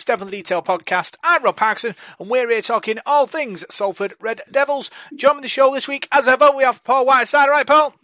week's 0.00 0.06
Devil 0.06 0.28
in 0.28 0.30
the 0.30 0.36
Detail 0.38 0.62
podcast. 0.62 1.16
I'm 1.22 1.42
Rob 1.42 1.56
Parkinson, 1.56 1.94
and 2.18 2.30
we're 2.30 2.48
here 2.48 2.62
talking 2.62 2.96
all 3.04 3.26
things 3.26 3.66
Salford 3.68 4.14
Red 4.18 4.40
Devils. 4.50 4.90
Joining 5.14 5.42
the 5.42 5.48
show 5.48 5.74
this 5.74 5.86
week, 5.86 6.08
as 6.10 6.26
ever, 6.26 6.48
we 6.56 6.62
have 6.62 6.82
Paul 6.84 7.04
Whiteside. 7.04 7.50
All 7.50 7.54
right, 7.54 7.66
Paul? 7.66 7.94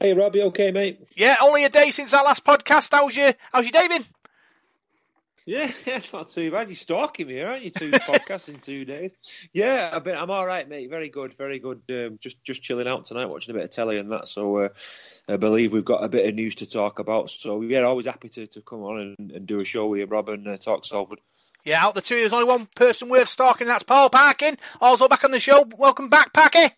Hey, 0.00 0.12
Rob, 0.12 0.34
you 0.34 0.42
okay, 0.46 0.72
mate? 0.72 1.06
Yeah, 1.14 1.36
only 1.40 1.62
a 1.62 1.68
day 1.68 1.90
since 1.92 2.12
our 2.12 2.24
last 2.24 2.44
podcast. 2.44 2.90
How's 2.90 3.16
your, 3.16 3.32
how's 3.52 3.70
your 3.70 3.80
day 3.80 3.86
been? 3.86 4.04
Yeah, 5.46 5.70
yeah, 5.86 6.00
not 6.12 6.30
too 6.30 6.50
bad. 6.50 6.68
You're 6.68 6.76
stalking 6.76 7.26
me, 7.26 7.42
aren't 7.42 7.62
you? 7.62 7.70
Two 7.70 7.90
podcasts 7.90 8.48
in 8.48 8.58
two 8.58 8.84
days. 8.84 9.12
Yeah, 9.52 9.90
I've 9.92 10.04
been, 10.04 10.16
I'm 10.16 10.30
all 10.30 10.46
right, 10.46 10.68
mate. 10.68 10.90
Very 10.90 11.08
good, 11.08 11.34
very 11.34 11.58
good. 11.58 11.82
Um, 11.90 12.18
just 12.20 12.42
just 12.44 12.62
chilling 12.62 12.88
out 12.88 13.06
tonight, 13.06 13.26
watching 13.26 13.54
a 13.54 13.58
bit 13.58 13.64
of 13.64 13.70
telly 13.70 13.98
and 13.98 14.12
that. 14.12 14.28
So 14.28 14.56
uh, 14.56 14.68
I 15.28 15.36
believe 15.36 15.72
we've 15.72 15.84
got 15.84 16.04
a 16.04 16.08
bit 16.08 16.28
of 16.28 16.34
news 16.34 16.56
to 16.56 16.70
talk 16.70 16.98
about. 16.98 17.30
So 17.30 17.62
yeah, 17.62 17.80
always 17.82 18.06
happy 18.06 18.28
to, 18.30 18.46
to 18.48 18.60
come 18.62 18.82
on 18.82 19.14
and, 19.18 19.30
and 19.32 19.46
do 19.46 19.60
a 19.60 19.64
show 19.64 19.86
with 19.86 20.00
you, 20.00 20.06
Rob, 20.06 20.28
and 20.28 20.46
uh, 20.46 20.56
talk 20.56 20.84
Salford. 20.84 21.20
Yeah, 21.64 21.84
out 21.84 21.94
the 21.94 22.00
two, 22.00 22.16
there's 22.16 22.32
only 22.32 22.46
one 22.46 22.66
person 22.74 23.08
worth 23.08 23.28
stalking. 23.28 23.66
And 23.66 23.70
that's 23.70 23.82
Paul 23.82 24.08
Parkin. 24.08 24.56
Also 24.80 25.08
back 25.08 25.24
on 25.24 25.30
the 25.30 25.40
show. 25.40 25.66
Welcome 25.76 26.08
back, 26.08 26.32
Packy. 26.32 26.74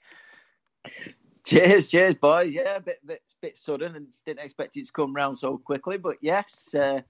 Cheers, 1.44 1.88
cheers, 1.88 2.14
boys. 2.14 2.52
Yeah, 2.52 2.76
a 2.76 2.80
bit, 2.80 2.98
bit, 3.04 3.22
bit 3.40 3.56
sudden, 3.58 3.96
and 3.96 4.06
didn't 4.26 4.44
expect 4.44 4.76
it 4.76 4.86
to 4.86 4.92
come 4.92 5.14
round 5.14 5.38
so 5.38 5.58
quickly. 5.58 5.98
But 5.98 6.18
yes, 6.20 6.74
uh, 6.74 7.02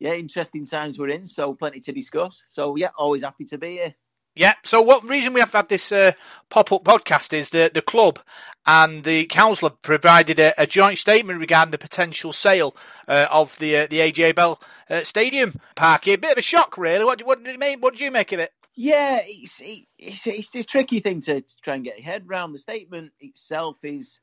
yeah, 0.00 0.14
interesting 0.14 0.66
times 0.66 0.98
we're 0.98 1.10
in, 1.10 1.26
so 1.26 1.54
plenty 1.54 1.80
to 1.80 1.92
discuss. 1.92 2.42
So 2.48 2.74
yeah, 2.76 2.88
always 2.98 3.22
happy 3.22 3.44
to 3.44 3.58
be 3.58 3.72
here. 3.72 3.94
Yeah. 4.34 4.54
So 4.64 4.80
what 4.80 5.04
reason 5.04 5.34
we 5.34 5.40
have 5.40 5.52
had 5.52 5.68
this 5.68 5.92
uh, 5.92 6.12
pop-up 6.48 6.84
podcast 6.84 7.32
is 7.32 7.50
the 7.50 7.70
the 7.72 7.82
club 7.82 8.20
and 8.64 9.04
the 9.04 9.26
council 9.26 9.68
have 9.68 9.82
provided 9.82 10.38
a, 10.38 10.54
a 10.60 10.66
joint 10.66 10.98
statement 10.98 11.40
regarding 11.40 11.72
the 11.72 11.78
potential 11.78 12.32
sale 12.32 12.74
uh, 13.08 13.26
of 13.30 13.58
the 13.58 13.76
uh, 13.76 13.86
the 13.88 13.98
AJ 13.98 14.36
Bell 14.36 14.60
uh, 14.88 15.04
Stadium 15.04 15.54
park. 15.76 16.08
A 16.08 16.16
bit 16.16 16.32
of 16.32 16.38
a 16.38 16.42
shock, 16.42 16.78
really. 16.78 17.04
What 17.04 17.22
what 17.24 17.42
did 17.42 17.52
you 17.52 17.58
mean? 17.58 17.80
What 17.80 17.94
did 17.94 18.00
you 18.00 18.10
make 18.10 18.32
of 18.32 18.40
it? 18.40 18.52
Yeah, 18.76 19.20
it's 19.24 19.60
it's, 19.98 20.26
it's 20.26 20.54
a 20.54 20.62
tricky 20.62 21.00
thing 21.00 21.20
to, 21.22 21.42
to 21.42 21.56
try 21.62 21.74
and 21.74 21.84
get 21.84 21.98
your 21.98 22.04
head 22.06 22.24
around. 22.26 22.52
The 22.52 22.58
statement 22.58 23.12
itself 23.20 23.76
is 23.82 24.20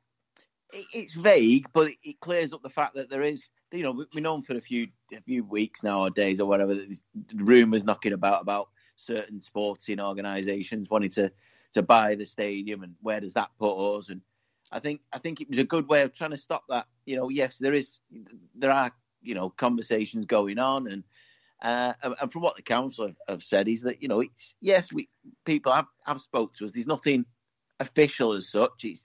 it, 0.73 0.85
it's 0.93 1.13
vague, 1.13 1.67
but 1.73 1.89
it, 1.89 1.97
it 2.03 2.19
clears 2.19 2.53
up 2.53 2.63
the 2.63 2.69
fact 2.69 2.95
that 2.95 3.09
there 3.09 3.23
is 3.23 3.49
you 3.71 3.83
know, 3.83 3.91
we've 3.91 4.23
known 4.23 4.43
for 4.43 4.55
a 4.55 4.61
few 4.61 4.87
a 5.13 5.21
few 5.21 5.43
weeks 5.43 5.83
now 5.83 6.01
or 6.01 6.09
days 6.09 6.39
or 6.39 6.47
whatever 6.47 6.75
rumours 7.33 7.83
knocking 7.83 8.13
about 8.13 8.41
about 8.41 8.69
certain 8.95 9.41
sporting 9.41 9.99
organisations 9.99 10.89
wanting 10.89 11.09
to 11.11 11.31
to 11.73 11.83
buy 11.83 12.15
the 12.15 12.25
stadium 12.25 12.83
and 12.83 12.95
where 13.01 13.19
does 13.19 13.33
that 13.33 13.49
put 13.59 13.97
us? 13.97 14.09
And 14.09 14.21
I 14.71 14.79
think 14.79 15.01
I 15.11 15.19
think 15.19 15.41
it 15.41 15.49
was 15.49 15.59
a 15.59 15.63
good 15.63 15.87
way 15.87 16.01
of 16.01 16.13
trying 16.13 16.31
to 16.31 16.37
stop 16.37 16.63
that. 16.69 16.87
You 17.05 17.17
know, 17.17 17.29
yes, 17.29 17.57
there 17.57 17.73
is 17.73 17.99
there 18.55 18.71
are 18.71 18.91
you 19.21 19.35
know 19.35 19.49
conversations 19.49 20.25
going 20.25 20.59
on 20.59 20.87
and. 20.87 21.03
Uh, 21.59 21.91
and 22.21 22.31
from 22.31 22.43
what 22.43 22.55
the 22.55 22.61
council 22.61 23.11
have, 23.27 23.41
said 23.41 23.67
is 23.67 23.81
that 23.81 23.99
you 23.99 24.07
know 24.07 24.19
it's 24.19 24.53
yes 24.61 24.93
we 24.93 25.09
people 25.43 25.71
have, 25.71 25.87
have 26.05 26.21
spoke 26.21 26.53
to 26.53 26.65
us. 26.65 26.71
There's 26.71 26.85
nothing 26.85 27.25
official 27.79 28.33
as 28.33 28.51
such. 28.51 28.85
It's, 28.85 29.01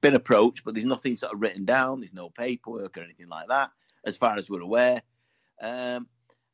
been 0.00 0.14
approached, 0.14 0.64
but 0.64 0.72
there's 0.72 0.86
nothing 0.86 1.18
sort 1.18 1.34
of 1.34 1.42
written 1.42 1.66
down. 1.66 2.00
There's 2.00 2.14
no 2.14 2.30
paperwork 2.30 2.96
or 2.96 3.02
anything 3.02 3.28
like 3.28 3.48
that 3.48 3.70
as 4.04 4.16
far 4.16 4.36
as 4.36 4.48
we're 4.48 4.60
aware. 4.60 5.02
Um, 5.60 6.06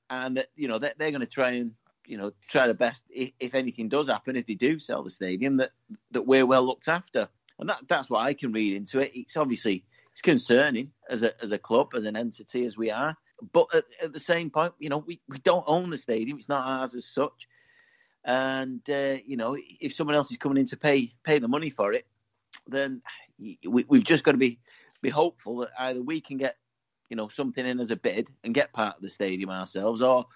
and 0.08 0.36
that 0.36 0.48
you 0.56 0.68
know 0.68 0.78
they're, 0.78 0.94
they're 0.98 1.10
going 1.10 1.20
to 1.20 1.26
try 1.26 1.52
and 1.52 1.72
you 2.06 2.18
know 2.18 2.32
try 2.48 2.66
the 2.66 2.74
best 2.74 3.04
if, 3.10 3.30
if, 3.38 3.54
anything 3.54 3.88
does 3.88 4.08
happen 4.08 4.36
if 4.36 4.46
they 4.46 4.54
do 4.54 4.78
sell 4.78 5.02
the 5.02 5.10
stadium 5.10 5.58
that 5.58 5.70
that 6.10 6.26
we're 6.26 6.46
well 6.46 6.64
looked 6.64 6.88
after. 6.88 7.28
And 7.58 7.68
that 7.68 7.80
that's 7.86 8.10
what 8.10 8.20
I 8.20 8.34
can 8.34 8.52
read 8.52 8.74
into 8.74 9.00
it. 9.00 9.12
It's 9.14 9.36
obviously 9.36 9.84
it's 10.12 10.22
concerning 10.22 10.92
as 11.08 11.22
a 11.22 11.40
as 11.42 11.52
a 11.52 11.58
club 11.58 11.92
as 11.94 12.04
an 12.04 12.16
entity 12.16 12.64
as 12.64 12.76
we 12.76 12.90
are. 12.90 13.16
But 13.52 13.74
at, 13.74 13.84
at 14.02 14.12
the 14.12 14.18
same 14.18 14.50
point 14.50 14.74
you 14.78 14.88
know 14.88 14.98
we, 14.98 15.20
we 15.28 15.38
don't 15.38 15.64
own 15.66 15.90
the 15.90 15.96
stadium. 15.96 16.38
It's 16.38 16.48
not 16.48 16.66
ours 16.66 16.94
as 16.94 17.06
such. 17.06 17.48
And 18.24 18.82
uh, 18.90 19.16
you 19.24 19.36
know 19.36 19.56
if 19.80 19.94
someone 19.94 20.16
else 20.16 20.30
is 20.30 20.36
coming 20.36 20.58
in 20.58 20.66
to 20.66 20.76
pay 20.76 21.12
pay 21.24 21.38
the 21.38 21.48
money 21.48 21.70
for 21.70 21.92
it 21.92 22.06
then 22.66 23.02
we, 23.38 23.58
we've 23.88 24.04
just 24.04 24.24
got 24.24 24.32
to 24.32 24.38
be 24.38 24.58
be 25.02 25.10
hopeful 25.10 25.58
that 25.58 25.70
either 25.78 26.02
we 26.02 26.20
can 26.20 26.36
get 26.36 26.56
you 27.10 27.16
know, 27.16 27.28
something 27.28 27.66
in 27.66 27.80
as 27.80 27.90
a 27.90 27.96
bid 27.96 28.28
and 28.44 28.54
get 28.54 28.72
part 28.72 28.96
of 28.96 29.02
the 29.02 29.08
stadium 29.08 29.50
ourselves, 29.50 30.00
or 30.00 30.26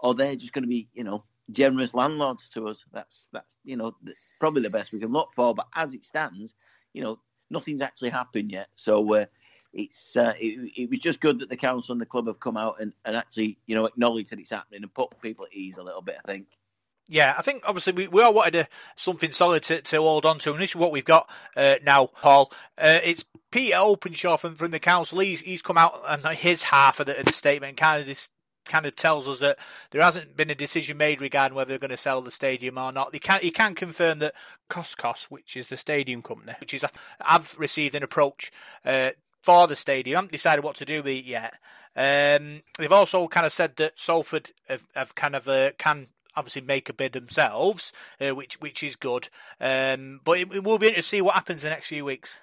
or 0.00 0.14
they're 0.14 0.36
just 0.36 0.52
going 0.52 0.64
to 0.64 0.68
be, 0.68 0.88
you 0.92 1.04
know, 1.04 1.24
generous 1.52 1.94
landlords 1.94 2.48
to 2.50 2.68
us. 2.68 2.84
That's 2.92 3.28
that's 3.32 3.56
you 3.64 3.76
know 3.76 3.94
probably 4.40 4.62
the 4.62 4.70
best 4.70 4.92
we 4.92 4.98
can 4.98 5.12
look 5.12 5.32
for. 5.34 5.54
But 5.54 5.68
as 5.74 5.94
it 5.94 6.04
stands, 6.04 6.54
you 6.92 7.02
know, 7.02 7.20
nothing's 7.50 7.82
actually 7.82 8.10
happened 8.10 8.50
yet. 8.52 8.68
So 8.74 9.14
uh, 9.14 9.26
it's 9.72 10.16
uh, 10.16 10.34
it, 10.38 10.72
it, 10.76 10.90
was 10.90 10.98
just 10.98 11.20
good 11.20 11.38
that 11.38 11.48
the 11.48 11.56
council 11.56 11.92
and 11.92 12.00
the 12.00 12.06
club 12.06 12.26
have 12.26 12.40
come 12.40 12.56
out 12.56 12.80
and, 12.80 12.92
and 13.04 13.16
actually 13.16 13.58
you 13.66 13.74
know 13.74 13.86
acknowledge 13.86 14.30
that 14.30 14.38
it's 14.38 14.50
happening 14.50 14.82
and 14.82 14.92
put 14.92 15.20
people 15.22 15.44
at 15.44 15.54
ease 15.54 15.78
a 15.78 15.82
little 15.82 16.02
bit. 16.02 16.16
I 16.24 16.32
think. 16.32 16.46
Yeah, 17.08 17.34
I 17.36 17.42
think 17.42 17.62
obviously 17.66 17.92
we, 17.92 18.08
we 18.08 18.22
all 18.22 18.32
wanted 18.32 18.54
a, 18.54 18.68
something 18.96 19.30
solid 19.30 19.62
to, 19.64 19.82
to 19.82 20.00
hold 20.00 20.24
on 20.24 20.38
to, 20.40 20.52
and 20.52 20.60
this 20.60 20.70
is 20.70 20.76
what 20.76 20.92
we've 20.92 21.04
got 21.04 21.28
uh, 21.56 21.74
now, 21.84 22.06
Paul. 22.06 22.50
Uh, 22.78 23.00
it's 23.04 23.24
Peter 23.50 23.76
Openshaw 23.76 24.38
from, 24.38 24.54
from 24.54 24.70
the 24.70 24.78
council. 24.78 25.18
He's, 25.18 25.40
he's 25.40 25.62
come 25.62 25.76
out 25.76 26.00
and 26.08 26.24
his 26.36 26.64
half 26.64 27.00
of 27.00 27.06
the, 27.06 27.18
of 27.18 27.26
the 27.26 27.32
statement 27.32 27.76
kind 27.76 28.00
of 28.00 28.06
this 28.06 28.30
kind 28.64 28.86
of 28.86 28.96
tells 28.96 29.28
us 29.28 29.40
that 29.40 29.58
there 29.90 30.02
hasn't 30.02 30.36
been 30.36 30.50
a 30.50 30.54
decision 30.54 30.96
made 30.96 31.20
regarding 31.20 31.54
whether 31.54 31.68
they're 31.68 31.78
going 31.78 31.90
to 31.90 31.96
sell 31.96 32.22
the 32.22 32.30
stadium 32.30 32.78
or 32.78 32.92
not. 32.92 33.10
He 33.12 33.20
can 33.20 33.40
he 33.40 33.50
can 33.50 33.74
confirm 33.74 34.18
that 34.20 34.34
Coscos, 34.68 35.30
which 35.30 35.56
is 35.56 35.66
the 35.68 35.76
stadium 35.76 36.22
company, 36.22 36.54
which 36.60 36.74
is 36.74 36.84
I've 37.20 37.58
received 37.58 37.94
an 37.94 38.02
approach 38.02 38.50
uh, 38.84 39.10
for 39.42 39.68
the 39.68 39.76
stadium. 39.76 40.16
I 40.16 40.18
haven't 40.18 40.32
decided 40.32 40.64
what 40.64 40.76
to 40.76 40.86
do 40.86 41.02
with 41.02 41.08
it 41.08 41.24
yet. 41.24 41.54
Um, 41.96 42.62
they've 42.78 42.90
also 42.90 43.28
kind 43.28 43.46
of 43.46 43.52
said 43.52 43.76
that 43.76 44.00
Salford 44.00 44.50
have, 44.68 44.84
have 44.94 45.14
kind 45.14 45.36
of 45.36 45.46
uh, 45.46 45.72
can 45.78 46.08
obviously 46.36 46.62
make 46.62 46.88
a 46.88 46.92
bid 46.92 47.12
themselves, 47.12 47.92
uh, 48.20 48.34
which 48.34 48.60
which 48.60 48.82
is 48.82 48.96
good. 48.96 49.28
Um, 49.60 50.20
but 50.24 50.38
it, 50.38 50.52
it 50.54 50.64
will 50.64 50.78
be 50.78 50.88
interesting 50.88 51.02
to 51.02 51.16
see 51.16 51.22
what 51.22 51.34
happens 51.34 51.64
in 51.64 51.70
the 51.70 51.74
next 51.74 51.86
few 51.86 52.04
weeks. 52.04 52.36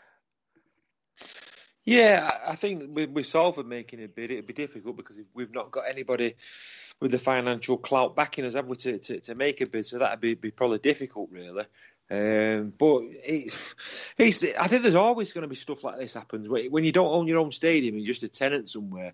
Yeah, 1.83 2.31
I 2.45 2.55
think 2.55 2.95
with, 2.95 3.09
with 3.09 3.25
Salford 3.25 3.65
making 3.65 4.03
a 4.03 4.07
bid, 4.07 4.31
it'd 4.31 4.45
be 4.45 4.53
difficult 4.53 4.97
because 4.97 5.19
we've 5.33 5.53
not 5.53 5.71
got 5.71 5.89
anybody 5.89 6.35
with 6.99 7.09
the 7.09 7.17
financial 7.17 7.77
clout 7.77 8.15
backing 8.15 8.45
us, 8.45 8.53
have 8.53 8.69
we, 8.69 8.75
to, 8.77 8.99
to, 8.99 9.19
to 9.21 9.35
make 9.35 9.61
a 9.61 9.65
bid? 9.67 9.87
So 9.87 9.97
that'd 9.97 10.21
be, 10.21 10.35
be 10.35 10.51
probably 10.51 10.77
difficult, 10.77 11.31
really. 11.31 11.65
Um, 12.11 12.73
but 12.77 12.99
it's, 13.03 13.75
it's, 14.17 14.45
I 14.59 14.67
think 14.67 14.83
there's 14.83 14.95
always 14.95 15.33
going 15.33 15.43
to 15.43 15.47
be 15.47 15.55
stuff 15.55 15.83
like 15.83 15.97
this 15.97 16.13
happens 16.13 16.47
when 16.47 16.83
you 16.83 16.91
don't 16.91 17.11
own 17.11 17.27
your 17.27 17.39
own 17.39 17.51
stadium 17.51 17.95
and 17.95 18.03
you're 18.03 18.13
just 18.13 18.23
a 18.23 18.29
tenant 18.29 18.69
somewhere. 18.69 19.13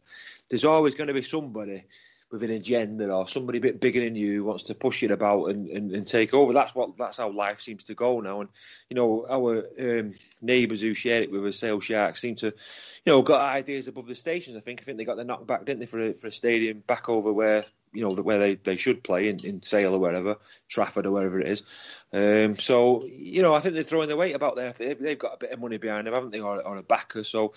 There's 0.49 0.65
always 0.65 0.95
going 0.95 1.07
to 1.07 1.13
be 1.13 1.21
somebody 1.21 1.85
with 2.31 2.43
an 2.43 2.51
agenda 2.51 3.09
or 3.11 3.27
somebody 3.27 3.59
a 3.59 3.61
bit 3.61 3.79
bigger 3.79 4.01
than 4.01 4.15
you 4.15 4.43
wants 4.43 4.65
to 4.65 4.75
push 4.75 5.03
it 5.03 5.11
about 5.11 5.45
and, 5.45 5.69
and, 5.69 5.91
and 5.91 6.05
take 6.05 6.33
over. 6.33 6.51
That's 6.53 6.75
what 6.75 6.97
that's 6.97 7.17
how 7.17 7.29
life 7.29 7.61
seems 7.61 7.85
to 7.85 7.95
go 7.95 8.19
now. 8.19 8.41
And 8.41 8.49
you 8.89 8.95
know, 8.95 9.25
our 9.29 9.65
um, 9.79 10.11
neighbours 10.41 10.81
who 10.81 10.93
share 10.93 11.21
it 11.21 11.31
with 11.31 11.45
us, 11.45 11.57
Sale 11.57 11.79
Sharks, 11.79 12.21
seem 12.21 12.35
to, 12.35 12.47
you 12.47 12.53
know, 13.13 13.21
got 13.21 13.41
ideas 13.41 13.87
above 13.87 14.07
the 14.07 14.15
stations. 14.15 14.57
I 14.57 14.59
think 14.59 14.81
I 14.81 14.83
think 14.83 14.97
they 14.97 15.05
got 15.05 15.15
their 15.15 15.25
knock 15.25 15.47
back, 15.47 15.65
didn't 15.65 15.79
they, 15.79 15.85
for 15.85 16.01
a, 16.01 16.13
for 16.13 16.27
a 16.27 16.31
stadium 16.31 16.83
back 16.85 17.07
over 17.07 17.31
where 17.31 17.63
you 17.93 18.01
know 18.01 18.13
where 18.21 18.39
they, 18.39 18.55
they 18.55 18.75
should 18.75 19.03
play 19.03 19.29
in, 19.29 19.39
in 19.45 19.63
Sale 19.63 19.95
or 19.95 19.99
wherever, 19.99 20.37
Trafford 20.67 21.05
or 21.05 21.11
wherever 21.11 21.39
it 21.39 21.47
is. 21.47 21.63
Um, 22.11 22.55
so 22.55 23.05
you 23.05 23.41
know, 23.41 23.53
I 23.53 23.59
think 23.61 23.75
they're 23.75 23.83
throwing 23.83 24.09
their 24.09 24.17
weight 24.17 24.35
about 24.35 24.55
there. 24.57 24.73
They've 24.73 25.17
got 25.17 25.35
a 25.35 25.37
bit 25.37 25.51
of 25.51 25.59
money 25.59 25.77
behind 25.77 26.07
them, 26.07 26.13
haven't 26.13 26.31
they, 26.31 26.41
or, 26.41 26.61
or 26.61 26.77
a 26.77 26.83
backer. 26.83 27.23
So 27.23 27.53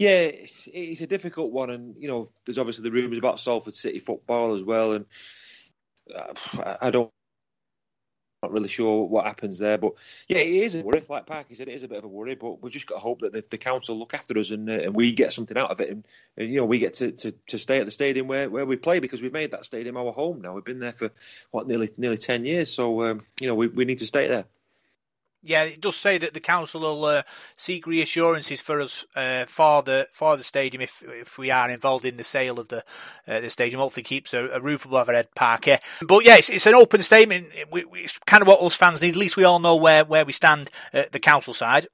yeah, 0.00 0.20
it's, 0.20 0.66
it's, 0.72 1.02
a 1.02 1.06
difficult 1.06 1.52
one, 1.52 1.68
and 1.68 1.94
you 1.98 2.08
know, 2.08 2.30
there's 2.46 2.56
obviously 2.56 2.84
the 2.84 2.90
rumours 2.90 3.18
about 3.18 3.38
Salford 3.38 3.74
City 3.74 3.98
football 3.98 4.54
as 4.54 4.64
well, 4.64 4.92
and 4.92 5.04
uh, 6.16 6.76
I 6.80 6.90
don't. 6.90 7.10
Not 8.42 8.52
really 8.52 8.70
sure 8.70 9.06
what 9.06 9.26
happens 9.26 9.58
there, 9.58 9.76
but 9.76 9.92
yeah, 10.26 10.38
it 10.38 10.48
is 10.48 10.74
a 10.74 10.82
worry. 10.82 11.04
Like 11.06 11.26
Parky 11.26 11.54
said, 11.54 11.68
it 11.68 11.74
is 11.74 11.82
a 11.82 11.88
bit 11.88 11.98
of 11.98 12.04
a 12.04 12.08
worry, 12.08 12.34
but 12.34 12.62
we've 12.62 12.72
just 12.72 12.86
got 12.86 12.94
to 12.94 13.00
hope 13.02 13.20
that 13.20 13.34
the, 13.34 13.44
the 13.50 13.58
council 13.58 13.98
look 13.98 14.14
after 14.14 14.38
us 14.38 14.48
and, 14.48 14.70
uh, 14.70 14.72
and, 14.72 14.96
we 14.96 15.14
get 15.14 15.34
something 15.34 15.58
out 15.58 15.70
of 15.70 15.82
it, 15.82 15.90
and, 15.90 16.06
and 16.38 16.48
you 16.48 16.56
know 16.56 16.64
we 16.64 16.78
get 16.78 16.94
to, 16.94 17.12
to, 17.12 17.32
to, 17.48 17.58
stay 17.58 17.80
at 17.80 17.84
the 17.84 17.90
stadium 17.90 18.26
where, 18.26 18.48
where 18.48 18.64
we 18.64 18.76
play 18.76 19.00
because 19.00 19.20
we've 19.20 19.34
made 19.34 19.50
that 19.50 19.66
stadium 19.66 19.98
our 19.98 20.12
home 20.14 20.40
now. 20.40 20.54
We've 20.54 20.64
been 20.64 20.78
there 20.78 20.94
for 20.94 21.10
what 21.50 21.68
nearly 21.68 21.90
nearly 21.98 22.16
ten 22.16 22.46
years, 22.46 22.72
so 22.72 23.02
um, 23.02 23.20
you 23.38 23.48
know 23.48 23.54
we, 23.54 23.66
we 23.66 23.84
need 23.84 23.98
to 23.98 24.06
stay 24.06 24.28
there. 24.28 24.46
Yeah, 25.42 25.64
it 25.64 25.80
does 25.80 25.96
say 25.96 26.18
that 26.18 26.34
the 26.34 26.40
council 26.40 26.82
will 26.82 27.04
uh, 27.06 27.22
seek 27.54 27.86
reassurances 27.86 28.60
for 28.60 28.80
us 28.80 29.06
uh, 29.16 29.46
for 29.46 29.82
the 29.82 30.06
for 30.12 30.36
the 30.36 30.44
stadium 30.44 30.82
if 30.82 31.02
if 31.02 31.38
we 31.38 31.50
are 31.50 31.70
involved 31.70 32.04
in 32.04 32.18
the 32.18 32.24
sale 32.24 32.60
of 32.60 32.68
the 32.68 32.84
uh, 33.26 33.40
the 33.40 33.48
stadium. 33.48 33.80
Hopefully, 33.80 34.04
keeps 34.04 34.34
a, 34.34 34.48
a 34.48 34.60
roof 34.60 34.84
above 34.84 35.08
our 35.08 35.14
head, 35.14 35.34
Parker. 35.34 35.78
But 36.06 36.26
yeah, 36.26 36.36
it's, 36.36 36.50
it's 36.50 36.66
an 36.66 36.74
open 36.74 37.02
statement. 37.02 37.46
We, 37.72 37.86
we, 37.86 38.00
it's 38.00 38.18
kind 38.18 38.42
of 38.42 38.48
what 38.48 38.60
us 38.60 38.76
fans 38.76 39.00
need. 39.00 39.10
At 39.10 39.16
least 39.16 39.38
we 39.38 39.44
all 39.44 39.60
know 39.60 39.76
where 39.76 40.04
where 40.04 40.26
we 40.26 40.32
stand 40.32 40.70
at 40.92 41.12
the 41.12 41.20
council 41.20 41.54
side. 41.54 41.86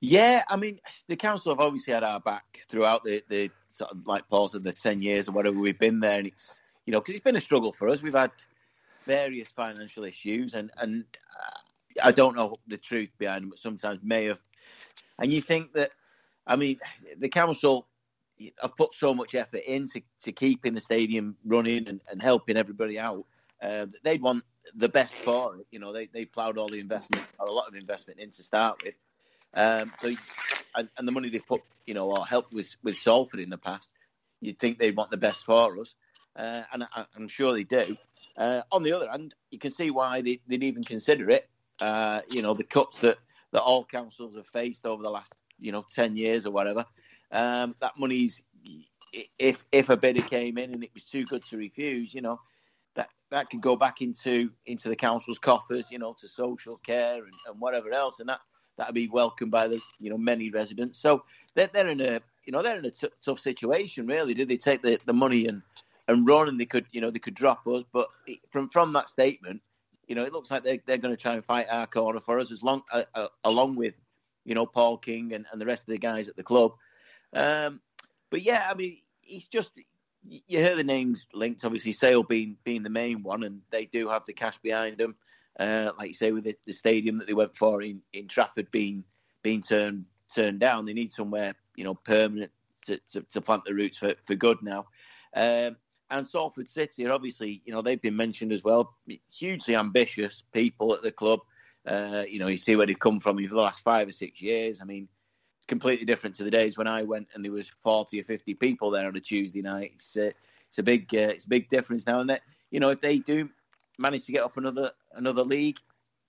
Yeah, 0.00 0.42
I 0.48 0.56
mean, 0.56 0.80
the 1.06 1.16
council 1.16 1.52
have 1.52 1.60
obviously 1.60 1.94
had 1.94 2.02
our 2.02 2.20
back 2.20 2.62
throughout 2.68 3.04
the 3.04 3.22
the 3.28 3.50
sort 3.68 3.92
of 3.92 4.04
like 4.04 4.28
Paul 4.28 4.48
said, 4.48 4.64
the 4.64 4.72
ten 4.72 5.00
years 5.00 5.28
or 5.28 5.32
whatever 5.32 5.58
we've 5.58 5.78
been 5.78 6.00
there, 6.00 6.18
and 6.18 6.26
it's 6.26 6.60
you 6.86 6.92
know 6.92 7.00
because 7.00 7.14
it's 7.14 7.24
been 7.24 7.36
a 7.36 7.40
struggle 7.40 7.72
for 7.72 7.88
us. 7.88 8.02
We've 8.02 8.14
had 8.14 8.32
various 9.04 9.50
financial 9.50 10.04
issues, 10.04 10.54
and 10.54 10.72
and 10.76 11.04
I 12.02 12.12
don't 12.12 12.36
know 12.36 12.56
the 12.66 12.78
truth 12.78 13.10
behind 13.18 13.42
them, 13.42 13.50
but 13.50 13.58
sometimes 13.58 14.00
may 14.02 14.26
have. 14.26 14.40
And 15.18 15.32
you 15.32 15.40
think 15.40 15.72
that, 15.74 15.90
I 16.46 16.56
mean, 16.56 16.78
the 17.18 17.28
council, 17.28 17.86
have 18.60 18.76
put 18.76 18.92
so 18.92 19.14
much 19.14 19.34
effort 19.34 19.62
into 19.66 20.02
to 20.22 20.32
keeping 20.32 20.74
the 20.74 20.80
stadium 20.80 21.36
running 21.44 21.88
and, 21.88 22.00
and 22.10 22.20
helping 22.22 22.56
everybody 22.56 22.98
out. 22.98 23.24
Uh, 23.62 23.86
they'd 24.02 24.20
want 24.20 24.44
the 24.74 24.88
best 24.88 25.20
for 25.20 25.56
it. 25.56 25.66
You 25.70 25.78
know, 25.78 25.92
they 25.92 26.06
they 26.06 26.24
ploughed 26.24 26.58
all 26.58 26.68
the 26.68 26.80
investment, 26.80 27.24
a 27.38 27.44
lot 27.44 27.68
of 27.68 27.74
investment 27.74 28.20
in 28.20 28.30
to 28.32 28.42
start 28.42 28.82
with. 28.84 28.94
Um, 29.54 29.92
so, 29.98 30.08
and, 30.74 30.88
and, 30.98 31.06
the 31.06 31.12
money 31.12 31.30
they've 31.30 31.46
put, 31.46 31.62
you 31.86 31.94
know, 31.94 32.10
or 32.10 32.26
helped 32.26 32.52
with 32.52 32.74
with 32.82 32.96
Salford 32.96 33.40
in 33.40 33.50
the 33.50 33.58
past, 33.58 33.90
you'd 34.40 34.58
think 34.58 34.78
they'd 34.78 34.96
want 34.96 35.10
the 35.10 35.16
best 35.16 35.44
for 35.44 35.78
us, 35.80 35.94
uh, 36.36 36.62
and 36.72 36.84
I, 36.94 37.06
am 37.16 37.28
sure 37.28 37.52
they 37.52 37.62
do. 37.62 37.96
Uh, 38.36 38.62
on 38.72 38.82
the 38.82 38.92
other 38.92 39.08
hand, 39.08 39.34
you 39.52 39.60
can 39.60 39.70
see 39.70 39.90
why 39.90 40.20
they, 40.22 40.40
would 40.48 40.64
even 40.64 40.82
consider 40.82 41.30
it. 41.30 41.48
Uh, 41.80 42.20
you 42.30 42.42
know, 42.42 42.54
the 42.54 42.64
cuts 42.64 42.98
that 42.98 43.18
that 43.52 43.62
all 43.62 43.84
councils 43.84 44.36
have 44.36 44.46
faced 44.48 44.86
over 44.86 45.02
the 45.02 45.10
last, 45.10 45.32
you 45.58 45.72
know, 45.72 45.84
ten 45.92 46.16
years 46.16 46.46
or 46.46 46.50
whatever. 46.50 46.84
Um, 47.32 47.74
that 47.80 47.92
money's 47.98 48.42
if 49.38 49.64
if 49.72 49.88
a 49.88 49.96
bidder 49.96 50.22
came 50.22 50.58
in 50.58 50.72
and 50.72 50.82
it 50.84 50.90
was 50.94 51.04
too 51.04 51.24
good 51.24 51.42
to 51.46 51.56
refuse, 51.56 52.14
you 52.14 52.20
know, 52.20 52.40
that 52.94 53.08
that 53.30 53.50
could 53.50 53.60
go 53.60 53.76
back 53.76 54.00
into 54.00 54.50
into 54.66 54.88
the 54.88 54.96
council's 54.96 55.38
coffers, 55.38 55.90
you 55.90 55.98
know, 55.98 56.14
to 56.18 56.28
social 56.28 56.76
care 56.78 57.24
and, 57.24 57.32
and 57.46 57.60
whatever 57.60 57.92
else, 57.92 58.20
and 58.20 58.28
that 58.28 58.40
that'd 58.76 58.94
be 58.94 59.08
welcomed 59.08 59.50
by 59.50 59.68
the 59.68 59.80
you 60.00 60.10
know 60.10 60.18
many 60.18 60.50
residents. 60.50 60.98
So 61.00 61.24
they're, 61.54 61.68
they're 61.68 61.88
in 61.88 62.00
a 62.00 62.20
you 62.44 62.52
know 62.52 62.62
they're 62.62 62.78
in 62.78 62.84
a 62.84 62.90
t- 62.90 63.08
tough 63.24 63.40
situation. 63.40 64.06
Really, 64.06 64.34
did 64.34 64.48
they 64.48 64.56
take 64.56 64.82
the, 64.82 64.98
the 65.04 65.12
money 65.12 65.46
and 65.46 65.62
and 66.08 66.28
run 66.28 66.48
and 66.48 66.60
they 66.60 66.66
could 66.66 66.86
you 66.92 67.00
know 67.00 67.10
they 67.10 67.18
could 67.18 67.34
drop 67.34 67.66
us? 67.66 67.84
But 67.92 68.08
from 68.50 68.68
from 68.70 68.92
that 68.94 69.10
statement, 69.10 69.60
you 70.08 70.14
know 70.14 70.22
it 70.22 70.32
looks 70.32 70.50
like 70.50 70.64
they're 70.64 70.80
they're 70.86 70.98
going 70.98 71.14
to 71.14 71.20
try 71.20 71.34
and 71.34 71.44
fight 71.44 71.66
our 71.70 71.86
corner 71.86 72.20
for 72.20 72.38
us 72.38 72.50
as 72.50 72.62
long 72.62 72.82
uh, 72.92 73.04
uh, 73.14 73.28
along 73.44 73.76
with 73.76 73.94
you 74.44 74.54
know 74.54 74.66
Paul 74.66 74.98
King 74.98 75.32
and, 75.32 75.46
and 75.50 75.60
the 75.60 75.66
rest 75.66 75.88
of 75.88 75.92
the 75.92 75.98
guys 75.98 76.28
at 76.28 76.36
the 76.36 76.42
club. 76.42 76.72
Um, 77.32 77.80
but 78.30 78.42
yeah, 78.42 78.66
I 78.70 78.74
mean, 78.74 78.98
he's 79.20 79.46
just 79.46 79.72
you 80.26 80.40
hear 80.48 80.76
the 80.76 80.84
names 80.84 81.26
linked. 81.32 81.64
Obviously, 81.64 81.92
Sale 81.92 82.22
being 82.22 82.56
being 82.64 82.82
the 82.82 82.90
main 82.90 83.22
one, 83.22 83.42
and 83.42 83.60
they 83.70 83.86
do 83.86 84.08
have 84.08 84.24
the 84.26 84.32
cash 84.32 84.58
behind 84.58 84.98
them. 84.98 85.14
Uh, 85.58 85.92
like 85.98 86.08
you 86.08 86.14
say, 86.14 86.32
with 86.32 86.44
the, 86.44 86.56
the, 86.66 86.72
stadium 86.72 87.16
that 87.16 87.28
they 87.28 87.32
went 87.32 87.54
for 87.56 87.80
in, 87.80 88.00
in 88.12 88.26
Trafford 88.26 88.68
being 88.72 89.04
being 89.42 89.62
turned 89.62 90.04
turned 90.34 90.58
down, 90.58 90.84
they 90.84 90.92
need 90.92 91.12
somewhere 91.12 91.54
you 91.76 91.84
know 91.84 91.94
permanent 91.94 92.50
to, 92.86 92.98
to, 93.10 93.22
to 93.30 93.40
plant 93.40 93.64
the 93.64 93.74
roots 93.74 93.98
for, 93.98 94.14
for 94.24 94.34
good 94.34 94.58
now. 94.62 94.86
Um, 95.34 95.76
and 96.14 96.26
Salford 96.26 96.68
City 96.68 97.06
are 97.06 97.12
obviously, 97.12 97.60
you 97.64 97.72
know, 97.72 97.82
they've 97.82 98.00
been 98.00 98.16
mentioned 98.16 98.52
as 98.52 98.62
well. 98.62 98.94
Hugely 99.36 99.74
ambitious 99.74 100.44
people 100.52 100.94
at 100.94 101.02
the 101.02 101.10
club. 101.10 101.40
Uh, 101.86 102.22
you 102.28 102.38
know, 102.38 102.46
you 102.46 102.56
see 102.56 102.76
where 102.76 102.86
they've 102.86 102.98
come 102.98 103.20
from 103.20 103.36
for 103.36 103.48
the 103.48 103.60
last 103.60 103.82
five 103.82 104.08
or 104.08 104.12
six 104.12 104.40
years. 104.40 104.80
I 104.80 104.84
mean, 104.84 105.08
it's 105.58 105.66
completely 105.66 106.06
different 106.06 106.36
to 106.36 106.44
the 106.44 106.50
days 106.50 106.78
when 106.78 106.86
I 106.86 107.02
went 107.02 107.28
and 107.34 107.44
there 107.44 107.52
was 107.52 107.70
forty 107.82 108.20
or 108.20 108.24
fifty 108.24 108.54
people 108.54 108.90
there 108.90 109.06
on 109.06 109.16
a 109.16 109.20
Tuesday 109.20 109.60
night. 109.60 109.92
It's 109.96 110.16
uh, 110.16 110.30
it's 110.68 110.78
a 110.78 110.82
big 110.82 111.14
uh, 111.14 111.32
it's 111.34 111.46
a 111.46 111.48
big 111.48 111.68
difference 111.68 112.06
now. 112.06 112.20
And 112.20 112.30
that 112.30 112.42
you 112.70 112.80
know, 112.80 112.90
if 112.90 113.00
they 113.00 113.18
do 113.18 113.50
manage 113.98 114.24
to 114.26 114.32
get 114.32 114.44
up 114.44 114.56
another 114.56 114.92
another 115.14 115.42
league, 115.42 115.78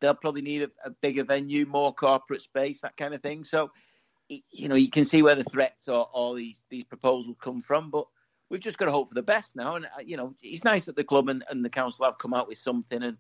they'll 0.01 0.15
probably 0.15 0.41
need 0.41 0.63
a, 0.63 0.69
a 0.83 0.89
bigger 0.89 1.23
venue, 1.23 1.65
more 1.65 1.93
corporate 1.93 2.41
space, 2.41 2.81
that 2.81 2.97
kind 2.97 3.13
of 3.13 3.21
thing. 3.21 3.43
So, 3.43 3.71
you 4.29 4.67
know, 4.67 4.75
you 4.75 4.89
can 4.89 5.05
see 5.05 5.21
where 5.21 5.35
the 5.35 5.43
threats 5.43 5.87
or 5.87 6.03
all 6.03 6.33
these 6.33 6.61
these 6.69 6.83
proposals 6.83 7.37
come 7.41 7.61
from, 7.61 7.91
but 7.91 8.07
we've 8.49 8.61
just 8.61 8.77
got 8.77 8.85
to 8.85 8.91
hope 8.91 9.09
for 9.09 9.15
the 9.15 9.21
best 9.21 9.55
now. 9.55 9.75
And 9.75 9.85
uh, 9.85 10.01
you 10.03 10.17
know, 10.17 10.35
it's 10.41 10.63
nice 10.63 10.85
that 10.85 10.95
the 10.95 11.03
club 11.03 11.29
and, 11.29 11.43
and 11.49 11.63
the 11.63 11.69
council 11.69 12.05
have 12.05 12.17
come 12.17 12.33
out 12.33 12.47
with 12.47 12.57
something, 12.57 13.03
and 13.03 13.17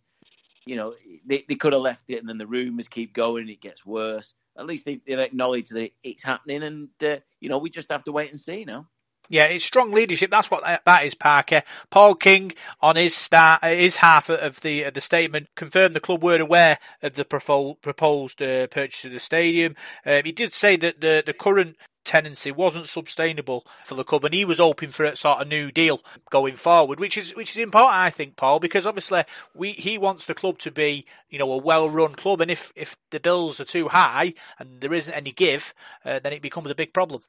you 0.65 0.75
know, 0.75 0.93
they, 1.25 1.45
they 1.47 1.55
could 1.55 1.73
have 1.73 1.81
left 1.81 2.05
it, 2.09 2.19
and 2.19 2.29
then 2.29 2.37
the 2.37 2.47
rumours 2.47 2.87
keep 2.87 3.13
going, 3.13 3.41
and 3.41 3.49
it 3.49 3.61
gets 3.61 3.85
worse. 3.85 4.33
At 4.57 4.65
least 4.65 4.85
they, 4.85 5.01
have 5.09 5.19
acknowledged 5.19 5.73
that 5.73 5.91
it's 6.03 6.23
happening, 6.23 6.63
and 6.63 6.89
uh, 7.03 7.17
you 7.39 7.49
know, 7.49 7.57
we 7.57 7.69
just 7.69 7.91
have 7.91 8.03
to 8.05 8.11
wait 8.11 8.31
and 8.31 8.39
see 8.39 8.65
now. 8.65 8.87
Yeah, 9.27 9.45
it's 9.45 9.65
strong 9.65 9.91
leadership. 9.91 10.29
That's 10.29 10.51
what 10.51 10.63
that 10.85 11.03
is, 11.03 11.15
Parker. 11.15 11.63
Paul 11.89 12.15
King, 12.15 12.51
on 12.79 12.95
his 12.95 13.15
start, 13.15 13.63
his 13.63 13.97
half 13.97 14.29
of 14.29 14.61
the 14.61 14.83
of 14.83 14.93
the 14.93 15.01
statement, 15.01 15.49
confirmed 15.55 15.95
the 15.95 15.99
club 15.99 16.23
were 16.23 16.39
aware 16.39 16.77
of 17.01 17.15
the 17.15 17.25
proposed 17.25 18.41
uh, 18.41 18.67
purchase 18.67 19.05
of 19.05 19.11
the 19.11 19.19
stadium. 19.19 19.75
Um, 20.05 20.21
he 20.25 20.31
did 20.31 20.53
say 20.53 20.75
that 20.77 21.01
the 21.01 21.23
the 21.25 21.33
current 21.33 21.77
tenancy 22.05 22.51
wasn't 22.51 22.87
sustainable 22.87 23.65
for 23.83 23.95
the 23.95 24.03
club, 24.03 24.23
and 24.23 24.33
he 24.33 24.45
was 24.45 24.59
hoping 24.59 24.89
for 24.89 25.05
a 25.05 25.15
sort 25.15 25.41
of 25.41 25.47
new 25.47 25.71
deal 25.71 26.01
going 26.29 26.55
forward, 26.55 26.99
which 26.99 27.17
is 27.17 27.35
which 27.35 27.51
is 27.51 27.57
important, 27.57 27.95
I 27.95 28.09
think, 28.09 28.35
Paul, 28.35 28.59
because 28.59 28.85
obviously 28.85 29.23
we 29.53 29.71
he 29.71 29.97
wants 29.97 30.25
the 30.25 30.33
club 30.33 30.57
to 30.59 30.71
be 30.71 31.05
you 31.29 31.39
know 31.39 31.51
a 31.51 31.57
well 31.57 31.89
run 31.89 32.13
club, 32.13 32.41
and 32.41 32.51
if 32.51 32.71
if 32.75 32.95
the 33.11 33.19
bills 33.19 33.59
are 33.59 33.65
too 33.65 33.89
high 33.89 34.33
and 34.59 34.81
there 34.81 34.93
isn't 34.93 35.13
any 35.13 35.31
give, 35.31 35.73
uh, 36.05 36.19
then 36.19 36.33
it 36.33 36.41
becomes 36.41 36.69
a 36.69 36.75
big 36.75 36.93
problem. 36.93 37.21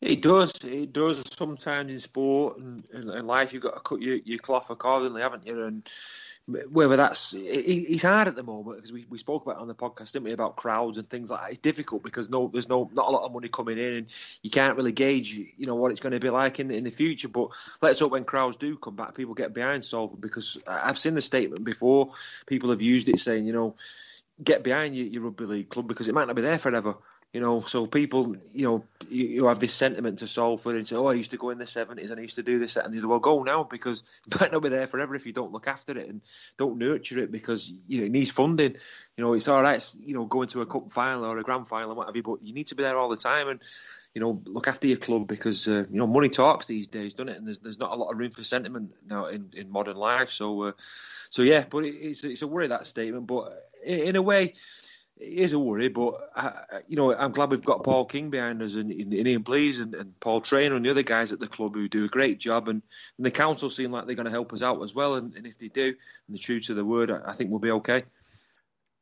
It 0.00 0.22
does. 0.22 0.52
It 0.64 0.92
does. 0.92 1.22
Sometimes 1.34 1.90
in 1.90 1.98
sport 1.98 2.58
and, 2.58 2.84
and, 2.92 3.26
life, 3.26 3.52
you've 3.52 3.62
got 3.62 3.74
to 3.74 3.80
cut 3.80 4.00
your, 4.00 4.16
your 4.16 4.38
cloth 4.38 4.70
accordingly, 4.70 5.20
haven't 5.20 5.46
you? 5.46 5.62
And 5.64 5.88
whether 6.46 6.96
that's 6.96 7.34
it's 7.36 8.02
hard 8.02 8.26
at 8.26 8.34
the 8.34 8.42
moment 8.42 8.76
because 8.76 8.92
we, 8.92 9.06
we 9.08 9.18
spoke 9.18 9.44
about 9.44 9.58
on 9.58 9.68
the 9.68 9.74
podcast, 9.74 10.12
didn't 10.12 10.24
we, 10.24 10.32
about 10.32 10.56
crowds 10.56 10.98
and 10.98 11.08
things 11.08 11.30
like 11.30 11.40
that. 11.40 11.50
It's 11.50 11.58
difficult 11.58 12.02
because 12.02 12.30
no, 12.30 12.48
there's 12.48 12.68
no 12.68 12.90
not 12.92 13.08
a 13.08 13.10
lot 13.10 13.24
of 13.24 13.32
money 13.32 13.48
coming 13.48 13.78
in, 13.78 13.94
and 13.94 14.14
you 14.42 14.50
can't 14.50 14.76
really 14.76 14.92
gauge, 14.92 15.32
you 15.34 15.66
know, 15.66 15.74
what 15.74 15.92
it's 15.92 16.00
going 16.00 16.12
to 16.12 16.20
be 16.20 16.30
like 16.30 16.58
in 16.60 16.70
in 16.70 16.84
the 16.84 16.90
future. 16.90 17.28
But 17.28 17.50
let's 17.82 18.00
hope 18.00 18.12
when 18.12 18.24
crowds 18.24 18.56
do 18.56 18.76
come 18.76 18.96
back, 18.96 19.14
people 19.14 19.34
get 19.34 19.54
behind 19.54 19.84
Salford 19.84 20.20
because 20.20 20.58
I've 20.66 20.98
seen 20.98 21.14
the 21.14 21.20
statement 21.20 21.62
before. 21.62 22.12
People 22.46 22.70
have 22.70 22.82
used 22.82 23.08
it 23.08 23.20
saying, 23.20 23.46
you 23.46 23.52
know, 23.52 23.76
get 24.42 24.62
behind 24.62 24.96
your, 24.96 25.06
your 25.06 25.22
rugby 25.24 25.44
league 25.44 25.68
club 25.68 25.86
because 25.86 26.08
it 26.08 26.14
might 26.14 26.26
not 26.26 26.36
be 26.36 26.42
there 26.42 26.58
forever. 26.58 26.96
You 27.32 27.40
know, 27.40 27.60
so 27.60 27.86
people, 27.86 28.34
you 28.52 28.66
know, 28.66 28.84
you, 29.08 29.46
have 29.46 29.60
this 29.60 29.72
sentiment 29.72 30.18
to 30.18 30.26
solve 30.26 30.60
Salford 30.60 30.76
and 30.76 30.88
say, 30.88 30.96
"Oh, 30.96 31.06
I 31.06 31.12
used 31.12 31.30
to 31.30 31.36
go 31.36 31.50
in 31.50 31.58
the 31.58 31.66
seventies 31.66 32.10
and 32.10 32.18
I 32.18 32.22
used 32.22 32.36
to 32.36 32.42
do 32.42 32.58
this 32.58 32.74
that, 32.74 32.84
and 32.84 32.92
the 32.92 32.98
other." 32.98 33.06
Well, 33.06 33.20
go 33.20 33.44
now 33.44 33.62
because 33.62 34.02
it 34.26 34.40
might 34.40 34.50
not 34.50 34.62
be 34.62 34.68
there 34.68 34.88
forever 34.88 35.14
if 35.14 35.26
you 35.26 35.32
don't 35.32 35.52
look 35.52 35.68
after 35.68 35.96
it 35.96 36.08
and 36.08 36.22
don't 36.58 36.78
nurture 36.78 37.18
it 37.18 37.30
because 37.30 37.72
you 37.86 38.00
know 38.00 38.06
it 38.06 38.12
needs 38.12 38.30
funding. 38.30 38.74
You 39.16 39.24
know, 39.24 39.34
it's 39.34 39.46
all 39.46 39.62
right, 39.62 39.94
you 40.04 40.14
know, 40.14 40.24
going 40.24 40.48
to 40.48 40.62
a 40.62 40.66
cup 40.66 40.90
final 40.90 41.24
or 41.24 41.38
a 41.38 41.44
grand 41.44 41.68
final 41.68 41.90
and 41.90 41.96
what 41.96 42.08
have 42.08 42.16
you, 42.16 42.24
but 42.24 42.42
you 42.42 42.52
need 42.52 42.66
to 42.68 42.74
be 42.74 42.82
there 42.82 42.98
all 42.98 43.08
the 43.08 43.16
time 43.16 43.48
and 43.48 43.60
you 44.14 44.20
know, 44.20 44.42
look 44.46 44.66
after 44.66 44.88
your 44.88 44.96
club 44.96 45.28
because 45.28 45.68
uh, 45.68 45.84
you 45.90 45.98
know 45.98 46.06
money 46.06 46.28
talks 46.28 46.66
these 46.66 46.88
days, 46.88 47.14
doesn't 47.14 47.28
it? 47.28 47.38
And 47.38 47.46
there's 47.46 47.60
there's 47.60 47.78
not 47.78 47.92
a 47.92 47.96
lot 47.96 48.10
of 48.10 48.18
room 48.18 48.30
for 48.30 48.42
sentiment 48.42 48.92
now 49.06 49.26
in, 49.26 49.50
in 49.54 49.70
modern 49.70 49.96
life. 49.96 50.30
So, 50.30 50.62
uh, 50.64 50.72
so 51.30 51.42
yeah, 51.42 51.64
but 51.68 51.84
it's 51.84 52.24
it's 52.24 52.42
a 52.42 52.46
worry 52.48 52.66
that 52.66 52.86
statement, 52.86 53.28
but 53.28 53.70
in, 53.84 54.00
in 54.00 54.16
a 54.16 54.22
way, 54.22 54.54
it 55.20 55.38
is 55.38 55.52
a 55.52 55.58
worry, 55.58 55.88
but 55.88 56.30
I, 56.34 56.80
you 56.88 56.96
know 56.96 57.14
I'm 57.14 57.32
glad 57.32 57.50
we've 57.50 57.64
got 57.64 57.84
Paul 57.84 58.04
King 58.06 58.30
behind 58.30 58.62
us 58.62 58.74
and, 58.74 58.90
and 58.90 59.12
and 59.12 59.28
Ian 59.28 59.42
Blease 59.42 59.78
and, 59.78 59.94
and, 59.94 60.18
Paul 60.20 60.40
Trainer 60.40 60.74
and 60.76 60.84
the 60.84 60.90
other 60.90 61.02
guys 61.02 61.30
at 61.30 61.40
the 61.40 61.46
club 61.46 61.74
who 61.74 61.88
do 61.88 62.04
a 62.04 62.08
great 62.08 62.38
job, 62.38 62.68
and, 62.68 62.82
the 63.18 63.30
council 63.30 63.68
seem 63.68 63.92
like 63.92 64.06
they're 64.06 64.16
going 64.16 64.24
to 64.24 64.30
help 64.30 64.52
us 64.52 64.62
out 64.62 64.82
as 64.82 64.94
well. 64.94 65.16
And, 65.16 65.46
if 65.46 65.58
they 65.58 65.68
do, 65.68 65.88
and 65.88 65.96
they're 66.28 66.38
true 66.38 66.60
to 66.60 66.74
the 66.74 66.84
word, 66.84 67.10
I, 67.10 67.20
I 67.26 67.32
think 67.34 67.50
we'll 67.50 67.58
be 67.58 67.70
okay. 67.72 68.04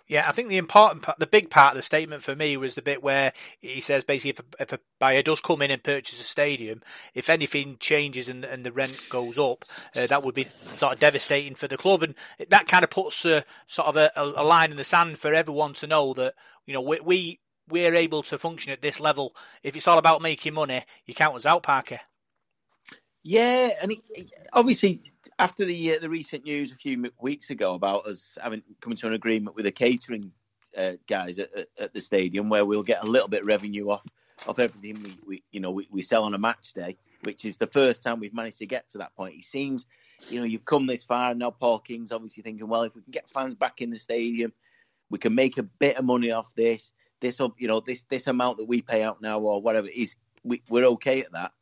Yeah, 0.09 0.27
I 0.27 0.33
think 0.33 0.49
the 0.49 0.57
important 0.57 1.03
part, 1.03 1.19
the 1.19 1.27
big 1.27 1.51
part 1.51 1.73
of 1.73 1.77
the 1.77 1.83
statement 1.83 2.23
for 2.23 2.35
me 2.35 2.57
was 2.57 2.75
the 2.75 2.81
bit 2.81 3.03
where 3.03 3.35
he 3.61 3.83
says 3.83 4.05
basically 4.05 4.31
if 4.31 4.41
a, 4.41 4.63
if 4.63 4.73
a 4.73 4.81
buyer 4.99 5.23
does 5.23 5.43
come 5.43 5.61
in 5.61 5.71
and 5.71 5.83
purchase 5.83 6.19
a 6.19 6.25
stadium, 6.25 6.83
if 7.15 7.29
anything 7.29 7.77
changes 7.79 8.27
and, 8.27 8.43
and 8.43 8.65
the 8.65 8.73
rent 8.73 8.99
goes 9.11 9.39
up, 9.39 9.67
uh, 9.95 10.07
that 10.07 10.23
would 10.23 10.35
be 10.35 10.47
sort 10.77 10.95
of 10.95 10.99
devastating 10.99 11.55
for 11.55 11.69
the 11.69 11.77
club, 11.77 12.03
and 12.03 12.15
that 12.49 12.67
kind 12.67 12.85
of 12.85 12.91
puts 12.91 13.27
a, 13.27 13.45
sort 13.67 13.89
of 13.89 13.97
a, 13.97 14.11
a 14.17 14.43
line 14.43 14.71
in 14.71 14.79
the 14.79 14.85
sand 14.85 15.19
for 15.19 15.35
everyone 15.35 15.75
to 15.75 15.87
know 15.87 16.15
that 16.15 16.35
you 16.65 16.73
know 16.73 16.81
we, 16.81 17.01
we 17.01 17.41
we're 17.69 17.95
able 17.95 18.23
to 18.23 18.39
function 18.39 18.73
at 18.73 18.81
this 18.81 19.01
level. 19.01 19.37
If 19.63 19.77
it's 19.77 19.87
all 19.87 19.99
about 19.99 20.23
making 20.23 20.55
money, 20.55 20.85
you 21.05 21.13
count 21.13 21.37
us 21.37 21.45
out, 21.45 21.63
Parker. 21.63 22.01
Yeah, 23.23 23.71
and 23.83 23.93
it, 23.93 24.31
obviously 24.55 25.03
after 25.39 25.65
the 25.65 25.97
uh, 25.97 25.99
the 26.01 26.09
recent 26.09 26.45
news 26.45 26.73
a 26.73 26.77
few 26.77 27.11
weeks 27.21 27.51
ago 27.51 27.75
about 27.75 28.07
us 28.07 28.37
having 28.43 28.63
coming 28.81 28.97
to 28.99 29.07
an 29.07 29.15
agreement 29.15 29.57
with 29.57 29.65
the 29.65 29.73
catering 29.73 30.33
uh, 30.77 30.93
guys 31.07 31.39
at, 31.39 31.53
at, 31.57 31.69
at, 31.79 31.95
the 31.95 32.01
stadium, 32.01 32.49
where 32.49 32.65
we'll 32.65 32.83
get 32.83 33.03
a 33.07 33.11
little 33.11 33.29
bit 33.29 33.43
of 33.43 33.47
revenue 33.47 33.91
off 33.91 34.03
off 34.47 34.59
everything 34.59 35.03
we, 35.03 35.17
we 35.27 35.43
you 35.51 35.61
know 35.61 35.71
we, 35.71 35.89
we 35.91 36.03
sell 36.03 36.25
on 36.25 36.35
a 36.35 36.39
match 36.39 36.73
day, 36.73 36.97
which 37.23 37.45
is 37.45 37.57
the 37.57 37.67
first 37.67 38.03
time 38.03 38.21
we've 38.21 38.35
managed 38.35 38.59
to 38.59 38.67
get 38.67 38.89
to 38.91 38.99
that 38.99 39.15
point. 39.17 39.37
It 39.37 39.45
seems, 39.45 39.87
you 40.29 40.41
know, 40.41 40.47
you've 40.47 40.65
come 40.65 40.87
this 40.87 41.05
far, 41.05 41.31
and 41.31 41.39
now 41.39 41.51
Paul 41.51 41.81
King's 41.81 42.13
obviously 42.13 42.43
thinking, 42.43 42.69
well, 42.69 42.83
if 42.83 42.95
we 42.95 43.03
can 43.03 43.13
get 43.13 43.31
fans 43.31 43.55
back 43.55 43.81
in 43.81 43.91
the 43.91 43.99
stadium, 43.99 44.53
we 45.11 45.19
can 45.19 45.35
make 45.35 45.59
a 45.59 45.63
bit 45.63 45.97
of 45.97 46.05
money 46.05 46.31
off 46.31 46.55
this. 46.55 46.93
This, 47.21 47.41
you 47.59 47.67
know, 47.67 47.81
this 47.81 48.03
this 48.09 48.27
amount 48.27 48.59
that 48.59 48.67
we 48.67 48.83
pay 48.83 49.03
out 49.03 49.21
now 49.21 49.41
or 49.41 49.61
whatever 49.61 49.89
is, 49.89 50.15
we, 50.45 50.63
we're 50.69 50.85
okay 50.85 51.21
at 51.21 51.33
that. 51.33 51.53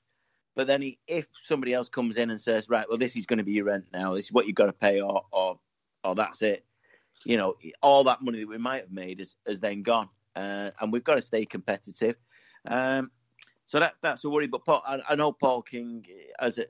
But 0.56 0.66
then 0.66 0.80
he, 0.80 0.98
if 1.06 1.26
somebody 1.42 1.74
else 1.74 1.90
comes 1.90 2.16
in 2.16 2.30
and 2.30 2.40
says, 2.40 2.68
right, 2.70 2.86
well, 2.88 2.98
this 2.98 3.14
is 3.14 3.26
going 3.26 3.38
to 3.38 3.44
be 3.44 3.52
your 3.52 3.66
rent 3.66 3.84
now, 3.92 4.14
this 4.14 4.24
is 4.24 4.32
what 4.32 4.46
you've 4.46 4.56
got 4.56 4.66
to 4.66 4.72
pay, 4.72 5.00
or 5.00 5.22
or 5.30 5.60
or 6.02 6.14
that's 6.14 6.40
it. 6.42 6.64
You 7.24 7.36
know, 7.36 7.54
all 7.82 8.04
that 8.04 8.22
money 8.22 8.40
that 8.40 8.48
we 8.48 8.58
might 8.58 8.82
have 8.82 8.92
made 8.92 9.18
has, 9.18 9.36
has 9.46 9.60
then 9.60 9.82
gone, 9.82 10.08
uh, 10.34 10.70
and 10.80 10.90
we've 10.90 11.04
got 11.04 11.16
to 11.16 11.22
stay 11.22 11.44
competitive. 11.44 12.16
Um, 12.66 13.10
so 13.66 13.80
that 13.80 13.94
that's 14.00 14.24
a 14.24 14.30
worry. 14.30 14.46
But 14.46 14.64
Paul, 14.64 14.82
I, 14.86 15.00
I, 15.10 15.14
know 15.14 15.30
Paul 15.30 15.60
King 15.60 16.06
as 16.40 16.58
a, 16.58 16.64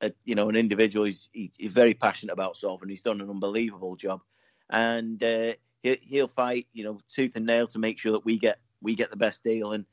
a, 0.00 0.10
you 0.24 0.34
know 0.34 0.48
an 0.48 0.56
individual. 0.56 1.04
He's, 1.04 1.28
he, 1.32 1.52
he's 1.58 1.72
very 1.72 1.94
passionate 1.94 2.32
about 2.32 2.56
Salford. 2.56 2.88
He's 2.88 3.02
done 3.02 3.20
an 3.20 3.28
unbelievable 3.28 3.96
job, 3.96 4.22
and 4.70 5.22
uh, 5.22 5.52
he, 5.82 5.98
he'll 6.00 6.28
fight 6.28 6.66
you 6.72 6.84
know 6.84 6.98
tooth 7.12 7.36
and 7.36 7.44
nail 7.44 7.66
to 7.68 7.78
make 7.78 7.98
sure 7.98 8.12
that 8.12 8.24
we 8.24 8.38
get 8.38 8.58
we 8.80 8.94
get 8.94 9.10
the 9.10 9.16
best 9.16 9.44
deal. 9.44 9.72
And 9.72 9.84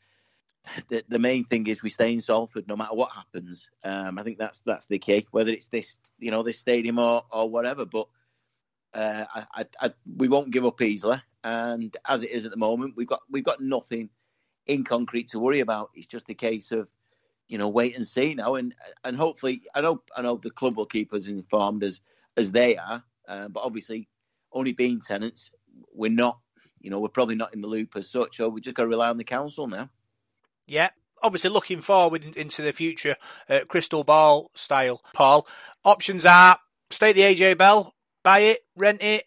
the, 0.90 1.04
the 1.08 1.20
main 1.20 1.46
thing 1.46 1.68
is 1.68 1.84
we 1.84 1.90
stay 1.90 2.14
in 2.14 2.22
Salford 2.22 2.68
no 2.68 2.76
matter 2.76 2.96
what 2.96 3.12
happens. 3.12 3.68
Um, 3.84 4.18
I 4.18 4.24
think 4.24 4.38
that's 4.38 4.60
that's 4.66 4.88
the 4.88 5.00
key, 5.00 5.28
whether 5.32 5.52
it's 5.52 5.68
this 5.68 5.98
you 6.20 6.32
know 6.32 6.44
this 6.44 6.60
stadium 6.60 7.00
or 7.00 7.24
or 7.32 7.50
whatever. 7.50 7.86
But 7.86 8.08
uh, 8.94 9.26
I, 9.34 9.46
I, 9.54 9.66
I, 9.82 9.94
we 10.16 10.28
won't 10.28 10.52
give 10.52 10.66
up 10.66 10.82
easily. 10.82 11.22
And 11.44 11.96
as 12.08 12.24
it 12.24 12.32
is 12.32 12.46
at 12.46 12.52
the 12.52 12.58
moment, 12.58 12.96
we've 12.96 13.08
got 13.08 13.22
we've 13.30 13.44
got 13.44 13.62
nothing 13.62 14.10
in 14.68 14.84
concrete 14.84 15.30
to 15.30 15.40
worry 15.40 15.60
about. 15.60 15.92
It's 15.94 16.08
just 16.08 16.30
a 16.30 16.34
case 16.34 16.72
of 16.72 16.88
you 17.48 17.58
know 17.58 17.70
wait 17.70 17.96
and 17.96 18.08
see 18.08 18.34
now, 18.34 18.56
and 18.56 18.74
and 19.04 19.16
hopefully 19.16 19.62
I 19.76 19.82
know 19.82 20.02
I 20.16 20.22
know 20.22 20.40
the 20.42 20.50
club 20.50 20.78
will 20.78 20.86
keep 20.86 21.14
us 21.14 21.28
informed 21.28 21.84
as 21.84 22.02
as 22.38 22.52
they 22.52 22.78
are, 22.78 23.04
uh, 23.28 23.48
but 23.48 23.64
obviously 23.64 24.10
only 24.52 24.72
being 24.72 25.02
tenants, 25.02 25.52
we're 25.94 26.10
not. 26.10 26.40
You 26.82 26.92
know, 26.92 27.00
we're 27.00 27.10
probably 27.10 27.36
not 27.36 27.54
in 27.54 27.62
the 27.62 27.68
loop 27.68 27.96
as 27.96 28.12
such, 28.12 28.38
so 28.38 28.48
we 28.48 28.62
just 28.62 28.76
got 28.76 28.84
to 28.84 28.90
rely 28.90 29.10
on 29.10 29.18
the 29.18 29.24
council 29.24 29.68
now. 29.68 29.90
Yeah, 30.68 30.90
obviously 31.26 31.50
looking 31.50 31.82
forward 31.82 32.24
into 32.24 32.62
the 32.62 32.72
future, 32.72 33.16
uh, 33.50 33.62
crystal 33.68 34.04
ball 34.04 34.52
style. 34.54 35.02
Paul, 35.14 35.48
options 35.84 36.26
are 36.26 36.60
stay 36.90 37.14
the 37.14 37.22
AJ 37.22 37.58
Bell, 37.58 37.94
buy 38.24 38.40
it, 38.40 38.60
rent 38.76 39.02
it. 39.02 39.26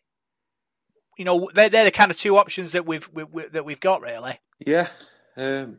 You 1.17 1.25
know, 1.25 1.51
they're, 1.53 1.69
they're 1.69 1.85
the 1.85 1.91
kind 1.91 2.11
of 2.11 2.17
two 2.17 2.37
options 2.37 2.73
that 2.73 2.87
we've 2.87 3.09
we, 3.13 3.25
we, 3.25 3.43
that 3.49 3.65
we've 3.65 3.81
got 3.81 4.03
really. 4.03 4.35
Yeah, 4.65 4.89
um, 5.37 5.79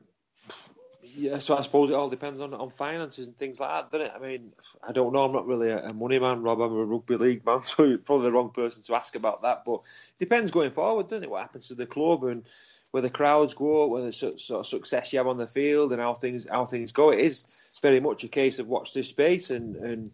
yeah. 1.01 1.39
So 1.39 1.56
I 1.58 1.62
suppose 1.62 1.89
it 1.89 1.94
all 1.94 2.10
depends 2.10 2.42
on 2.42 2.54
on 2.54 2.72
finances 2.72 3.28
and 3.28 3.38
things 3.38 3.60
like 3.60 3.70
that, 3.70 3.92
doesn't 3.92 4.08
it? 4.08 4.13
I 4.13 4.20
mean, 4.20 4.51
I 4.86 4.92
don't 4.92 5.13
know. 5.13 5.24
I'm 5.24 5.32
not 5.32 5.48
really 5.48 5.70
a, 5.70 5.88
a 5.88 5.94
money 5.94 6.20
man, 6.20 6.44
Rob. 6.44 6.60
I'm 6.60 6.74
a 6.74 6.86
rugby 6.86 7.16
league 7.16 7.46
man, 7.46 7.62
so 7.63 7.86
you're 7.86 7.98
probably 7.98 8.25
the 8.25 8.34
wrong 8.34 8.50
person 8.50 8.84
to 8.84 8.96
ask 8.96 9.16
about 9.16 9.44
that. 9.44 9.63
But 9.66 9.82
it 10.10 10.20
depends 10.20 10.51
going 10.51 10.72
forward, 10.72 11.08
doesn't 11.08 11.24
it? 11.24 11.30
What 11.30 11.42
happens 11.42 11.70
to 11.70 11.75
the 11.75 11.86
club 11.86 12.25
and 12.25 12.46
where 12.91 13.01
the 13.01 13.10
crowds 13.10 13.53
go, 13.53 13.88
whether 13.88 14.12
sort 14.12 14.41
of 14.50 14.65
success 14.65 15.13
you 15.13 15.19
have 15.19 15.27
on 15.27 15.38
the 15.38 15.48
field, 15.48 15.91
and 15.91 16.01
how 16.01 16.13
things 16.13 16.48
how 16.50 16.65
things 16.65 16.91
go. 16.91 17.12
It 17.12 17.19
is 17.19 17.46
very 17.81 18.00
much 18.00 18.24
a 18.24 18.27
case 18.27 18.60
of 18.60 18.67
watch 18.67 18.93
this 18.93 19.10
space, 19.10 19.50
and 19.50 19.75
and 19.75 20.12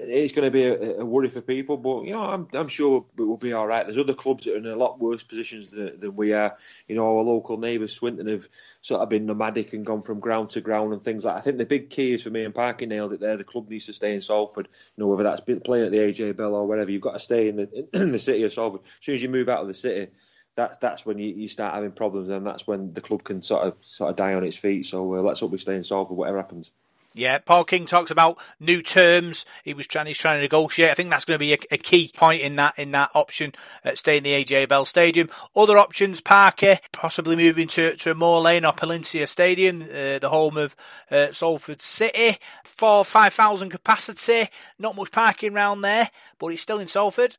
it's 0.00 0.32
going 0.32 0.44
to 0.44 0.50
be 0.50 0.64
a, 0.64 1.00
a 1.00 1.04
worry 1.04 1.28
for 1.28 1.40
people. 1.40 1.76
But 1.76 2.04
you 2.04 2.12
know, 2.12 2.22
I'm 2.22 2.48
I'm 2.52 2.68
sure 2.68 3.06
it 3.18 3.22
will 3.22 3.36
be 3.36 3.52
all 3.52 3.66
right. 3.66 3.86
There's 3.86 3.98
other 3.98 4.14
clubs 4.14 4.44
that 4.44 4.54
are 4.54 4.58
in 4.58 4.66
a 4.66 4.76
lot 4.76 5.00
worse 5.00 5.22
positions 5.22 5.70
than, 5.70 6.00
than 6.00 6.16
we 6.16 6.32
are. 6.32 6.56
You 6.86 6.96
know, 6.96 7.18
our 7.18 7.24
local 7.24 7.56
neighbours, 7.58 7.92
Swinton, 7.92 8.28
have 8.28 8.48
sort 8.80 9.00
of 9.00 9.08
been 9.08 9.26
nomadic 9.26 9.72
and 9.72 9.86
gone 9.86 10.02
from 10.02 10.20
ground 10.20 10.50
to 10.50 10.60
ground 10.60 10.92
and 10.92 11.02
things 11.02 11.24
like. 11.24 11.34
that. 11.34 11.40
I 11.40 11.42
think 11.42 11.58
the 11.58 11.66
big 11.66 11.90
key 11.90 12.12
is 12.12 12.22
for 12.22 12.30
me 12.30 12.44
and 12.44 12.54
Parky 12.54 12.86
nailed 12.86 13.12
it 13.12 13.20
there. 13.20 13.36
The 13.36 13.44
club 13.44 13.68
needs 13.68 13.86
to 13.86 13.92
stay 13.92 14.14
in 14.14 14.22
Salford. 14.22 14.68
You 14.96 15.04
know, 15.04 15.08
whether 15.08 15.24
that's 15.24 15.40
playing 15.40 15.86
at 15.86 15.92
the 15.92 15.98
AJ 15.98 16.36
Bell 16.36 16.54
or 16.54 16.66
whatever, 16.66 16.90
you've 16.90 17.02
got 17.02 17.12
to 17.12 17.18
stay 17.18 17.48
in 17.48 17.56
the 17.56 17.88
in 18.00 18.12
the 18.12 18.18
city 18.18 18.44
of 18.44 18.52
Salford. 18.52 18.82
As 18.84 19.04
soon 19.04 19.14
as 19.14 19.22
you 19.22 19.28
move 19.28 19.48
out 19.48 19.62
of 19.62 19.68
the 19.68 19.74
city 19.74 20.12
that's 20.58 20.76
that's 20.78 21.06
when 21.06 21.18
you, 21.18 21.28
you 21.28 21.46
start 21.46 21.72
having 21.72 21.92
problems, 21.92 22.30
and 22.30 22.44
that's 22.44 22.66
when 22.66 22.92
the 22.92 23.00
club 23.00 23.22
can 23.22 23.40
sort 23.40 23.66
of 23.66 23.76
sort 23.80 24.10
of 24.10 24.16
die 24.16 24.34
on 24.34 24.44
its 24.44 24.56
feet. 24.56 24.84
So 24.84 25.14
uh, 25.14 25.22
let's 25.22 25.40
hope 25.40 25.52
we 25.52 25.58
stay 25.58 25.76
in 25.76 25.84
Salford, 25.84 26.16
whatever 26.16 26.36
happens. 26.36 26.72
Yeah, 27.14 27.38
Paul 27.38 27.64
King 27.64 27.86
talks 27.86 28.10
about 28.10 28.38
new 28.60 28.82
terms. 28.82 29.46
He 29.64 29.72
was 29.72 29.86
trying, 29.86 30.06
he's 30.06 30.18
trying 30.18 30.38
to 30.38 30.42
negotiate. 30.42 30.90
I 30.90 30.94
think 30.94 31.08
that's 31.08 31.24
going 31.24 31.36
to 31.36 31.44
be 31.44 31.54
a, 31.54 31.58
a 31.70 31.78
key 31.78 32.10
point 32.14 32.42
in 32.42 32.56
that 32.56 32.78
in 32.78 32.90
that 32.90 33.10
option. 33.14 33.54
Uh, 33.84 33.94
stay 33.94 34.18
in 34.18 34.24
the 34.24 34.44
AJ 34.44 34.68
Bell 34.68 34.84
Stadium. 34.84 35.30
Other 35.54 35.78
options: 35.78 36.20
Parky, 36.20 36.74
possibly 36.92 37.36
moving 37.36 37.68
to 37.68 37.94
to 37.96 38.14
Moor 38.14 38.40
Lane 38.40 38.64
or 38.64 38.72
Peninsula 38.72 39.28
Stadium, 39.28 39.82
uh, 39.82 40.18
the 40.18 40.28
home 40.28 40.56
of 40.56 40.74
uh, 41.10 41.30
Salford 41.32 41.82
City. 41.82 42.36
Four 42.64 43.04
five 43.04 43.32
thousand 43.32 43.70
capacity. 43.70 44.50
Not 44.76 44.96
much 44.96 45.12
parking 45.12 45.54
around 45.54 45.82
there, 45.82 46.10
but 46.40 46.48
it's 46.48 46.62
still 46.62 46.80
in 46.80 46.88
Salford. 46.88 47.36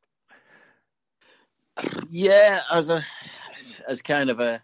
Yeah, 2.09 2.61
as 2.71 2.89
a 2.89 3.05
as 3.87 4.01
kind 4.01 4.29
of 4.29 4.39
a 4.39 4.61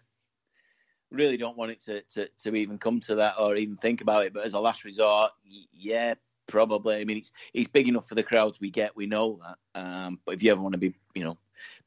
really 1.10 1.36
don't 1.36 1.56
want 1.56 1.70
it 1.70 1.80
to, 1.80 2.02
to, 2.02 2.28
to 2.38 2.54
even 2.54 2.78
come 2.78 3.00
to 3.00 3.14
that 3.16 3.34
or 3.38 3.56
even 3.56 3.76
think 3.76 4.00
about 4.00 4.24
it. 4.24 4.34
But 4.34 4.44
as 4.44 4.54
a 4.54 4.60
last 4.60 4.84
resort, 4.84 5.30
yeah, 5.72 6.14
probably. 6.46 6.96
I 6.96 7.04
mean, 7.04 7.18
it's 7.18 7.32
it's 7.54 7.68
big 7.68 7.88
enough 7.88 8.08
for 8.08 8.14
the 8.14 8.22
crowds 8.22 8.60
we 8.60 8.70
get. 8.70 8.96
We 8.96 9.06
know 9.06 9.40
that. 9.42 9.80
Um, 9.80 10.20
but 10.24 10.34
if 10.34 10.42
you 10.42 10.52
ever 10.52 10.60
want 10.60 10.74
to 10.74 10.78
be, 10.78 10.94
you 11.14 11.24
know, 11.24 11.38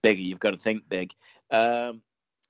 bigger, 0.01 0.21
you've 0.21 0.39
got 0.39 0.51
to 0.51 0.57
think 0.57 0.87
big. 0.89 1.13
Um, 1.51 2.01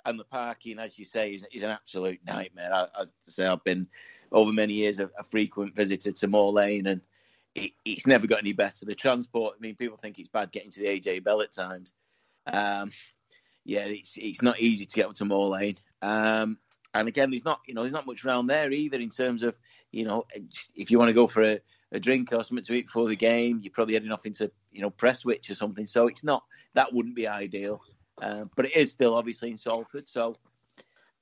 and 0.05 0.19
the 0.19 0.25
parking, 0.25 0.79
as 0.79 0.97
you 0.97 1.05
say, 1.05 1.33
is, 1.33 1.45
is 1.51 1.63
an 1.63 1.69
absolute 1.69 2.19
nightmare. 2.25 2.73
I, 2.73 2.87
I 2.95 3.05
say 3.21 3.45
I've 3.45 3.63
been 3.63 3.87
over 4.31 4.51
many 4.51 4.73
years 4.73 4.99
a, 4.99 5.09
a 5.19 5.23
frequent 5.23 5.75
visitor 5.75 6.11
to 6.11 6.27
Moor 6.27 6.51
Lane, 6.51 6.87
and 6.87 7.01
it, 7.55 7.71
it's 7.85 8.07
never 8.07 8.27
got 8.27 8.39
any 8.39 8.53
better. 8.53 8.85
The 8.85 8.95
transport. 8.95 9.55
I 9.57 9.61
mean, 9.61 9.75
people 9.75 9.97
think 9.97 10.19
it's 10.19 10.29
bad 10.29 10.51
getting 10.51 10.71
to 10.71 10.79
the 10.79 10.87
AJ 10.87 11.23
Bell 11.23 11.41
at 11.41 11.51
times. 11.51 11.93
Um, 12.51 12.91
yeah, 13.65 13.85
it's 13.85 14.17
it's 14.17 14.41
not 14.41 14.59
easy 14.59 14.85
to 14.85 14.95
get 14.95 15.07
up 15.07 15.15
to 15.15 15.25
Moor 15.25 15.49
Lane. 15.49 15.77
Um, 16.01 16.57
and 16.93 17.07
again, 17.07 17.29
there's 17.29 17.45
not 17.45 17.61
you 17.67 17.73
know 17.73 17.81
there's 17.81 17.93
not 17.93 18.07
much 18.07 18.25
around 18.25 18.47
there 18.47 18.71
either 18.71 18.99
in 18.99 19.09
terms 19.09 19.43
of 19.43 19.55
you 19.91 20.05
know 20.05 20.25
if 20.75 20.89
you 20.89 20.97
want 20.97 21.09
to 21.09 21.13
go 21.13 21.27
for 21.27 21.43
a, 21.43 21.59
a 21.91 21.99
drink 21.99 22.33
or 22.33 22.43
something 22.43 22.65
to 22.65 22.73
eat 22.73 22.87
before 22.87 23.07
the 23.07 23.15
game, 23.15 23.59
you're 23.61 23.73
probably 23.73 23.93
heading 23.93 24.11
off 24.11 24.25
into 24.25 24.51
you 24.71 24.81
know 24.81 24.89
Prestwich 24.89 25.49
or 25.49 25.55
something. 25.55 25.87
So 25.87 26.07
it's 26.07 26.23
not 26.23 26.43
that 26.73 26.93
wouldn't 26.93 27.15
be 27.15 27.27
ideal, 27.27 27.81
uh, 28.21 28.45
but 28.55 28.65
it 28.65 28.75
is 28.75 28.91
still 28.91 29.15
obviously 29.15 29.51
in 29.51 29.57
Salford. 29.57 30.07
So 30.07 30.35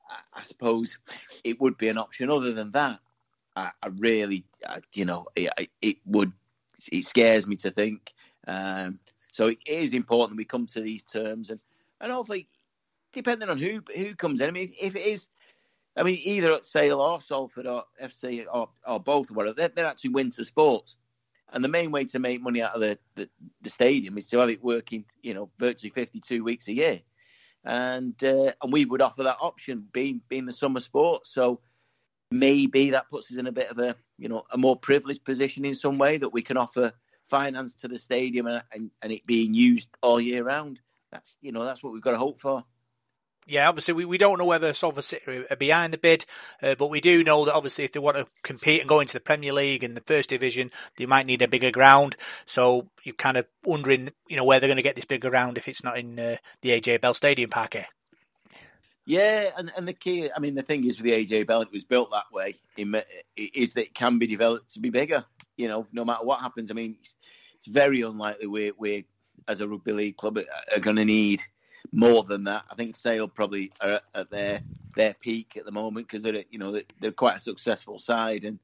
I, 0.09 0.39
I 0.39 0.41
suppose 0.43 0.97
it 1.43 1.59
would 1.59 1.77
be 1.77 1.89
an 1.89 1.97
option. 1.97 2.31
Other 2.31 2.53
than 2.53 2.71
that, 2.71 2.99
I, 3.55 3.71
I 3.81 3.87
really 3.97 4.45
I, 4.67 4.81
you 4.93 5.05
know 5.05 5.27
it, 5.35 5.69
it, 5.81 5.97
would 6.05 6.31
it 6.91 7.03
scares 7.03 7.47
me 7.47 7.55
to 7.57 7.71
think. 7.71 8.13
Um, 8.47 8.99
so 9.37 9.49
it 9.49 9.59
is 9.67 9.93
important 9.93 10.35
we 10.35 10.45
come 10.45 10.65
to 10.65 10.81
these 10.81 11.03
terms 11.03 11.51
and 11.51 11.59
and 12.01 12.11
hopefully 12.11 12.47
depending 13.13 13.49
on 13.49 13.59
who 13.59 13.83
who 13.95 14.15
comes 14.15 14.41
in. 14.41 14.47
I 14.47 14.51
mean, 14.51 14.73
if 14.81 14.95
it 14.95 15.05
is, 15.05 15.29
I 15.95 16.01
mean, 16.01 16.19
either 16.23 16.53
at 16.53 16.65
Sale 16.65 16.99
or 16.99 17.21
Salford 17.21 17.67
or 17.67 17.83
FC 18.01 18.45
or, 18.51 18.69
or 18.87 18.99
both 18.99 19.29
or 19.29 19.35
whatever, 19.35 19.53
they're, 19.53 19.67
they're 19.69 19.85
actually 19.85 20.09
winter 20.09 20.43
sports. 20.43 20.95
And 21.53 21.63
the 21.63 21.69
main 21.69 21.91
way 21.91 22.03
to 22.05 22.17
make 22.17 22.41
money 22.41 22.63
out 22.63 22.73
of 22.73 22.81
the, 22.81 22.97
the, 23.15 23.29
the, 23.61 23.69
stadium 23.69 24.17
is 24.17 24.25
to 24.27 24.39
have 24.39 24.49
it 24.49 24.61
working, 24.63 25.05
you 25.21 25.35
know, 25.35 25.51
virtually 25.59 25.91
52 25.91 26.43
weeks 26.43 26.67
a 26.67 26.73
year. 26.73 26.99
And 27.63 28.21
uh, 28.23 28.53
and 28.63 28.73
we 28.73 28.85
would 28.85 29.03
offer 29.03 29.21
that 29.21 29.37
option, 29.39 29.87
being 29.93 30.19
being 30.29 30.47
the 30.47 30.51
summer 30.51 30.79
sport. 30.79 31.27
So 31.27 31.59
maybe 32.31 32.89
that 32.89 33.09
puts 33.11 33.31
us 33.31 33.37
in 33.37 33.45
a 33.45 33.51
bit 33.51 33.69
of 33.69 33.77
a, 33.77 33.95
you 34.17 34.29
know, 34.29 34.45
a 34.51 34.57
more 34.57 34.75
privileged 34.75 35.23
position 35.23 35.63
in 35.63 35.75
some 35.75 35.99
way 35.99 36.17
that 36.17 36.33
we 36.33 36.41
can 36.41 36.57
offer 36.57 36.91
finance 37.29 37.75
to 37.75 37.87
the 37.87 37.97
stadium 37.97 38.47
and, 38.47 38.63
and, 38.73 38.91
and 39.01 39.11
it 39.11 39.25
being 39.25 39.53
used 39.53 39.89
all 40.01 40.19
year 40.19 40.43
round. 40.43 40.79
That's 41.11 41.37
you 41.41 41.51
know 41.51 41.63
that's 41.63 41.83
what 41.83 41.93
we've 41.93 42.01
got 42.01 42.11
to 42.11 42.17
hope 42.17 42.39
for 42.39 42.63
yeah, 43.47 43.69
obviously 43.69 43.93
we, 43.93 44.05
we 44.05 44.17
don't 44.17 44.37
know 44.37 44.45
whether 44.45 44.73
Salford 44.73 45.05
City 45.05 45.45
are 45.49 45.55
behind 45.55 45.93
the 45.93 45.97
bid, 45.97 46.25
uh, 46.61 46.75
but 46.75 46.89
we 46.89 46.99
do 46.99 47.23
know 47.23 47.45
that 47.45 47.53
obviously 47.53 47.85
if 47.85 47.93
they 47.93 47.99
want 47.99 48.17
to 48.17 48.27
compete 48.43 48.81
and 48.81 48.89
go 48.89 48.99
into 48.99 49.13
the 49.13 49.19
Premier 49.19 49.53
League 49.53 49.83
and 49.83 49.95
the 49.95 50.01
First 50.01 50.29
Division, 50.29 50.69
they 50.97 51.05
might 51.05 51.25
need 51.25 51.41
a 51.41 51.47
bigger 51.47 51.71
ground. 51.71 52.17
So 52.45 52.89
you're 53.03 53.15
kind 53.15 53.37
of 53.37 53.47
wondering, 53.63 54.09
you 54.27 54.35
know, 54.35 54.43
where 54.43 54.59
they're 54.59 54.67
going 54.67 54.77
to 54.77 54.83
get 54.83 54.95
this 54.95 55.05
bigger 55.05 55.29
ground 55.29 55.57
if 55.57 55.67
it's 55.67 55.83
not 55.83 55.97
in 55.97 56.19
uh, 56.19 56.35
the 56.61 56.69
AJ 56.69 57.01
Bell 57.01 57.13
Stadium, 57.13 57.49
Parky. 57.49 57.85
Yeah, 59.07 59.51
and, 59.55 59.71
and 59.77 59.87
the 59.87 59.93
key, 59.93 60.29
I 60.35 60.39
mean, 60.39 60.53
the 60.53 60.61
thing 60.61 60.83
is 60.83 61.01
with 61.01 61.09
the 61.09 61.25
AJ 61.25 61.47
Bell, 61.47 61.61
it 61.61 61.71
was 61.71 61.85
built 61.85 62.11
that 62.11 62.29
way, 62.29 62.55
is 63.37 63.73
that 63.73 63.83
it 63.83 63.93
can 63.93 64.19
be 64.19 64.27
developed 64.27 64.73
to 64.73 64.81
be 64.81 64.89
bigger, 64.89 65.23
you 65.55 65.69
know, 65.69 65.87
no 65.93 66.03
matter 66.03 66.25
what 66.25 66.41
happens. 66.41 66.69
I 66.69 66.73
mean, 66.73 66.97
it's, 66.99 67.15
it's 67.55 67.67
very 67.67 68.01
unlikely 68.01 68.47
we 68.47 68.73
we 68.77 69.05
as 69.47 69.61
a 69.61 69.67
rugby 69.67 69.93
league 69.93 70.17
club, 70.17 70.37
are 70.37 70.79
going 70.81 70.97
to 70.97 71.05
need 71.05 71.41
more 71.93 72.23
than 72.23 72.43
that. 72.43 72.65
I 72.69 72.75
think 72.75 72.97
Sale 72.97 73.29
probably 73.29 73.71
are 73.79 74.01
at 74.13 74.29
their 74.29 74.59
their 74.97 75.13
peak 75.13 75.55
at 75.55 75.63
the 75.63 75.71
moment 75.71 76.05
because 76.05 76.21
they're 76.21 76.43
you 76.51 76.59
know 76.59 76.77
they're 76.99 77.11
quite 77.13 77.37
a 77.37 77.39
successful 77.39 77.99
side 77.99 78.43
and 78.43 78.59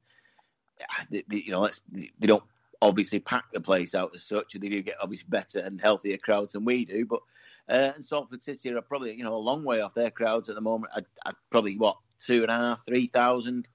ah, 0.82 1.06
they, 1.10 1.24
they, 1.26 1.38
you 1.38 1.52
know 1.52 1.66
they 1.94 2.26
don't 2.26 2.44
obviously 2.82 3.18
pack 3.18 3.44
the 3.50 3.62
place 3.62 3.94
out 3.94 4.12
as 4.14 4.22
such. 4.22 4.52
They 4.52 4.68
do 4.68 4.82
get 4.82 4.96
obviously 5.00 5.26
better 5.30 5.60
and 5.60 5.80
healthier 5.80 6.18
crowds 6.18 6.52
than 6.52 6.66
we 6.66 6.84
do, 6.84 7.06
but 7.06 7.20
uh, 7.68 7.92
and 7.94 8.04
Salford 8.04 8.42
City 8.42 8.70
are 8.70 8.80
probably 8.82 9.14
you 9.14 9.24
know 9.24 9.34
a 9.34 9.36
long 9.36 9.64
way 9.64 9.80
off 9.80 9.94
their 9.94 10.10
crowds 10.10 10.48
at 10.48 10.54
the 10.54 10.60
moment. 10.60 10.92
I, 10.94 11.02
I 11.26 11.32
probably 11.50 11.76
what 11.76 11.96
two 12.18 12.42
and 12.42 12.50
a 12.50 12.54
half, 12.54 12.84
three 12.86 13.06
thousand. 13.06 13.68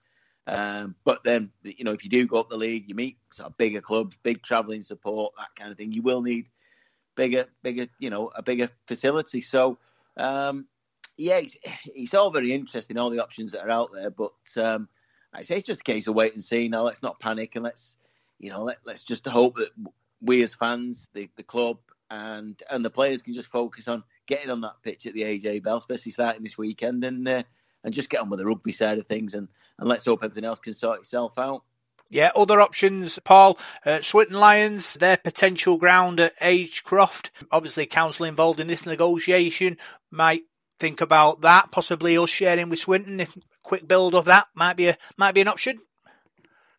Um, 0.47 0.95
but 1.03 1.23
then 1.23 1.51
you 1.63 1.83
know 1.83 1.91
if 1.91 2.03
you 2.03 2.09
do 2.09 2.25
go 2.25 2.39
up 2.39 2.49
the 2.49 2.57
league, 2.57 2.87
you 2.87 2.95
meet 2.95 3.17
sort 3.31 3.49
of 3.49 3.57
bigger 3.57 3.81
clubs, 3.81 4.17
big 4.23 4.41
travelling 4.41 4.81
support, 4.81 5.33
that 5.37 5.55
kind 5.57 5.71
of 5.71 5.77
thing. 5.77 5.91
You 5.91 6.01
will 6.01 6.21
need 6.21 6.47
bigger, 7.19 7.45
bigger, 7.63 7.87
you 7.99 8.09
know, 8.09 8.31
a 8.33 8.41
bigger 8.41 8.69
facility. 8.87 9.41
So, 9.41 9.77
um, 10.15 10.67
yeah, 11.17 11.37
it's, 11.37 11.57
it's 11.85 12.13
all 12.13 12.31
very 12.31 12.53
interesting, 12.53 12.97
all 12.97 13.09
the 13.09 13.21
options 13.21 13.51
that 13.51 13.61
are 13.61 13.69
out 13.69 13.89
there. 13.93 14.09
But 14.09 14.31
um, 14.57 14.87
I 15.33 15.41
say 15.41 15.57
it's 15.57 15.67
just 15.67 15.81
a 15.81 15.83
case 15.83 16.07
of 16.07 16.15
wait 16.15 16.33
and 16.33 16.43
see. 16.43 16.69
Now, 16.69 16.83
let's 16.83 17.03
not 17.03 17.19
panic 17.19 17.55
and 17.55 17.63
let's, 17.63 17.97
you 18.39 18.49
know, 18.49 18.63
let, 18.63 18.77
let's 18.85 19.03
just 19.03 19.27
hope 19.27 19.57
that 19.57 19.71
we 20.21 20.41
as 20.43 20.55
fans, 20.55 21.09
the, 21.13 21.29
the 21.35 21.43
club, 21.43 21.77
and 22.09 22.61
and 22.69 22.83
the 22.83 22.89
players 22.89 23.21
can 23.21 23.33
just 23.33 23.49
focus 23.49 23.87
on 23.87 24.03
getting 24.27 24.49
on 24.49 24.61
that 24.61 24.81
pitch 24.83 25.05
at 25.05 25.13
the 25.13 25.21
AJ 25.21 25.63
Bell, 25.63 25.77
especially 25.77 26.11
starting 26.11 26.43
this 26.43 26.57
weekend, 26.57 27.03
and 27.03 27.27
uh, 27.27 27.43
and 27.83 27.93
just 27.93 28.09
get 28.09 28.21
on 28.21 28.29
with 28.29 28.39
the 28.39 28.45
rugby 28.45 28.71
side 28.71 28.97
of 28.97 29.07
things, 29.07 29.35
and 29.35 29.47
and 29.77 29.87
let's 29.87 30.05
hope 30.05 30.23
everything 30.23 30.45
else 30.45 30.59
can 30.59 30.73
sort 30.73 30.99
itself 30.99 31.37
out. 31.37 31.63
Yeah, 32.11 32.31
other 32.35 32.59
options, 32.59 33.19
Paul. 33.19 33.59
Uh, 33.85 34.01
Swinton 34.01 34.39
Lions, 34.39 34.95
their 34.95 35.17
potential 35.17 35.77
ground 35.77 36.19
at 36.19 36.35
Agecroft. 36.39 37.29
Obviously, 37.51 37.85
council 37.85 38.25
involved 38.25 38.59
in 38.59 38.67
this 38.67 38.85
negotiation 38.85 39.77
might 40.09 40.41
think 40.79 41.01
about 41.01 41.41
that, 41.41 41.71
possibly 41.71 42.17
us 42.17 42.29
sharing 42.29 42.69
with 42.69 42.79
Swinton 42.79 43.19
if 43.19 43.37
quick 43.61 43.87
build 43.87 44.15
of 44.15 44.25
that 44.25 44.47
might 44.55 44.75
be 44.75 44.87
a 44.87 44.97
might 45.17 45.35
be 45.35 45.41
an 45.41 45.47
option. 45.47 45.79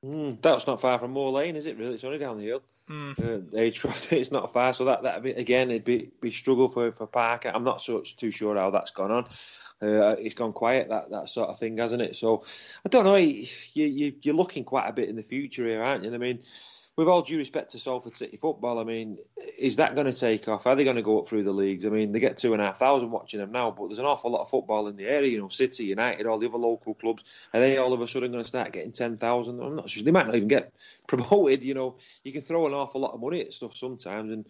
Mm, 0.05 0.41
that's 0.41 0.67
not 0.67 0.81
far 0.81 0.99
from 0.99 1.13
Moor 1.13 1.31
Lane, 1.31 1.57
is 1.57 1.67
it? 1.67 1.77
Really, 1.77 1.95
it's 1.95 2.05
only 2.05 2.19
down 2.19 2.39
the 2.39 2.47
hill. 2.47 2.63
Mm. 2.89 3.19
Uh, 3.53 3.57
age 3.59 3.85
it's 4.11 4.33
not 4.33 4.53
far, 4.53 4.73
so 4.73 4.87
that 4.87 5.03
that 5.03 5.25
again 5.25 5.71
it'd 5.71 5.85
be 5.85 6.11
be 6.21 6.31
struggle 6.31 6.69
for 6.69 6.91
for 6.93 7.07
Parker. 7.07 7.53
I'm 7.55 7.65
not 7.65 7.83
so 7.83 8.01
too 8.01 8.31
sure 8.31 8.57
how 8.57 8.71
that's 8.71 8.93
gone 8.93 9.11
on. 9.11 9.25
Uh, 9.83 10.17
it's 10.19 10.35
gone 10.35 10.53
quiet 10.53 10.89
that 10.89 11.11
that 11.11 11.29
sort 11.29 11.51
of 11.51 11.59
thing, 11.59 11.77
hasn't 11.77 12.03
it? 12.03 12.17
So 12.17 12.45
I 12.85 12.89
don't 12.89 13.05
know. 13.05 13.17
You, 13.17 13.47
you 13.75 14.15
you're 14.23 14.35
looking 14.35 14.65
quite 14.65 14.89
a 14.89 14.93
bit 14.93 15.09
in 15.11 15.17
the 15.17 15.23
future 15.23 15.67
here, 15.67 15.83
aren't 15.83 16.05
you? 16.05 16.15
I 16.15 16.19
mean, 16.19 16.41
with 17.01 17.09
all 17.09 17.23
due 17.23 17.39
respect 17.39 17.71
to 17.71 17.79
Salford 17.79 18.15
City 18.15 18.37
football, 18.37 18.79
I 18.79 18.85
mean, 18.85 19.17
is 19.59 19.77
that 19.77 19.95
going 19.95 20.07
to 20.07 20.13
take 20.13 20.47
off? 20.49 20.67
Are 20.67 20.77
they 20.77 20.85
going 20.85 20.97
to 20.97 21.03
go 21.03 21.19
up 21.19 21.29
through 21.29 21.45
the 21.45 21.51
leagues? 21.51 21.87
I 21.87 21.89
mean, 21.89 22.13
they 22.13 22.21
get 22.21 22.37
two 22.37 22.53
and 22.53 22.61
a 22.61 22.67
half 22.67 22.79
thousand 22.79 23.11
watching 23.11 23.41
them 23.41 23.53
now, 23.53 23.71
but 23.71 23.87
there's 23.87 23.99
an 23.99 24.05
awful 24.05 24.31
lot 24.31 24.43
of 24.43 24.51
football 24.51 24.87
in 24.87 24.97
the 24.97 25.07
area. 25.07 25.31
You 25.31 25.39
know, 25.39 25.49
City, 25.49 25.85
United, 25.85 26.27
all 26.27 26.39
the 26.39 26.47
other 26.47 26.59
local 26.59 26.93
clubs. 26.93 27.25
Are 27.55 27.61
they 27.61 27.79
all 27.79 27.95
of 27.95 28.03
a 28.03 28.07
sudden 28.07 28.33
going 28.33 28.45
to 28.45 28.49
start 28.49 28.73
getting 28.73 28.93
ten 28.93 29.17
thousand? 29.17 29.63
I'm 29.63 29.77
not 29.77 29.89
sure. 29.89 30.03
They 30.03 30.11
might 30.11 30.27
not 30.27 30.35
even 30.35 30.49
get 30.49 30.75
promoted. 31.07 31.65
You 31.65 31.73
know, 31.73 31.97
you 32.23 32.33
can 32.33 32.43
throw 32.43 32.67
an 32.67 32.75
awful 32.75 33.01
lot 33.01 33.15
of 33.15 33.21
money 33.23 33.41
at 33.41 33.55
stuff 33.55 33.75
sometimes, 33.79 34.31
and 34.31 34.47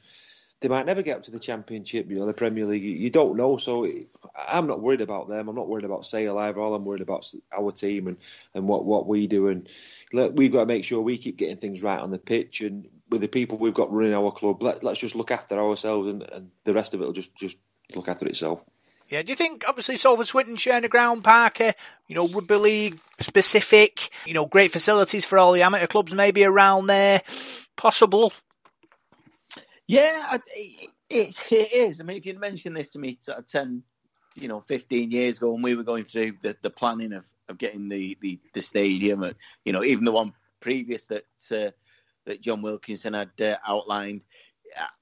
they 0.60 0.68
might 0.68 0.86
never 0.86 1.02
get 1.02 1.16
up 1.16 1.22
to 1.24 1.30
the 1.30 1.38
Championship, 1.38 2.10
you 2.10 2.18
know, 2.18 2.26
the 2.26 2.34
Premier 2.34 2.66
League. 2.66 2.82
You, 2.82 3.08
don't 3.08 3.36
know, 3.36 3.56
so 3.56 3.90
I'm 4.36 4.66
not 4.66 4.80
worried 4.80 5.00
about 5.00 5.28
them. 5.28 5.48
I'm 5.48 5.56
not 5.56 5.68
worried 5.68 5.86
about 5.86 6.04
Sale 6.04 6.36
either. 6.36 6.60
All 6.60 6.74
I'm 6.74 6.84
worried 6.84 7.00
about 7.00 7.24
is 7.24 7.36
our 7.56 7.72
team 7.72 8.08
and, 8.08 8.18
and 8.54 8.68
what, 8.68 8.84
what 8.84 9.06
we 9.06 9.26
do. 9.26 9.48
And 9.48 9.68
look, 10.12 10.34
we've 10.36 10.52
got 10.52 10.60
to 10.60 10.66
make 10.66 10.84
sure 10.84 11.00
we 11.00 11.16
keep 11.16 11.38
getting 11.38 11.56
things 11.56 11.82
right 11.82 11.98
on 11.98 12.10
the 12.10 12.18
pitch. 12.18 12.60
And 12.60 12.88
with 13.08 13.22
the 13.22 13.28
people 13.28 13.56
we've 13.56 13.72
got 13.72 13.92
running 13.92 14.14
our 14.14 14.30
club, 14.32 14.62
let, 14.62 14.84
us 14.84 14.98
just 14.98 15.16
look 15.16 15.30
after 15.30 15.58
ourselves, 15.58 16.08
and, 16.08 16.22
and 16.22 16.50
the 16.64 16.74
rest 16.74 16.92
of 16.92 17.00
it 17.00 17.06
will 17.06 17.12
just 17.12 17.34
just 17.36 17.56
look 17.94 18.08
after 18.08 18.26
itself. 18.26 18.60
Yeah, 19.08 19.22
do 19.22 19.32
you 19.32 19.36
think 19.36 19.64
obviously 19.66 19.96
Salford 19.96 20.28
Swinton 20.28 20.84
a 20.84 20.88
ground 20.88 21.24
parker, 21.24 21.64
eh? 21.64 21.72
you 22.06 22.14
know, 22.14 22.28
rugby 22.28 22.54
league 22.54 23.00
specific, 23.18 24.08
you 24.24 24.34
know, 24.34 24.46
great 24.46 24.70
facilities 24.70 25.24
for 25.24 25.36
all 25.36 25.50
the 25.50 25.62
amateur 25.62 25.88
clubs 25.88 26.14
maybe 26.14 26.44
around 26.44 26.86
there, 26.86 27.22
possible? 27.74 28.32
Yeah, 29.90 30.36
it, 30.36 30.90
it, 31.10 31.36
it 31.50 31.72
is. 31.72 32.00
I 32.00 32.04
mean, 32.04 32.16
if 32.16 32.24
you'd 32.24 32.38
mentioned 32.38 32.76
this 32.76 32.90
to 32.90 33.00
me 33.00 33.18
sort 33.20 33.38
of 33.38 33.46
10, 33.48 33.82
you 34.36 34.46
know, 34.46 34.60
15 34.60 35.10
years 35.10 35.38
ago 35.38 35.50
when 35.50 35.62
we 35.62 35.74
were 35.74 35.82
going 35.82 36.04
through 36.04 36.34
the, 36.42 36.56
the 36.62 36.70
planning 36.70 37.12
of, 37.12 37.24
of 37.48 37.58
getting 37.58 37.88
the, 37.88 38.16
the, 38.20 38.38
the 38.54 38.62
stadium, 38.62 39.24
and, 39.24 39.34
you 39.64 39.72
know, 39.72 39.82
even 39.82 40.04
the 40.04 40.12
one 40.12 40.32
previous 40.60 41.06
that 41.06 41.24
uh, 41.50 41.72
that 42.24 42.40
John 42.40 42.62
Wilkinson 42.62 43.14
had 43.14 43.30
uh, 43.40 43.56
outlined, 43.66 44.24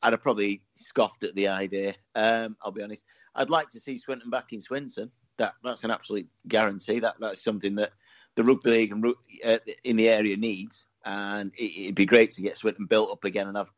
I'd 0.02 0.14
have 0.14 0.22
probably 0.22 0.62
scoffed 0.74 1.22
at 1.22 1.34
the 1.34 1.48
idea. 1.48 1.94
Um, 2.14 2.56
I'll 2.62 2.72
be 2.72 2.82
honest. 2.82 3.04
I'd 3.34 3.50
like 3.50 3.68
to 3.70 3.80
see 3.80 3.98
Swinton 3.98 4.30
back 4.30 4.54
in 4.54 4.62
Swinton. 4.62 5.10
That 5.36 5.52
that's 5.62 5.84
an 5.84 5.90
absolute 5.90 6.28
guarantee. 6.46 6.98
That 7.00 7.16
that's 7.20 7.44
something 7.44 7.74
that 7.74 7.90
the 8.36 8.44
rugby 8.44 8.70
league 8.70 8.92
and 8.92 9.14
uh, 9.44 9.58
in 9.84 9.96
the 9.96 10.08
area 10.08 10.38
needs, 10.38 10.86
and 11.04 11.52
it, 11.58 11.88
would 11.88 11.94
be 11.94 12.06
great 12.06 12.30
to 12.30 12.42
get 12.42 12.56
Swinton 12.56 12.86
built 12.86 13.10
up 13.10 13.24
again 13.24 13.48
and 13.48 13.56
have 13.58 13.68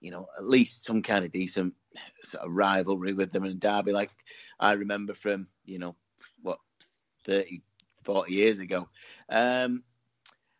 you 0.00 0.10
know, 0.10 0.28
at 0.36 0.46
least 0.46 0.84
some 0.84 1.02
kind 1.02 1.24
of 1.24 1.32
decent 1.32 1.74
sort 2.24 2.44
of 2.44 2.52
rivalry 2.52 3.12
with 3.12 3.32
them 3.32 3.44
in 3.44 3.58
Derby. 3.58 3.92
Like 3.92 4.10
I 4.60 4.72
remember 4.72 5.14
from, 5.14 5.48
you 5.64 5.78
know, 5.78 5.96
what, 6.42 6.58
30, 7.24 7.62
40 8.04 8.32
years 8.32 8.58
ago. 8.58 8.88
Um, 9.28 9.82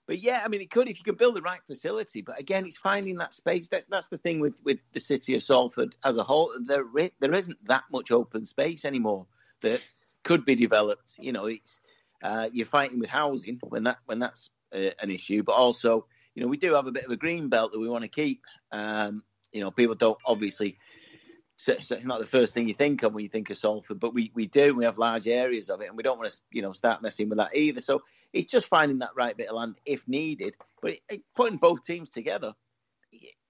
but 0.07 0.21
yeah, 0.21 0.43
I 0.45 0.49
mean, 0.49 0.61
it 0.61 0.71
could 0.71 0.89
if 0.89 0.99
you 0.99 1.05
could 1.05 1.19
build 1.19 1.35
the 1.35 1.43
right 1.43 1.61
facility. 1.67 2.23
But 2.23 2.39
again, 2.39 2.65
it's 2.65 2.77
finding 2.77 3.17
that 3.17 3.35
space. 3.35 3.69
That, 3.69 3.85
that's 3.91 4.09
the 4.09 4.19
thing 4.19 4.41
with, 4.41 4.55
with 4.65 4.79
the 4.93 5.01
city 5.01 5.35
of 5.35 5.43
Salford 5.43 5.97
as 6.05 6.17
a 6.17 6.23
whole. 6.23 6.53
There, 6.65 6.85
there 7.19 7.35
isn't 7.35 7.59
that 7.67 7.85
much 7.91 8.13
open 8.13 8.47
space 8.47 8.85
anymore 8.85 9.27
that 9.63 9.85
could 10.23 10.45
be 10.45 10.55
developed. 10.55 11.17
You 11.19 11.33
know, 11.33 11.47
it's 11.47 11.81
uh, 12.23 12.49
you're 12.53 12.67
fighting 12.67 13.01
with 13.01 13.11
housing 13.11 13.59
when 13.63 13.85
that 13.85 13.99
when 14.07 14.21
that's 14.21 14.51
uh, 14.75 14.91
an 15.01 15.11
issue, 15.11 15.43
but 15.43 15.55
also 15.55 16.07
you 16.37 16.43
know, 16.43 16.49
we 16.49 16.59
do 16.59 16.75
have 16.75 16.87
a 16.87 16.93
bit 16.93 17.07
of 17.07 17.11
a 17.11 17.17
green 17.17 17.49
belt 17.49 17.73
that 17.73 17.81
we 17.81 17.89
want 17.89 18.05
to 18.05 18.09
keep. 18.09 18.43
Um, 18.71 19.23
you 19.53 19.63
know, 19.63 19.71
people 19.71 19.97
don't 19.97 20.19
obviously. 20.25 20.79
It's 21.67 21.91
not 22.05 22.21
the 22.21 22.27
first 22.27 22.53
thing 22.53 22.69
you 22.69 22.75
think 22.75 23.03
of 23.03 23.15
when 23.15 23.25
you 23.25 23.31
think 23.31 23.49
of 23.49 23.57
Salford, 23.57 23.99
but 23.99 24.13
we, 24.13 24.31
we 24.35 24.47
do. 24.47 24.75
We 24.75 24.85
have 24.85 24.99
large 24.99 25.27
areas 25.27 25.71
of 25.71 25.81
it, 25.81 25.89
and 25.89 25.97
we 25.97 26.03
don't 26.03 26.19
want 26.19 26.31
to, 26.31 26.37
you 26.51 26.61
know, 26.61 26.73
start 26.73 27.01
messing 27.01 27.31
with 27.31 27.39
that 27.39 27.57
either. 27.57 27.81
So 27.81 28.03
it's 28.35 28.53
just 28.53 28.69
finding 28.69 28.99
that 28.99 29.17
right 29.17 29.35
bit 29.35 29.49
of 29.49 29.57
land 29.57 29.77
if 29.87 30.07
needed, 30.07 30.55
but 30.83 30.91
it, 30.93 31.01
it, 31.09 31.23
putting 31.35 31.57
both 31.57 31.83
teams 31.83 32.11
together, 32.11 32.53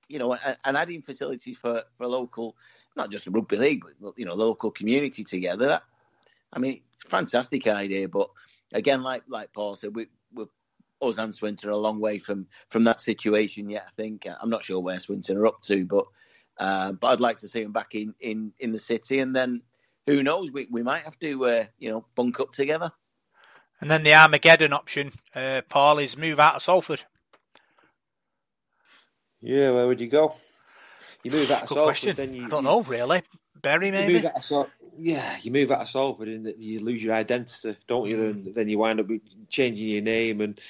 you 0.09 0.21
know, 0.21 0.35
and, 0.35 0.57
and, 0.65 0.77
adding 0.77 1.03
facilities 1.03 1.59
for 1.59 1.83
for 1.99 2.07
local, 2.07 2.55
not 2.95 3.11
just 3.11 3.27
rugby 3.27 3.57
league, 3.57 3.85
but 4.01 4.15
you 4.17 4.25
know, 4.25 4.35
local 4.35 4.71
community 4.71 5.25
together. 5.25 5.67
That, 5.67 5.83
I 6.53 6.61
mean, 6.61 6.83
fantastic 7.09 7.67
idea, 7.67 8.07
but 8.07 8.31
again, 8.73 9.03
like 9.03 9.25
like 9.27 9.53
Paul 9.53 9.75
said, 9.75 9.97
we 9.97 10.07
we're 10.33 10.47
us 11.03 11.19
and 11.19 11.35
Swinton 11.35 11.69
are 11.69 11.73
a 11.73 11.77
long 11.77 12.01
way 12.01 12.19
from 12.19 12.47
from 12.69 12.85
that 12.85 13.01
situation 13.01 13.71
yet. 13.71 13.85
I 13.87 13.91
think 13.97 14.27
I'm 14.41 14.51
not 14.51 14.65
sure 14.65 14.81
where 14.81 15.01
Swinton 15.01 15.37
are 15.37 15.47
up 15.47 15.63
to, 15.63 15.85
but 15.85 16.07
uh, 16.59 16.93
but 16.93 17.09
I'd 17.09 17.21
like 17.21 17.39
to 17.39 17.49
see 17.49 17.63
them 17.63 17.73
back 17.73 17.95
in, 17.95 18.15
in, 18.19 18.53
in 18.59 18.73
the 18.73 18.79
city, 18.79 19.19
and 19.19 19.37
then 19.37 19.63
who 20.07 20.23
knows? 20.23 20.51
We 20.51 20.69
we 20.71 20.83
might 20.83 21.05
have 21.05 21.19
to 21.21 21.45
uh, 21.47 21.65
you 21.79 21.91
know 21.91 22.07
bunk 22.15 22.41
up 22.41 22.53
together. 22.53 22.93
And 23.81 23.91
then 23.91 24.05
the 24.05 24.15
Armageddon 24.15 24.73
option, 24.73 25.13
uh, 25.35 25.61
Paul, 25.69 25.99
is 25.99 26.17
move 26.17 26.41
out 26.41 26.57
of 26.57 26.63
Salford. 26.63 27.03
Yeah, 29.43 29.73
where 29.73 29.87
would 29.87 30.01
you 30.01 30.09
go? 30.09 30.35
You 31.23 31.31
move 31.31 31.51
out 31.51 31.65
of 31.65 31.69
Good 31.69 31.75
Salford, 31.75 31.85
question. 31.85 32.17
then 32.17 32.35
you. 32.35 32.47
I 32.47 32.49
don't 32.49 32.65
know 32.65 32.83
really. 32.83 33.23
Bury 33.61 33.91
maybe. 33.91 34.15
You 34.15 34.19
move 34.21 34.27
out 34.27 34.53
of, 34.53 34.71
yeah, 34.99 35.37
you 35.43 35.51
move 35.51 35.71
out 35.71 35.83
of 35.83 35.89
Salford 35.89 36.29
and 36.29 36.55
you 36.59 36.81
lose 36.81 37.03
your 37.03 37.15
identity, 37.15 37.77
don't 37.87 38.09
you? 38.09 38.23
And 38.25 38.47
mm. 38.47 38.55
then 38.55 38.69
you 38.69 38.79
wind 38.79 39.01
up 39.01 39.07
changing 39.49 39.89
your 39.89 40.03
name 40.03 40.41
and 40.41 40.61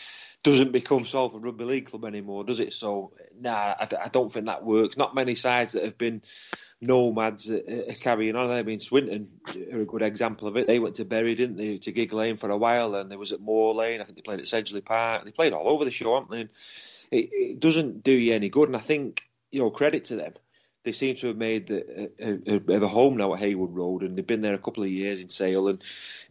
doesn't 0.43 0.73
become 0.73 1.07
Salford 1.07 1.45
Rugby 1.45 1.65
League 1.65 1.87
Club 1.87 2.05
anymore, 2.05 2.45
does 2.45 2.61
it? 2.61 2.73
So, 2.73 3.13
nah, 3.39 3.75
I, 3.81 3.89
I 4.05 4.09
don't 4.09 4.31
think 4.31 4.47
that 4.47 4.65
works. 4.65 4.97
Not 4.97 5.15
many 5.15 5.35
sides 5.35 5.73
that 5.73 5.85
have 5.85 5.99
been 5.99 6.23
nomads 6.81 7.51
are, 7.51 7.61
carrying 8.01 8.37
on. 8.37 8.51
I 8.51 8.63
mean, 8.63 8.81
Swinton 8.81 9.41
are 9.73 9.81
a 9.81 9.87
good 9.87 10.03
example 10.03 10.47
of 10.47 10.57
it. 10.57 10.67
They 10.67 10.79
went 10.79 10.97
to 10.97 11.05
Bury, 11.05 11.35
didn't 11.35 11.57
they, 11.57 11.79
to 11.79 11.93
Gigg 11.93 12.13
Lane 12.13 12.37
for 12.37 12.51
a 12.51 12.57
while, 12.57 12.95
and 12.95 13.11
they 13.11 13.17
was 13.17 13.33
at 13.33 13.41
Moor 13.41 13.75
Lane. 13.75 14.01
I 14.01 14.05
think 14.05 14.17
they 14.17 14.23
played 14.23 14.41
at 14.41 14.47
Sedgley 14.47 14.85
Park. 14.85 15.25
They 15.25 15.33
played 15.33 15.53
all 15.53 15.69
over 15.69 15.85
the 15.85 15.91
show, 15.91 16.15
haven't 16.15 16.31
they? 16.31 16.41
And 16.43 16.51
it, 17.11 17.31
it 17.33 17.61
doesn't 17.61 18.05
do 18.05 18.13
you 18.13 18.33
any 18.35 18.49
good. 18.49 18.69
And 18.69 18.77
I 18.77 18.81
think, 18.81 19.29
you 19.51 19.61
know, 19.61 19.71
credit 19.71 20.05
to 20.05 20.17
them 20.17 20.35
they 20.87 20.93
seem 20.93 21.17
to 21.17 21.27
have 21.27 21.37
made 21.37 21.67
the, 21.67 22.13
a, 22.21 22.79
a, 22.79 22.85
a, 22.85 22.87
home 22.87 23.17
now 23.17 23.35
at 23.35 23.41
Heywood 23.41 23.75
Road, 23.75 24.05
and 24.05 24.17
they've 24.17 24.25
been 24.25 24.41
there 24.41 24.55
a 24.55 24.59
couple 24.59 24.85
of 24.85 24.89
years 24.89 25.19
in 25.19 25.29
Sale, 25.29 25.67
and 25.67 25.85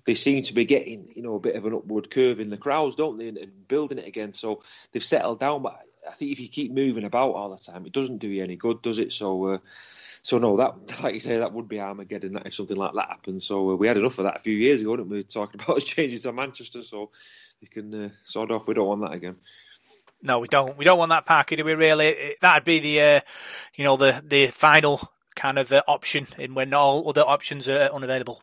they 0.05 0.15
seem 0.15 0.43
to 0.43 0.53
be 0.53 0.63
getting 0.63 1.09
you 1.13 1.23
know 1.23 1.35
a 1.35 1.41
bit 1.41 1.57
of 1.57 1.65
an 1.65 1.73
upward 1.73 2.09
curve 2.09 2.39
in 2.39 2.49
the 2.49 2.55
crowds, 2.55 2.95
don't 2.95 3.17
they, 3.17 3.27
and, 3.27 3.37
and 3.37 3.67
building 3.67 3.97
it 3.97 4.07
again. 4.07 4.33
So 4.33 4.63
they've 4.93 5.03
settled 5.03 5.41
down, 5.41 5.61
but 5.61 5.77
I 6.07 6.13
think 6.13 6.31
if 6.31 6.39
you 6.39 6.47
keep 6.47 6.71
moving 6.71 7.03
about 7.03 7.33
all 7.33 7.49
the 7.49 7.57
time, 7.57 7.85
it 7.85 7.91
doesn't 7.91 8.19
do 8.19 8.29
you 8.29 8.43
any 8.43 8.55
good, 8.55 8.81
does 8.81 8.97
it? 8.99 9.11
So, 9.11 9.45
uh, 9.45 9.57
so 9.67 10.37
no, 10.37 10.55
that 10.55 10.75
like 11.03 11.15
you 11.15 11.19
say, 11.19 11.39
that 11.39 11.51
would 11.51 11.67
be 11.67 11.81
Armageddon. 11.81 12.33
That 12.33 12.47
if 12.47 12.53
something 12.53 12.77
like 12.77 12.93
that 12.93 13.09
happens. 13.09 13.45
So 13.45 13.71
uh, 13.71 13.75
we 13.75 13.87
had 13.87 13.97
enough 13.97 14.19
of 14.19 14.23
that 14.23 14.37
a 14.37 14.43
few 14.43 14.55
years 14.55 14.79
ago, 14.79 14.95
didn't 14.95 15.11
we? 15.11 15.23
Talking 15.23 15.59
about 15.63 15.77
us 15.77 15.83
changing 15.83 16.19
to 16.19 16.31
Manchester, 16.31 16.83
so 16.83 17.11
you 17.59 17.67
can 17.67 17.93
uh, 17.93 18.09
sort 18.23 18.51
off. 18.51 18.67
We 18.67 18.73
don't 18.73 18.87
want 18.87 19.01
that 19.01 19.13
again. 19.13 19.35
No, 20.25 20.39
we 20.39 20.47
don't. 20.47 20.75
We 20.75 20.85
don't 20.85 20.97
want 20.97 21.09
that 21.09 21.27
Parker, 21.27 21.55
do 21.55 21.63
we? 21.63 21.75
Really, 21.75 22.35
that'd 22.41 22.63
be 22.63 22.79
the, 22.79 23.01
uh, 23.01 23.19
you 23.75 23.83
know, 23.83 23.95
the 23.95 24.23
the 24.25 24.47
final 24.47 25.11
kind 25.35 25.59
of 25.59 25.71
uh, 25.71 25.83
option 25.87 26.25
in 26.39 26.55
when 26.55 26.73
all 26.73 27.07
other 27.07 27.21
options 27.21 27.69
are 27.69 27.89
unavailable. 27.93 28.41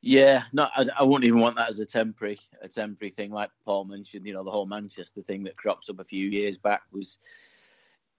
Yeah, 0.00 0.42
no, 0.52 0.68
I, 0.74 0.86
I, 0.98 1.02
wouldn't 1.04 1.26
even 1.26 1.40
want 1.40 1.56
that 1.56 1.68
as 1.68 1.80
a 1.80 1.86
temporary, 1.86 2.40
a 2.62 2.68
temporary 2.68 3.10
thing. 3.10 3.30
Like 3.30 3.50
Paul 3.64 3.84
mentioned, 3.84 4.26
you 4.26 4.32
know, 4.32 4.42
the 4.42 4.50
whole 4.50 4.66
Manchester 4.66 5.22
thing 5.22 5.44
that 5.44 5.56
cropped 5.56 5.88
up 5.90 6.00
a 6.00 6.04
few 6.04 6.28
years 6.28 6.56
back 6.56 6.82
was, 6.92 7.18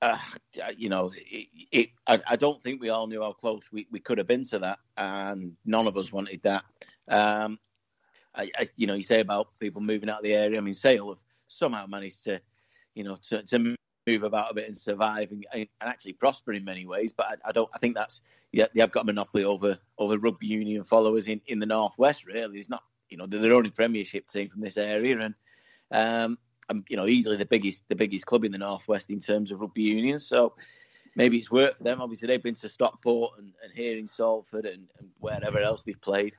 uh, 0.01 0.17
you 0.77 0.87
know, 0.87 1.11
it. 1.15 1.47
it 1.71 1.89
I, 2.07 2.21
I, 2.27 2.35
don't 2.37 2.61
think 2.61 2.81
we 2.81 2.89
all 2.89 3.07
knew 3.07 3.21
how 3.21 3.33
close 3.33 3.63
we, 3.71 3.87
we 3.91 3.99
could 3.99 4.19
have 4.19 4.27
been 4.27 4.45
to 4.45 4.59
that, 4.59 4.79
and 4.97 5.57
none 5.65 5.87
of 5.87 5.97
us 5.97 6.13
wanted 6.13 6.43
that. 6.43 6.63
Um, 7.09 7.59
I, 8.35 8.69
you 8.77 8.87
know, 8.87 8.93
you 8.93 9.03
say 9.03 9.19
about 9.19 9.47
people 9.59 9.81
moving 9.81 10.09
out 10.09 10.19
of 10.19 10.23
the 10.23 10.33
area. 10.33 10.57
I 10.57 10.61
mean, 10.61 10.73
Sale 10.73 11.09
have 11.09 11.17
somehow 11.49 11.85
managed 11.85 12.23
to, 12.23 12.39
you 12.95 13.03
know, 13.03 13.17
to, 13.27 13.43
to 13.43 13.75
move 14.07 14.23
about 14.23 14.51
a 14.51 14.53
bit 14.53 14.67
and 14.67 14.77
survive 14.77 15.31
and, 15.31 15.45
and 15.53 15.67
actually 15.81 16.13
prosper 16.13 16.53
in 16.53 16.63
many 16.63 16.85
ways. 16.85 17.11
But 17.11 17.27
I, 17.27 17.49
I, 17.49 17.51
don't. 17.51 17.69
I 17.73 17.77
think 17.79 17.95
that's 17.95 18.21
yeah, 18.51 18.65
they 18.73 18.81
have 18.81 18.91
got 18.91 19.01
a 19.01 19.05
monopoly 19.05 19.43
over 19.43 19.77
over 19.97 20.17
rugby 20.17 20.47
union 20.47 20.83
followers 20.83 21.27
in, 21.27 21.41
in 21.47 21.59
the 21.59 21.65
northwest. 21.65 22.25
Really, 22.25 22.59
it's 22.59 22.69
not 22.69 22.83
you 23.09 23.17
know 23.17 23.25
they're 23.25 23.41
the 23.41 23.53
only 23.53 23.69
Premiership 23.69 24.27
team 24.27 24.49
from 24.49 24.61
this 24.61 24.77
area, 24.77 25.19
and 25.19 25.35
um, 25.91 26.37
you 26.87 26.97
know 26.97 27.07
easily 27.07 27.37
the 27.37 27.45
biggest 27.45 27.83
the 27.89 27.95
biggest 27.95 28.25
club 28.25 28.43
in 28.45 28.51
the 28.51 28.57
northwest 28.57 29.09
in 29.09 29.19
terms 29.19 29.51
of 29.51 29.59
rugby 29.59 29.83
union. 29.83 30.19
So 30.19 30.53
maybe 31.15 31.37
it's 31.37 31.51
worked 31.51 31.77
for 31.77 31.83
them. 31.83 32.01
Obviously, 32.01 32.27
they've 32.27 32.41
been 32.41 32.55
to 32.55 32.69
Stockport 32.69 33.33
and, 33.37 33.53
and 33.63 33.73
here 33.73 33.97
in 33.97 34.07
Salford 34.07 34.65
and, 34.65 34.87
and 34.99 35.09
wherever 35.19 35.59
else 35.59 35.83
they've 35.83 36.01
played. 36.01 36.33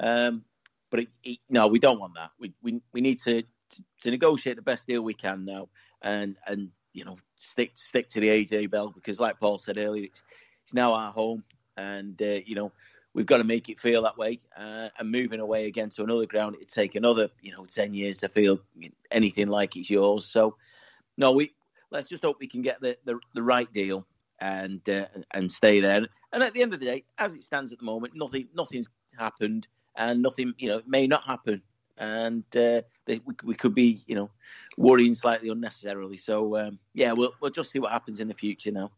Um, 0.00 0.44
but 0.90 1.00
it, 1.00 1.08
it, 1.24 1.38
no, 1.48 1.68
we 1.68 1.78
don't 1.78 2.00
want 2.00 2.14
that. 2.14 2.30
We, 2.38 2.52
we 2.62 2.80
we 2.92 3.00
need 3.00 3.20
to 3.20 3.42
to 4.02 4.10
negotiate 4.10 4.56
the 4.56 4.62
best 4.62 4.86
deal 4.86 5.02
we 5.02 5.14
can 5.14 5.44
now, 5.44 5.68
and 6.02 6.36
and 6.46 6.70
you 6.92 7.04
know 7.04 7.16
stick 7.36 7.72
stick 7.74 8.08
to 8.10 8.20
the 8.20 8.28
AJ 8.28 8.70
Bell 8.70 8.90
because, 8.90 9.20
like 9.20 9.40
Paul 9.40 9.58
said 9.58 9.78
earlier, 9.78 10.04
it's, 10.04 10.22
it's 10.64 10.74
now 10.74 10.94
our 10.94 11.12
home, 11.12 11.44
and 11.76 12.20
uh, 12.20 12.40
you 12.44 12.54
know 12.54 12.72
we've 13.14 13.26
got 13.26 13.38
to 13.38 13.44
make 13.44 13.68
it 13.68 13.80
feel 13.80 14.02
that 14.02 14.18
way. 14.18 14.38
Uh, 14.56 14.88
and 14.98 15.10
moving 15.10 15.40
away 15.40 15.66
again 15.66 15.90
to 15.90 16.02
another 16.02 16.26
ground, 16.26 16.56
it'd 16.56 16.68
take 16.68 16.94
another, 16.94 17.28
you 17.40 17.52
know, 17.52 17.64
ten 17.66 17.94
years 17.94 18.18
to 18.18 18.28
feel 18.28 18.60
anything 19.10 19.48
like 19.48 19.76
it's 19.76 19.90
yours. 19.90 20.26
So, 20.26 20.56
no, 21.16 21.32
we 21.32 21.52
let's 21.90 22.08
just 22.08 22.24
hope 22.24 22.36
we 22.40 22.48
can 22.48 22.62
get 22.62 22.80
the 22.80 22.96
the, 23.04 23.18
the 23.34 23.42
right 23.42 23.72
deal 23.72 24.06
and 24.40 24.86
uh, 24.88 25.06
and 25.32 25.50
stay 25.50 25.80
there. 25.80 26.06
And 26.32 26.42
at 26.42 26.54
the 26.54 26.62
end 26.62 26.74
of 26.74 26.80
the 26.80 26.86
day, 26.86 27.04
as 27.18 27.34
it 27.34 27.44
stands 27.44 27.72
at 27.72 27.78
the 27.78 27.84
moment, 27.84 28.14
nothing 28.16 28.48
nothing's 28.54 28.88
happened, 29.18 29.68
and 29.96 30.22
nothing, 30.22 30.54
you 30.58 30.68
know, 30.68 30.82
may 30.86 31.06
not 31.06 31.24
happen. 31.24 31.62
And 31.98 32.44
uh, 32.56 32.82
they, 33.06 33.20
we, 33.24 33.34
we 33.44 33.54
could 33.54 33.74
be, 33.74 34.00
you 34.06 34.14
know, 34.14 34.30
worrying 34.76 35.14
slightly 35.14 35.48
unnecessarily. 35.48 36.16
So 36.16 36.56
um, 36.56 36.78
yeah, 36.94 37.12
we'll 37.12 37.34
we'll 37.40 37.50
just 37.50 37.70
see 37.70 37.78
what 37.78 37.92
happens 37.92 38.20
in 38.20 38.28
the 38.28 38.34
future 38.34 38.70
now. 38.70 38.90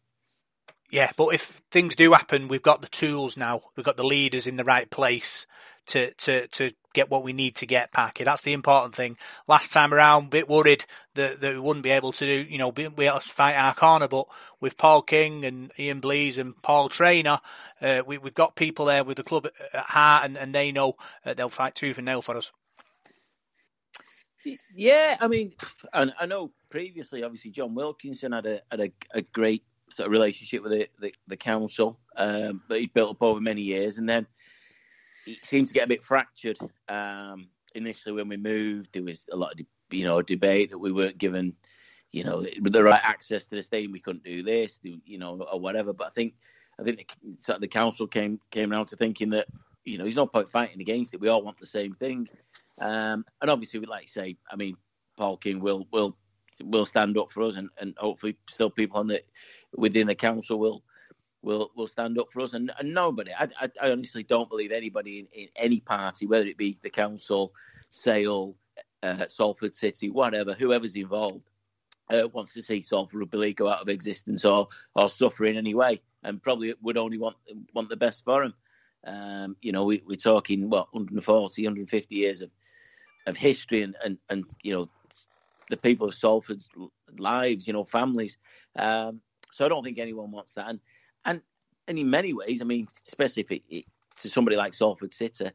Yeah, 0.90 1.10
but 1.16 1.34
if 1.34 1.62
things 1.70 1.96
do 1.96 2.12
happen, 2.12 2.48
we've 2.48 2.62
got 2.62 2.80
the 2.80 2.88
tools 2.88 3.36
now. 3.36 3.62
We've 3.74 3.86
got 3.86 3.96
the 3.96 4.04
leaders 4.04 4.46
in 4.46 4.56
the 4.56 4.64
right 4.64 4.88
place 4.88 5.46
to 5.86 6.12
to 6.14 6.46
to 6.48 6.72
get 6.94 7.10
what 7.10 7.24
we 7.24 7.32
need 7.32 7.56
to 7.56 7.66
get, 7.66 7.92
Packy. 7.92 8.24
That's 8.24 8.42
the 8.42 8.52
important 8.52 8.94
thing. 8.94 9.16
Last 9.48 9.72
time 9.72 9.92
around, 9.92 10.26
a 10.26 10.28
bit 10.28 10.48
worried 10.48 10.84
that, 11.14 11.40
that 11.40 11.52
we 11.52 11.58
wouldn't 11.58 11.82
be 11.82 11.90
able 11.90 12.12
to 12.12 12.24
do, 12.24 12.48
you 12.48 12.56
know, 12.56 12.70
be, 12.70 12.86
be 12.88 13.06
able 13.06 13.18
to 13.18 13.28
fight 13.28 13.56
our 13.56 13.74
corner, 13.74 14.06
but 14.06 14.28
with 14.60 14.78
Paul 14.78 15.02
King 15.02 15.44
and 15.44 15.72
Ian 15.76 15.98
Blease 15.98 16.38
and 16.38 16.60
Paul 16.62 16.88
Trainer, 16.88 17.40
uh, 17.82 18.02
we, 18.06 18.14
have 18.14 18.34
got 18.34 18.54
people 18.54 18.86
there 18.86 19.02
with 19.02 19.16
the 19.16 19.24
club 19.24 19.48
at 19.72 19.84
heart, 19.86 20.24
and, 20.24 20.38
and 20.38 20.54
they 20.54 20.70
know 20.70 20.94
uh, 21.26 21.34
they'll 21.34 21.48
fight 21.48 21.74
tooth 21.74 21.98
and 21.98 22.06
nail 22.06 22.22
for 22.22 22.36
us. 22.36 22.52
Yeah, 24.74 25.16
I 25.20 25.28
mean, 25.28 25.54
I, 25.92 26.10
I 26.20 26.26
know 26.26 26.52
previously, 26.70 27.22
obviously, 27.22 27.50
John 27.50 27.74
Wilkinson 27.74 28.32
had 28.32 28.46
a 28.46 28.60
had 28.70 28.80
a, 28.80 28.92
a 29.12 29.22
great 29.22 29.64
sort 29.90 30.06
of 30.06 30.12
relationship 30.12 30.62
with 30.62 30.72
the, 30.72 30.88
the, 31.00 31.14
the 31.28 31.36
council 31.36 31.98
um, 32.16 32.62
that 32.68 32.80
he 32.80 32.86
built 32.86 33.10
up 33.12 33.22
over 33.22 33.40
many 33.40 33.62
years, 33.62 33.98
and 33.98 34.08
then 34.08 34.26
he 35.24 35.38
seemed 35.42 35.68
to 35.68 35.74
get 35.74 35.84
a 35.84 35.88
bit 35.88 36.04
fractured. 36.04 36.58
Um, 36.88 37.48
initially, 37.74 38.14
when 38.14 38.28
we 38.28 38.36
moved, 38.36 38.90
there 38.92 39.02
was 39.02 39.26
a 39.32 39.36
lot 39.36 39.52
of 39.52 39.66
you 39.90 40.04
know 40.04 40.22
debate 40.22 40.70
that 40.70 40.78
we 40.78 40.92
weren't 40.92 41.18
given 41.18 41.54
you 42.12 42.24
know 42.24 42.46
the 42.62 42.82
right 42.82 43.00
access 43.02 43.44
to 43.46 43.56
the 43.56 43.62
stadium. 43.62 43.92
We 43.92 44.00
couldn't 44.00 44.24
do 44.24 44.42
this, 44.42 44.78
you 44.82 45.18
know, 45.18 45.46
or 45.50 45.60
whatever. 45.60 45.92
But 45.92 46.08
I 46.08 46.10
think 46.10 46.34
I 46.78 46.82
think 46.82 46.98
the, 47.22 47.36
sort 47.40 47.56
of 47.56 47.60
the 47.60 47.68
council 47.68 48.06
came 48.06 48.40
came 48.50 48.72
around 48.72 48.86
to 48.86 48.96
thinking 48.96 49.30
that 49.30 49.48
you 49.84 49.98
know 49.98 50.04
he's 50.04 50.16
no 50.16 50.26
point 50.26 50.50
fighting 50.50 50.80
against 50.80 51.14
it. 51.14 51.20
We 51.20 51.28
all 51.28 51.42
want 51.42 51.58
the 51.58 51.66
same 51.66 51.92
thing, 51.92 52.28
um, 52.78 53.24
and 53.40 53.50
obviously, 53.50 53.80
like 53.80 54.06
to 54.06 54.12
say, 54.12 54.36
I 54.50 54.56
mean, 54.56 54.76
Paul 55.16 55.36
King 55.36 55.60
will 55.60 55.86
will 55.92 56.16
will 56.62 56.84
stand 56.84 57.18
up 57.18 57.30
for 57.30 57.42
us, 57.42 57.56
and, 57.56 57.70
and 57.78 57.94
hopefully, 57.96 58.36
still 58.48 58.70
people 58.70 58.98
on 58.98 59.06
the 59.08 59.22
within 59.76 60.06
the 60.06 60.14
council 60.14 60.58
will 60.58 60.82
will 61.42 61.70
will 61.76 61.86
stand 61.86 62.18
up 62.18 62.32
for 62.32 62.40
us. 62.40 62.54
And, 62.54 62.72
and 62.78 62.94
nobody, 62.94 63.32
I, 63.32 63.48
I, 63.60 63.70
I, 63.80 63.90
honestly 63.90 64.22
don't 64.22 64.48
believe 64.48 64.72
anybody 64.72 65.20
in, 65.20 65.26
in, 65.32 65.48
any 65.54 65.80
party, 65.80 66.26
whether 66.26 66.46
it 66.46 66.56
be 66.56 66.78
the 66.82 66.90
council, 66.90 67.52
Sale, 67.90 68.56
uh, 69.02 69.26
Salford 69.28 69.74
City, 69.74 70.10
whatever, 70.10 70.54
whoever's 70.54 70.96
involved, 70.96 71.48
uh, 72.10 72.28
wants 72.32 72.54
to 72.54 72.62
see 72.62 72.82
Salford 72.82 73.20
Rugby 73.20 73.38
League 73.38 73.56
go 73.56 73.68
out 73.68 73.82
of 73.82 73.88
existence 73.88 74.44
or 74.44 74.68
or 74.94 75.08
suffer 75.08 75.44
in 75.44 75.56
any 75.56 75.74
way, 75.74 76.02
and 76.22 76.42
probably 76.42 76.74
would 76.82 76.96
only 76.98 77.18
want 77.18 77.36
want 77.72 77.88
the 77.88 77.96
best 77.96 78.24
for 78.24 78.42
them. 78.42 78.54
Um, 79.06 79.56
you 79.60 79.72
know, 79.72 79.84
we, 79.84 80.02
are 80.10 80.16
talking 80.16 80.70
what 80.70 80.92
140, 80.94 81.62
150 81.62 82.14
years 82.14 82.40
of 82.40 82.50
of 83.26 83.36
history, 83.36 83.82
and 83.82 83.96
and 84.04 84.18
and 84.28 84.44
you 84.62 84.74
know, 84.74 84.88
the 85.70 85.76
people 85.76 86.08
of 86.08 86.14
Salford's 86.14 86.68
lives, 87.18 87.66
you 87.66 87.72
know, 87.72 87.84
families. 87.84 88.36
Um, 88.76 89.20
so 89.52 89.64
I 89.64 89.68
don't 89.68 89.84
think 89.84 89.98
anyone 89.98 90.30
wants 90.30 90.54
that. 90.54 90.68
And 90.68 90.80
and 91.24 91.40
and 91.86 91.98
in 91.98 92.10
many 92.10 92.32
ways, 92.32 92.60
I 92.62 92.64
mean, 92.64 92.88
especially 93.08 93.42
if 93.42 93.50
it, 93.52 93.62
it, 93.68 93.84
to 94.20 94.28
somebody 94.28 94.56
like 94.56 94.74
Salford 94.74 95.14
City, 95.14 95.50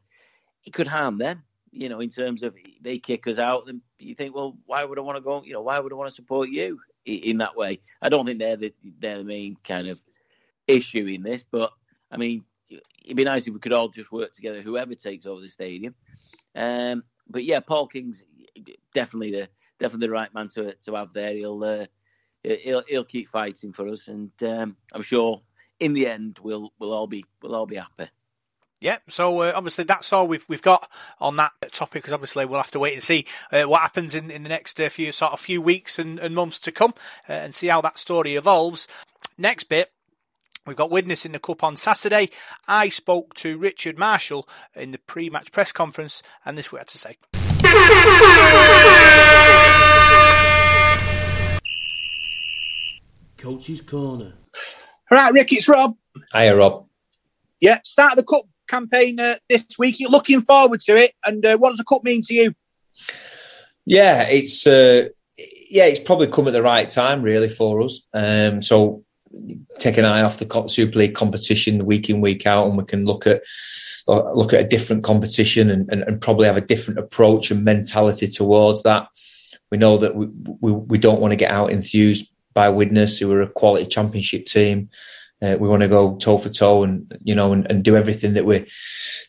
it 0.64 0.72
could 0.72 0.88
harm 0.88 1.18
them. 1.18 1.42
You 1.72 1.88
know, 1.88 2.00
in 2.00 2.10
terms 2.10 2.42
of 2.42 2.56
they 2.80 2.98
kick 2.98 3.26
us 3.28 3.38
out, 3.38 3.66
then 3.66 3.80
you 3.98 4.14
think, 4.14 4.34
well, 4.34 4.56
why 4.66 4.84
would 4.84 4.98
I 4.98 5.02
want 5.02 5.16
to 5.16 5.22
go? 5.22 5.42
You 5.44 5.52
know, 5.52 5.62
why 5.62 5.78
would 5.78 5.92
I 5.92 5.96
want 5.96 6.08
to 6.08 6.14
support 6.14 6.48
you 6.48 6.80
in 7.04 7.38
that 7.38 7.56
way? 7.56 7.80
I 8.02 8.08
don't 8.08 8.26
think 8.26 8.40
they're 8.40 8.56
the 8.56 8.74
they're 8.98 9.18
the 9.18 9.24
main 9.24 9.56
kind 9.62 9.88
of 9.88 10.02
issue 10.66 11.06
in 11.06 11.22
this. 11.22 11.44
But 11.44 11.72
I 12.10 12.16
mean, 12.16 12.44
it'd 13.04 13.16
be 13.16 13.24
nice 13.24 13.46
if 13.46 13.54
we 13.54 13.60
could 13.60 13.72
all 13.72 13.88
just 13.88 14.10
work 14.10 14.32
together, 14.32 14.62
whoever 14.62 14.94
takes 14.94 15.26
over 15.26 15.40
the 15.40 15.48
stadium. 15.48 15.94
Um, 16.54 17.04
but 17.30 17.44
yeah, 17.44 17.60
Paul 17.60 17.86
King's 17.86 18.22
definitely 18.94 19.32
the 19.32 19.48
definitely 19.78 20.08
the 20.08 20.12
right 20.12 20.34
man 20.34 20.48
to 20.48 20.74
to 20.74 20.94
have 20.94 21.12
there. 21.12 21.34
He'll 21.34 21.62
uh, 21.64 21.86
he'll 22.42 22.82
he'll 22.88 23.04
keep 23.04 23.28
fighting 23.28 23.72
for 23.72 23.88
us, 23.88 24.08
and 24.08 24.30
um, 24.42 24.76
I'm 24.92 25.02
sure 25.02 25.40
in 25.78 25.94
the 25.94 26.06
end 26.06 26.38
we'll 26.42 26.72
we'll 26.78 26.92
all 26.92 27.06
be 27.06 27.24
we'll 27.42 27.54
all 27.54 27.66
be 27.66 27.76
happy. 27.76 28.10
Yeah, 28.80 28.96
so 29.08 29.40
uh, 29.40 29.52
obviously 29.54 29.84
that's 29.84 30.12
all 30.12 30.26
we've 30.26 30.44
we've 30.48 30.62
got 30.62 30.90
on 31.20 31.36
that 31.36 31.52
topic. 31.70 32.02
Because 32.02 32.14
obviously 32.14 32.46
we'll 32.46 32.60
have 32.60 32.70
to 32.70 32.78
wait 32.78 32.94
and 32.94 33.02
see 33.02 33.26
uh, 33.52 33.64
what 33.64 33.82
happens 33.82 34.14
in, 34.14 34.30
in 34.30 34.42
the 34.42 34.48
next 34.48 34.80
uh, 34.80 34.88
few 34.88 35.12
sort 35.12 35.32
of 35.32 35.40
few 35.40 35.60
weeks 35.60 35.98
and, 35.98 36.18
and 36.18 36.34
months 36.34 36.58
to 36.60 36.72
come, 36.72 36.94
uh, 37.28 37.32
and 37.32 37.54
see 37.54 37.66
how 37.66 37.80
that 37.82 37.98
story 37.98 38.36
evolves. 38.36 38.88
Next 39.36 39.64
bit, 39.64 39.90
We've 40.66 40.76
got 40.76 40.90
Widnes 40.90 41.24
in 41.24 41.32
the 41.32 41.38
Cup 41.38 41.64
on 41.64 41.76
Saturday. 41.76 42.28
I 42.68 42.90
spoke 42.90 43.32
to 43.34 43.56
Richard 43.56 43.98
Marshall 43.98 44.46
in 44.74 44.90
the 44.90 44.98
pre-match 44.98 45.52
press 45.52 45.72
conference, 45.72 46.22
and 46.44 46.58
this 46.58 46.70
we 46.70 46.78
had 46.78 46.88
to 46.88 46.98
say. 46.98 47.16
Coach's 53.38 53.80
Corner. 53.80 54.34
All 55.10 55.18
right, 55.18 55.32
Rick, 55.32 55.52
it's 55.54 55.66
Rob. 55.66 55.96
Hiya, 56.34 56.56
Rob. 56.56 56.86
Yeah, 57.58 57.80
start 57.82 58.12
of 58.12 58.16
the 58.18 58.24
Cup 58.24 58.44
campaign 58.68 59.18
uh, 59.18 59.36
this 59.48 59.64
week. 59.78 59.96
You're 59.98 60.10
looking 60.10 60.42
forward 60.42 60.82
to 60.82 60.96
it, 60.96 61.14
and 61.24 61.44
uh, 61.44 61.56
what 61.56 61.70
does 61.70 61.78
the 61.78 61.84
Cup 61.84 62.04
mean 62.04 62.20
to 62.22 62.34
you? 62.34 62.54
Yeah, 63.86 64.24
it's 64.24 64.66
uh, 64.66 65.08
yeah, 65.38 65.86
it's 65.86 66.00
probably 66.00 66.26
come 66.26 66.48
at 66.48 66.52
the 66.52 66.62
right 66.62 66.88
time, 66.88 67.22
really, 67.22 67.48
for 67.48 67.80
us. 67.80 68.06
Um, 68.12 68.60
so 68.60 69.04
take 69.78 69.98
an 69.98 70.04
eye 70.04 70.22
off 70.22 70.38
the 70.38 70.68
Super 70.68 70.98
League 70.98 71.14
competition 71.14 71.84
week 71.86 72.10
in 72.10 72.20
week 72.20 72.46
out, 72.46 72.66
and 72.66 72.76
we 72.76 72.84
can 72.84 73.04
look 73.04 73.26
at 73.26 73.42
look 74.06 74.52
at 74.52 74.64
a 74.64 74.68
different 74.68 75.04
competition 75.04 75.70
and, 75.70 75.88
and, 75.90 76.02
and 76.02 76.20
probably 76.20 76.46
have 76.46 76.56
a 76.56 76.62
different 76.62 76.98
approach 76.98 77.50
and 77.50 77.64
mentality 77.64 78.26
towards 78.26 78.82
that. 78.82 79.06
We 79.70 79.78
know 79.78 79.98
that 79.98 80.14
we, 80.16 80.26
we, 80.60 80.72
we 80.72 80.98
don't 80.98 81.20
want 81.20 81.32
to 81.32 81.36
get 81.36 81.50
out 81.50 81.70
enthused 81.70 82.28
by 82.54 82.70
Widnes, 82.70 83.18
who 83.18 83.30
are 83.32 83.42
a 83.42 83.48
quality 83.48 83.86
championship 83.86 84.46
team. 84.46 84.90
Uh, 85.42 85.56
we 85.58 85.68
want 85.68 85.82
to 85.82 85.88
go 85.88 86.16
toe 86.16 86.36
for 86.36 86.50
toe 86.50 86.82
and 86.82 87.16
you 87.22 87.34
know 87.34 87.52
and, 87.52 87.70
and, 87.70 87.82
do 87.82 87.96
everything 87.96 88.34
that 88.34 88.44
we 88.44 88.66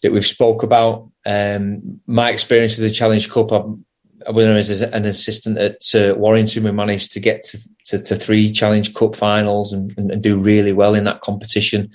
that 0.03 0.11
we've 0.11 0.25
spoke 0.25 0.61
about. 0.61 1.09
Um, 1.25 2.01
my 2.05 2.29
experience 2.29 2.77
of 2.77 2.83
the 2.83 2.89
Challenge 2.89 3.29
Cup, 3.29 3.51
I'm, 3.51 3.85
I 4.27 4.31
was 4.31 4.81
an 4.81 5.05
assistant 5.05 5.57
at 5.57 5.81
uh, 5.95 6.15
Warrington. 6.15 6.63
We 6.63 6.71
managed 6.71 7.11
to 7.13 7.19
get 7.19 7.43
to, 7.43 7.59
to, 7.85 7.99
to 7.99 8.15
three 8.15 8.51
Challenge 8.51 8.93
Cup 8.93 9.15
finals 9.15 9.73
and, 9.73 9.93
and, 9.97 10.11
and, 10.11 10.21
do 10.21 10.37
really 10.37 10.73
well 10.73 10.95
in 10.95 11.03
that 11.05 11.21
competition. 11.21 11.91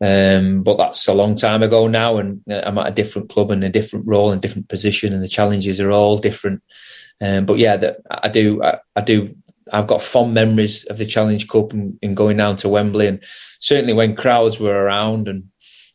Um, 0.00 0.62
but 0.62 0.78
that's 0.78 1.06
a 1.08 1.14
long 1.14 1.36
time 1.36 1.62
ago 1.62 1.86
now, 1.86 2.16
and 2.16 2.40
uh, 2.50 2.62
I'm 2.64 2.78
at 2.78 2.88
a 2.88 2.94
different 2.94 3.28
club 3.28 3.50
and 3.50 3.62
a 3.62 3.68
different 3.68 4.06
role 4.08 4.32
and 4.32 4.40
different 4.40 4.68
position, 4.68 5.12
and 5.12 5.22
the 5.22 5.28
challenges 5.28 5.80
are 5.80 5.90
all 5.90 6.16
different. 6.16 6.62
Um, 7.20 7.44
but 7.44 7.58
yeah, 7.58 7.76
the, 7.76 7.98
I 8.10 8.28
do, 8.28 8.62
I, 8.62 8.78
I, 8.96 9.02
do. 9.02 9.34
I've 9.70 9.86
got 9.86 10.00
fond 10.00 10.32
memories 10.32 10.84
of 10.84 10.96
the 10.96 11.04
Challenge 11.04 11.46
Cup 11.48 11.72
and, 11.72 11.98
and, 12.02 12.16
going 12.16 12.38
down 12.38 12.56
to 12.56 12.68
Wembley, 12.68 13.08
and 13.08 13.22
certainly 13.60 13.92
when 13.92 14.16
crowds 14.16 14.58
were 14.58 14.74
around 14.74 15.28
and 15.28 15.50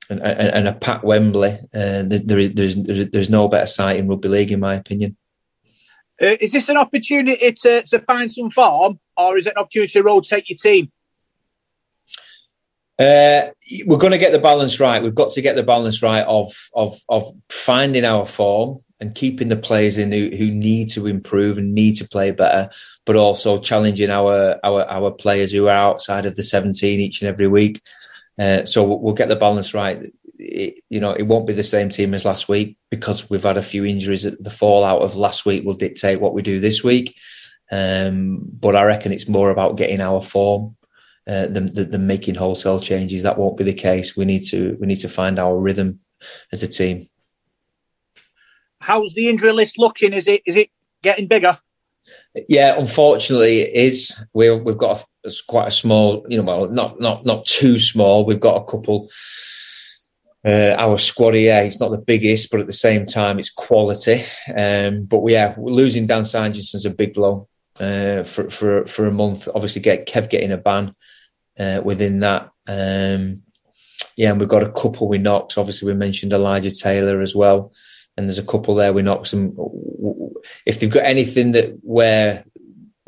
and, 0.10 0.22
and 0.22 0.68
a 0.68 0.74
packed 0.74 1.04
Wembley, 1.04 1.58
uh, 1.74 2.04
there, 2.04 2.48
there's 2.48 2.76
there's 2.76 3.30
no 3.30 3.48
better 3.48 3.66
sight 3.66 3.98
in 3.98 4.08
rugby 4.08 4.30
league, 4.30 4.52
in 4.52 4.60
my 4.60 4.76
opinion. 4.76 5.18
Uh, 6.22 6.38
is 6.40 6.54
this 6.54 6.70
an 6.70 6.78
opportunity 6.78 7.52
to, 7.52 7.82
to 7.84 8.00
find 8.00 8.32
some 8.32 8.50
form, 8.50 9.00
or 9.18 9.38
is 9.38 9.48
it 9.48 9.54
an 9.56 9.62
opportunity 9.62 9.92
to 9.92 10.04
rotate 10.04 10.50
your 10.50 10.58
team? 10.58 10.92
Uh, 12.98 13.50
we're 13.86 13.98
going 13.98 14.12
to 14.12 14.18
get 14.18 14.32
the 14.32 14.40
balance 14.40 14.80
right. 14.80 15.04
We've 15.04 15.14
got 15.14 15.32
to 15.32 15.42
get 15.42 15.58
the 15.58 15.64
balance 15.64 16.02
right 16.02 16.26
of 16.26 16.54
of 16.74 16.98
of 17.10 17.24
finding 17.50 18.06
our 18.06 18.26
form 18.26 18.80
and 19.02 19.14
keeping 19.14 19.50
the 19.50 19.58
players 19.58 19.98
in 19.98 20.14
who, 20.14 20.30
who 20.30 20.50
need 20.50 20.90
to 20.92 21.06
improve 21.06 21.58
and 21.58 21.76
need 21.76 21.98
to 21.98 22.08
play 22.08 22.32
better, 22.32 22.70
but 23.06 23.18
also 23.18 23.60
challenging 23.60 24.10
our 24.10 24.58
our 24.64 24.90
our 24.90 25.12
players 25.12 25.52
who 25.52 25.68
are 25.68 25.76
outside 25.76 26.26
of 26.26 26.36
the 26.36 26.44
seventeen 26.44 27.02
each 27.02 27.22
and 27.22 27.28
every 27.28 27.48
week. 27.48 27.82
Uh, 28.40 28.64
so 28.64 28.84
we'll 28.84 29.14
get 29.14 29.28
the 29.28 29.36
balance 29.36 29.74
right. 29.74 30.14
It, 30.38 30.82
you 30.90 31.00
know, 31.00 31.14
it 31.14 31.24
won't 31.24 31.48
be 31.48 31.54
the 31.54 31.64
same 31.64 31.90
team 31.90 32.14
as 32.14 32.26
last 32.26 32.50
week 32.50 32.78
because 32.90 33.30
we've 33.30 33.44
had 33.44 33.58
a 33.58 33.64
few 33.64 33.86
injuries. 33.86 34.24
The 34.24 34.50
fallout 34.50 35.02
of 35.02 35.16
last 35.16 35.46
week 35.46 35.66
will 35.66 35.74
dictate 35.74 36.20
what 36.20 36.34
we 36.34 36.42
do 36.42 36.60
this 36.60 36.84
week. 36.84 37.16
Um, 37.72 38.42
but 38.44 38.76
I 38.76 38.84
reckon 38.84 39.12
it's 39.12 39.28
more 39.28 39.50
about 39.50 39.78
getting 39.78 40.02
our 40.02 40.22
form 40.22 40.76
uh, 41.28 41.48
than, 41.48 41.74
than 41.74 42.08
making 42.08 42.36
wholesale 42.36 42.80
changes. 42.80 43.24
That 43.24 43.38
won't 43.38 43.58
be 43.58 43.64
the 43.64 43.74
case. 43.74 44.16
We 44.16 44.26
need 44.26 44.44
to 44.50 44.78
we 44.80 44.88
need 44.88 45.00
to 45.00 45.10
find 45.10 45.40
our 45.40 45.58
rhythm 45.58 46.00
as 46.52 46.64
a 46.64 46.68
team. 46.68 47.08
How's 48.80 49.14
the 49.14 49.30
injury 49.30 49.52
list 49.52 49.80
looking? 49.80 50.14
Is 50.14 50.28
it 50.28 50.44
is 50.46 50.56
it 50.56 50.70
getting 51.02 51.28
bigger? 51.28 51.58
Yeah, 52.48 52.78
unfortunately, 52.78 53.62
it 53.62 53.74
is. 53.74 54.24
We 54.34 54.52
we've 54.52 54.78
got 54.78 55.04
a, 55.24 55.32
quite 55.48 55.70
a 55.70 55.72
small, 55.72 56.26
you 56.30 56.38
know, 56.38 56.44
well, 56.44 56.70
not 56.70 57.00
not 57.00 57.26
not 57.26 57.46
too 57.46 57.80
small. 57.80 58.26
We've 58.26 58.40
got 58.40 58.62
a 58.62 58.66
couple 58.66 59.10
uh, 60.46 60.76
our 60.78 60.98
squad 60.98 61.34
here, 61.34 61.62
it's 61.62 61.80
not 61.80 61.92
the 61.92 61.98
biggest, 61.98 62.52
but 62.52 62.60
at 62.60 62.68
the 62.68 62.74
same 62.74 63.06
time, 63.06 63.40
it's 63.40 63.52
quality. 63.52 64.24
Um, 64.56 65.04
but 65.04 65.24
yeah, 65.28 65.56
losing 65.58 66.06
Dan 66.06 66.24
Sargent's 66.24 66.86
a 66.86 66.90
big 66.92 67.14
blow 67.14 67.48
uh, 67.80 68.24
for 68.24 68.50
for 68.50 68.86
for 68.86 69.08
a 69.08 69.12
month. 69.12 69.48
Obviously, 69.54 69.82
get 69.82 70.08
Kev 70.08 70.30
getting 70.30 70.52
a 70.52 70.58
ban 70.58 70.96
uh, 71.58 71.82
within 71.84 72.20
that. 72.20 72.52
Um, 72.68 73.42
yeah, 74.16 74.32
and 74.32 74.40
we've 74.40 74.50
got 74.50 74.64
a 74.64 74.72
couple 74.72 75.08
we 75.08 75.18
knocked. 75.18 75.58
Obviously, 75.58 75.88
we 75.88 75.98
mentioned 75.98 76.32
Elijah 76.32 76.72
Taylor 76.72 77.22
as 77.22 77.36
well, 77.36 77.74
and 78.16 78.28
there's 78.28 78.38
a 78.38 78.44
couple 78.44 78.76
there 78.76 78.94
we 78.94 79.02
knocked. 79.02 79.28
Some 79.28 79.56
if 80.66 80.80
they've 80.80 80.90
got 80.92 81.06
anything 81.06 81.52
that 81.52 81.80
where 81.82 82.46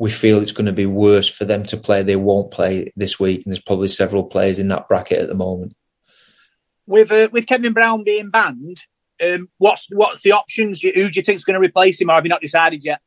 we 0.00 0.10
feel 0.10 0.40
it's 0.40 0.52
going 0.52 0.66
to 0.66 0.72
be 0.72 0.86
worse 0.86 1.28
for 1.28 1.44
them 1.44 1.64
to 1.64 1.76
play, 1.76 2.02
they 2.02 2.16
won't 2.16 2.50
play 2.50 2.92
this 2.96 3.18
week. 3.18 3.38
And 3.44 3.52
there's 3.52 3.62
probably 3.62 3.88
several 3.88 4.24
players 4.24 4.58
in 4.58 4.68
that 4.68 4.88
bracket 4.88 5.18
at 5.18 5.28
the 5.28 5.34
moment. 5.34 5.74
With 6.88 7.12
uh, 7.12 7.28
with 7.30 7.46
Kevin 7.46 7.74
Brown 7.74 8.02
being 8.02 8.30
banned, 8.30 8.78
um, 9.22 9.48
what's 9.58 9.88
what's 9.90 10.22
the 10.22 10.32
options? 10.32 10.80
Who 10.80 10.92
do 10.92 11.12
you 11.14 11.22
think 11.22 11.36
is 11.36 11.44
going 11.44 11.60
to 11.60 11.64
replace 11.64 12.00
him, 12.00 12.10
or 12.10 12.14
have 12.14 12.24
you 12.24 12.30
not 12.30 12.40
decided 12.40 12.84
yet? 12.84 13.00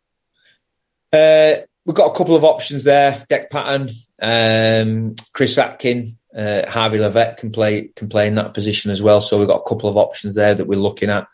Uh, 1.12 1.66
we've 1.86 1.96
got 1.96 2.14
a 2.14 2.18
couple 2.18 2.36
of 2.36 2.44
options 2.44 2.84
there. 2.84 3.26
Deck 3.28 3.50
Patton, 3.50 3.90
um, 4.22 5.16
Chris 5.34 5.58
Atkin, 5.58 6.18
uh, 6.36 6.70
Harvey 6.70 7.00
Livett 7.00 7.38
can 7.38 7.52
play 7.52 7.90
can 7.96 8.08
play 8.08 8.28
in 8.28 8.36
that 8.36 8.54
position 8.54 8.92
as 8.92 9.02
well. 9.02 9.20
So 9.20 9.40
we've 9.40 9.48
got 9.48 9.62
a 9.66 9.70
couple 9.70 9.90
of 9.90 9.98
options 9.98 10.36
there 10.36 10.54
that 10.54 10.68
we're 10.68 10.80
looking 10.80 11.10
at. 11.10 11.28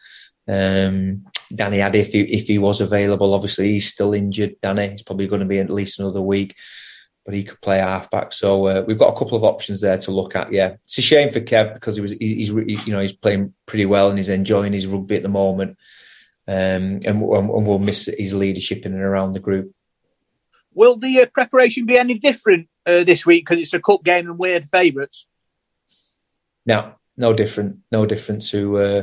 Um, 0.48 1.26
Danny 1.54 1.82
Addy, 1.82 2.00
if 2.00 2.12
he, 2.12 2.22
if 2.22 2.48
he 2.48 2.58
was 2.58 2.82
available, 2.82 3.34
obviously 3.34 3.74
he's 3.74 3.88
still 3.88 4.14
injured. 4.14 4.56
Danny, 4.62 4.90
he's 4.90 5.04
probably 5.04 5.28
going 5.28 5.42
to 5.42 5.48
be 5.48 5.60
at 5.60 5.70
least 5.70 6.00
another 6.00 6.22
week, 6.22 6.56
but 7.28 7.36
he 7.36 7.44
could 7.44 7.60
play 7.60 7.80
halfback. 7.80 8.32
So 8.32 8.68
uh, 8.68 8.84
we've 8.88 8.98
got 8.98 9.14
a 9.14 9.20
couple 9.20 9.36
of 9.36 9.44
options 9.44 9.82
there 9.82 9.98
to 9.98 10.12
look 10.12 10.34
at. 10.34 10.54
Yeah, 10.54 10.76
it's 10.86 10.98
a 10.98 11.02
shame 11.02 11.34
for 11.34 11.42
Kev 11.42 11.74
because 11.74 11.98
he 11.98 12.02
was 12.02 12.14
he's, 12.14 12.50
you 12.88 12.94
know 12.94 13.02
he's 13.02 13.12
playing 13.12 13.54
pretty 13.66 13.86
well 13.86 14.08
and 14.08 14.18
he's 14.18 14.30
enjoying 14.30 14.72
his 14.72 14.88
rugby 14.88 15.18
at 15.18 15.24
the 15.24 15.30
moment, 15.30 15.72
um, 16.48 17.02
and, 17.04 17.06
and 17.06 17.22
we'll 17.22 17.80
miss 17.80 18.06
his 18.18 18.34
leadership 18.34 18.86
in 18.86 18.94
and 18.94 19.02
around 19.02 19.34
the 19.34 19.42
group. 19.42 19.74
Will 20.74 20.98
the 20.98 21.20
uh, 21.20 21.26
preparation 21.26 21.86
be 21.86 21.98
any 21.98 22.18
different 22.18 22.70
uh, 22.86 23.04
this 23.04 23.26
week 23.26 23.46
because 23.46 23.62
it's 23.62 23.74
a 23.74 23.82
cup 23.82 24.06
game 24.06 24.30
and 24.30 24.40
we're 24.40 24.62
the 24.62 24.68
favourites? 24.68 25.28
No, 26.66 26.94
no 27.18 27.34
different. 27.34 27.80
No 27.92 28.06
different 28.06 28.48
to 28.52 28.78
uh, 28.78 29.02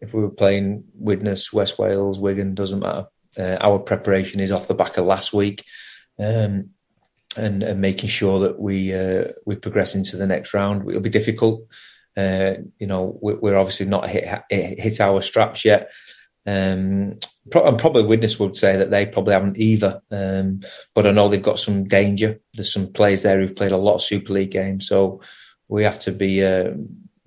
if 0.00 0.12
we 0.12 0.22
were 0.22 0.30
playing 0.30 0.86
Widnes, 0.94 1.52
West 1.52 1.78
Wales, 1.78 2.18
Wigan, 2.18 2.56
doesn't 2.56 2.80
matter. 2.80 3.06
Uh, 3.38 3.58
our 3.60 3.78
preparation 3.78 4.40
is 4.40 4.50
off 4.50 4.66
the 4.66 4.74
back 4.74 4.96
of 4.96 5.06
last 5.06 5.32
week, 5.32 5.64
um, 6.18 6.70
and, 7.36 7.62
and, 7.62 7.80
making 7.80 8.08
sure 8.08 8.40
that 8.40 8.58
we 8.58 8.94
uh, 8.94 9.28
we 9.46 9.56
progress 9.56 9.94
into 9.94 10.16
the 10.16 10.26
next 10.26 10.54
round. 10.54 10.88
It'll 10.88 11.00
be 11.00 11.10
difficult. 11.10 11.66
Uh, 12.16 12.54
you 12.78 12.86
know, 12.86 13.18
we're 13.20 13.56
obviously 13.56 13.86
not 13.86 14.08
hit 14.08 14.24
hit 14.50 15.00
our 15.00 15.20
straps 15.20 15.64
yet. 15.64 15.90
Um, 16.46 17.16
and 17.54 17.78
probably 17.78 18.04
Widnes 18.04 18.38
would 18.38 18.56
say 18.56 18.76
that 18.76 18.90
they 18.90 19.06
probably 19.06 19.32
haven't 19.32 19.58
either. 19.58 20.02
Um, 20.10 20.60
but 20.94 21.06
I 21.06 21.10
know 21.10 21.28
they've 21.28 21.42
got 21.42 21.58
some 21.58 21.88
danger. 21.88 22.40
There's 22.54 22.72
some 22.72 22.92
players 22.92 23.22
there 23.22 23.40
who've 23.40 23.56
played 23.56 23.72
a 23.72 23.76
lot 23.76 23.96
of 23.96 24.02
Super 24.02 24.32
League 24.32 24.50
games, 24.50 24.86
so 24.86 25.20
we 25.68 25.84
have 25.84 25.98
to 26.00 26.12
be 26.12 26.44
uh, 26.44 26.72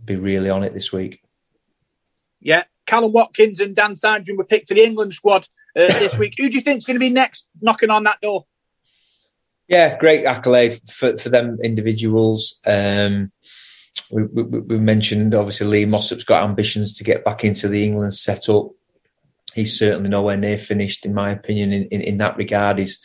be 0.04 0.16
really 0.16 0.50
on 0.50 0.64
it 0.64 0.74
this 0.74 0.92
week. 0.92 1.22
Yeah, 2.40 2.64
Kallum 2.86 3.12
Watkins 3.12 3.60
and 3.60 3.76
Dan 3.76 3.96
Sargent 3.96 4.38
were 4.38 4.44
picked 4.44 4.70
for 4.70 4.74
the 4.74 4.84
England 4.84 5.14
squad 5.14 5.48
uh, 5.76 5.88
this 5.88 6.18
week. 6.18 6.36
Who 6.38 6.50
do 6.50 6.56
you 6.56 6.62
think 6.62 6.80
is 6.80 6.86
going 6.86 6.96
to 6.96 7.00
be 7.00 7.10
next 7.10 7.48
knocking 7.62 7.90
on 7.90 8.04
that 8.04 8.22
door? 8.22 8.46
Yeah, 9.68 9.98
great 9.98 10.26
accolade 10.26 10.80
for, 10.90 11.18
for 11.18 11.30
them 11.30 11.58
individuals. 11.62 12.60
Um, 12.66 13.32
we, 14.10 14.24
we, 14.24 14.44
we, 14.44 14.80
mentioned 14.80 15.36
obviously 15.36 15.68
Lee 15.68 15.86
Mossop's 15.86 16.24
got 16.24 16.44
ambitions 16.44 16.96
to 16.96 17.04
get 17.04 17.26
back 17.26 17.44
into 17.44 17.68
the 17.68 17.84
England 17.84 18.14
setup. 18.14 18.70
He's 19.54 19.78
certainly 19.78 20.10
nowhere 20.10 20.38
near 20.38 20.58
finished, 20.58 21.06
in 21.06 21.14
my 21.14 21.32
opinion, 21.32 21.74
in, 21.74 21.84
in, 21.86 22.02
in 22.02 22.18
that 22.18 22.38
regard. 22.38 22.80
He's, 22.80 23.02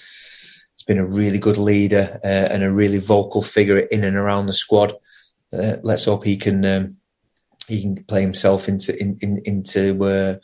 he's 0.76 0.84
been 0.84 0.98
a 0.98 1.06
really 1.06 1.38
good 1.38 1.58
leader 1.58 2.20
uh, 2.22 2.26
and 2.26 2.62
a 2.62 2.70
really 2.70 2.98
vocal 2.98 3.42
figure 3.42 3.78
in 3.78 4.04
and 4.04 4.16
around 4.16 4.46
the 4.46 4.52
squad. 4.52 4.94
Uh, 5.52 5.76
let's 5.82 6.04
hope 6.04 6.24
he 6.24 6.36
can 6.36 6.64
um, 6.64 6.96
he 7.68 7.82
can 7.82 8.04
play 8.04 8.22
himself 8.22 8.68
into 8.68 8.98
in, 9.00 9.18
in, 9.20 9.42
into 9.44 10.04
uh, 10.04 10.36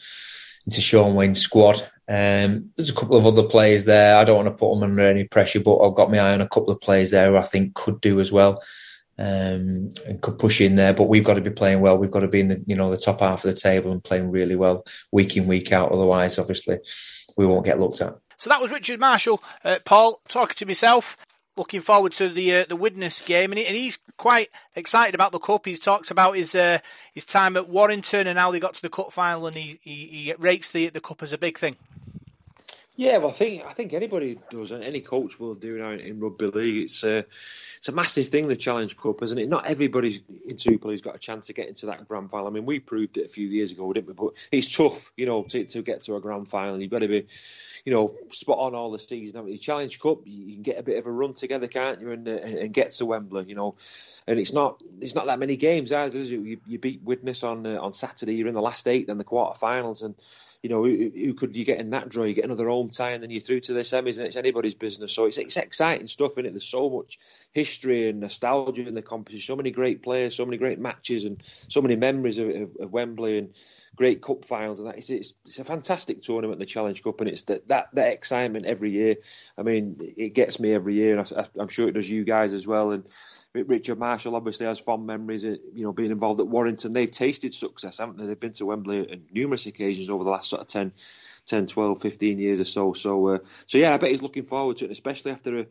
into 0.66 0.80
Shaun 0.80 1.14
Wane's 1.14 1.40
squad. 1.40 1.88
Um, 2.08 2.70
there's 2.76 2.88
a 2.88 2.94
couple 2.94 3.16
of 3.16 3.26
other 3.26 3.42
players 3.42 3.84
there. 3.84 4.16
I 4.16 4.24
don't 4.24 4.36
want 4.36 4.48
to 4.48 4.58
put 4.58 4.72
them 4.72 4.82
under 4.82 5.06
any 5.06 5.24
pressure, 5.24 5.60
but 5.60 5.78
I've 5.78 5.94
got 5.94 6.10
my 6.10 6.18
eye 6.18 6.32
on 6.32 6.40
a 6.40 6.48
couple 6.48 6.70
of 6.70 6.80
players 6.80 7.10
there 7.10 7.30
who 7.30 7.36
I 7.36 7.42
think 7.42 7.74
could 7.74 8.00
do 8.00 8.18
as 8.18 8.32
well 8.32 8.62
um, 9.18 9.90
and 10.06 10.20
could 10.22 10.38
push 10.38 10.60
in 10.60 10.76
there. 10.76 10.94
But 10.94 11.08
we've 11.08 11.24
got 11.24 11.34
to 11.34 11.40
be 11.40 11.50
playing 11.50 11.80
well. 11.80 11.98
We've 11.98 12.10
got 12.10 12.20
to 12.20 12.28
be 12.28 12.40
in 12.40 12.48
the 12.48 12.64
you 12.66 12.76
know 12.76 12.90
the 12.90 12.96
top 12.96 13.20
half 13.20 13.44
of 13.44 13.54
the 13.54 13.60
table 13.60 13.92
and 13.92 14.02
playing 14.02 14.30
really 14.30 14.56
well 14.56 14.86
week 15.12 15.36
in 15.36 15.46
week 15.46 15.72
out. 15.72 15.92
Otherwise, 15.92 16.38
obviously, 16.38 16.78
we 17.36 17.46
won't 17.46 17.66
get 17.66 17.80
looked 17.80 18.00
at. 18.00 18.16
So 18.36 18.48
that 18.50 18.60
was 18.60 18.70
Richard 18.70 19.00
Marshall, 19.00 19.42
uh, 19.64 19.78
Paul, 19.84 20.20
talking 20.28 20.54
to 20.56 20.66
myself 20.66 21.16
looking 21.58 21.80
forward 21.80 22.12
to 22.12 22.28
the 22.28 22.54
uh, 22.54 22.64
the 22.66 22.76
Widnes 22.76 23.20
game, 23.20 23.50
and, 23.50 23.58
he, 23.58 23.66
and, 23.66 23.76
he's 23.76 23.98
quite 24.16 24.48
excited 24.76 25.14
about 25.14 25.32
the 25.32 25.40
cup. 25.40 25.66
He's 25.66 25.80
talked 25.80 26.10
about 26.10 26.36
his 26.36 26.54
uh, 26.54 26.78
his 27.12 27.24
time 27.24 27.56
at 27.56 27.68
Warrington 27.68 28.26
and 28.28 28.38
how 28.38 28.50
they 28.52 28.60
got 28.60 28.74
to 28.74 28.82
the 28.82 28.88
cup 28.88 29.12
final, 29.12 29.48
and 29.48 29.56
he, 29.56 29.78
he, 29.82 30.04
he 30.06 30.34
rates 30.38 30.70
the 30.70 30.88
the 30.88 31.00
cup 31.00 31.22
as 31.22 31.32
a 31.32 31.38
big 31.38 31.58
thing. 31.58 31.76
Yeah, 32.98 33.18
well, 33.18 33.30
I 33.30 33.32
think 33.32 33.64
I 33.64 33.74
think 33.74 33.92
anybody 33.92 34.40
does, 34.50 34.72
any 34.72 35.00
coach 35.00 35.38
will 35.38 35.54
do 35.54 35.78
now 35.78 35.92
in 35.92 36.18
rugby 36.18 36.46
league. 36.46 36.82
It's 36.82 37.04
a 37.04 37.18
it's 37.76 37.88
a 37.88 37.92
massive 37.92 38.26
thing, 38.26 38.48
the 38.48 38.56
Challenge 38.56 38.96
Cup, 38.96 39.22
isn't 39.22 39.38
it? 39.38 39.48
Not 39.48 39.66
everybody 39.66 40.20
in 40.48 40.58
Super 40.58 40.88
League's 40.88 41.02
got 41.02 41.14
a 41.14 41.18
chance 41.20 41.46
to 41.46 41.52
get 41.52 41.68
into 41.68 41.86
that 41.86 42.08
grand 42.08 42.28
final. 42.28 42.48
I 42.48 42.50
mean, 42.50 42.66
we 42.66 42.80
proved 42.80 43.16
it 43.16 43.26
a 43.26 43.28
few 43.28 43.46
years 43.46 43.70
ago, 43.70 43.92
didn't 43.92 44.08
we? 44.08 44.14
But 44.14 44.48
it's 44.50 44.74
tough, 44.74 45.12
you 45.16 45.26
know, 45.26 45.44
to, 45.44 45.64
to 45.64 45.82
get 45.82 46.02
to 46.02 46.16
a 46.16 46.20
grand 46.20 46.48
final. 46.48 46.82
You've 46.82 46.90
got 46.90 46.98
to 46.98 47.06
be 47.06 47.28
you 47.88 47.94
know, 47.94 48.14
spot 48.28 48.58
on 48.58 48.74
all 48.74 48.90
the 48.90 48.98
season. 48.98 49.38
I 49.38 49.42
mean, 49.42 49.52
the 49.52 49.58
Challenge 49.58 49.98
Cup, 49.98 50.18
you 50.26 50.52
can 50.52 50.62
get 50.62 50.78
a 50.78 50.82
bit 50.82 50.98
of 50.98 51.06
a 51.06 51.10
run 51.10 51.32
together, 51.32 51.68
can't 51.68 52.02
you, 52.02 52.10
and, 52.10 52.28
uh, 52.28 52.32
and 52.32 52.70
get 52.70 52.92
to 52.92 53.06
Wembley, 53.06 53.46
you 53.48 53.54
know. 53.54 53.76
And 54.26 54.38
it's 54.38 54.52
not 54.52 54.82
it's 55.00 55.14
not 55.14 55.24
that 55.28 55.38
many 55.38 55.56
games 55.56 55.90
either? 55.90 56.18
You, 56.18 56.60
you 56.66 56.78
beat 56.78 57.00
Widnes 57.02 57.42
on 57.44 57.66
uh, 57.66 57.78
on 57.80 57.94
Saturday, 57.94 58.34
you're 58.34 58.48
in 58.48 58.52
the 58.52 58.60
last 58.60 58.86
eight, 58.88 59.06
then 59.06 59.16
the 59.16 59.24
quarterfinals, 59.24 60.02
and 60.02 60.14
you 60.62 60.68
know, 60.68 60.84
who, 60.84 61.10
who, 61.14 61.34
could 61.34 61.56
you 61.56 61.64
get 61.64 61.78
in 61.78 61.90
that 61.90 62.08
draw? 62.08 62.24
You 62.24 62.34
get 62.34 62.44
another 62.44 62.68
home 62.68 62.90
tie, 62.90 63.12
and 63.12 63.22
then 63.22 63.30
you're 63.30 63.40
through 63.40 63.60
to 63.60 63.72
the 63.72 63.80
semis, 63.80 64.18
and 64.18 64.26
it's 64.26 64.36
anybody's 64.36 64.74
business. 64.74 65.14
So 65.14 65.26
it's, 65.26 65.38
it's 65.38 65.56
exciting 65.56 66.08
stuff 66.08 66.36
in 66.36 66.46
it. 66.46 66.50
There's 66.50 66.64
so 66.64 66.90
much 66.90 67.16
history 67.52 68.10
and 68.10 68.20
nostalgia 68.20 68.86
in 68.86 68.94
the 68.94 69.02
competition. 69.02 69.46
So 69.46 69.56
many 69.56 69.70
great 69.70 70.02
players, 70.02 70.34
so 70.34 70.44
many 70.44 70.56
great 70.56 70.78
matches, 70.80 71.24
and 71.24 71.40
so 71.42 71.80
many 71.80 71.96
memories 71.96 72.38
of, 72.38 72.48
of, 72.48 72.76
of 72.80 72.92
Wembley. 72.92 73.38
And 73.38 73.54
great 73.98 74.22
cup 74.22 74.44
finals 74.44 74.78
and 74.78 74.88
that. 74.88 74.96
It's, 74.96 75.10
it's, 75.10 75.34
it's, 75.44 75.58
a 75.58 75.64
fantastic 75.64 76.22
tournament, 76.22 76.60
the 76.60 76.66
Challenge 76.66 77.02
Cup, 77.02 77.20
and 77.20 77.28
it's 77.28 77.42
that 77.42 77.66
that 77.66 77.88
that 77.94 78.12
excitement 78.12 78.64
every 78.64 78.92
year. 78.92 79.16
I 79.58 79.62
mean, 79.62 79.98
it 80.16 80.34
gets 80.34 80.60
me 80.60 80.72
every 80.72 80.94
year, 80.94 81.18
and 81.18 81.32
I, 81.36 81.60
am 81.60 81.66
sure 81.66 81.88
it 81.88 81.94
does 81.94 82.08
you 82.08 82.24
guys 82.24 82.52
as 82.52 82.64
well. 82.64 82.92
And 82.92 83.04
Richard 83.52 83.98
Marshall 83.98 84.36
obviously 84.36 84.66
has 84.66 84.78
fond 84.78 85.04
memories, 85.04 85.42
of, 85.42 85.58
you 85.74 85.82
know, 85.82 85.92
being 85.92 86.12
involved 86.12 86.40
at 86.40 86.46
Warrington. 86.46 86.92
They've 86.92 87.10
tasted 87.10 87.52
success, 87.52 87.98
haven't 87.98 88.18
they? 88.18 88.26
They've 88.26 88.38
been 88.38 88.52
to 88.52 88.66
Wembley 88.66 89.10
on 89.10 89.22
numerous 89.32 89.66
occasions 89.66 90.10
over 90.10 90.22
the 90.22 90.30
last 90.30 90.48
sort 90.48 90.62
of 90.62 90.68
10, 90.68 90.92
10 91.46 91.66
12, 91.66 92.00
15 92.00 92.38
years 92.38 92.60
or 92.60 92.64
so. 92.64 92.92
So, 92.92 93.26
uh, 93.26 93.38
so 93.66 93.78
yeah, 93.78 93.94
I 93.94 93.96
bet 93.96 94.10
he's 94.10 94.22
looking 94.22 94.44
forward 94.44 94.76
to 94.78 94.84
it, 94.84 94.92
especially 94.92 95.32
after 95.32 95.58
a 95.58 95.66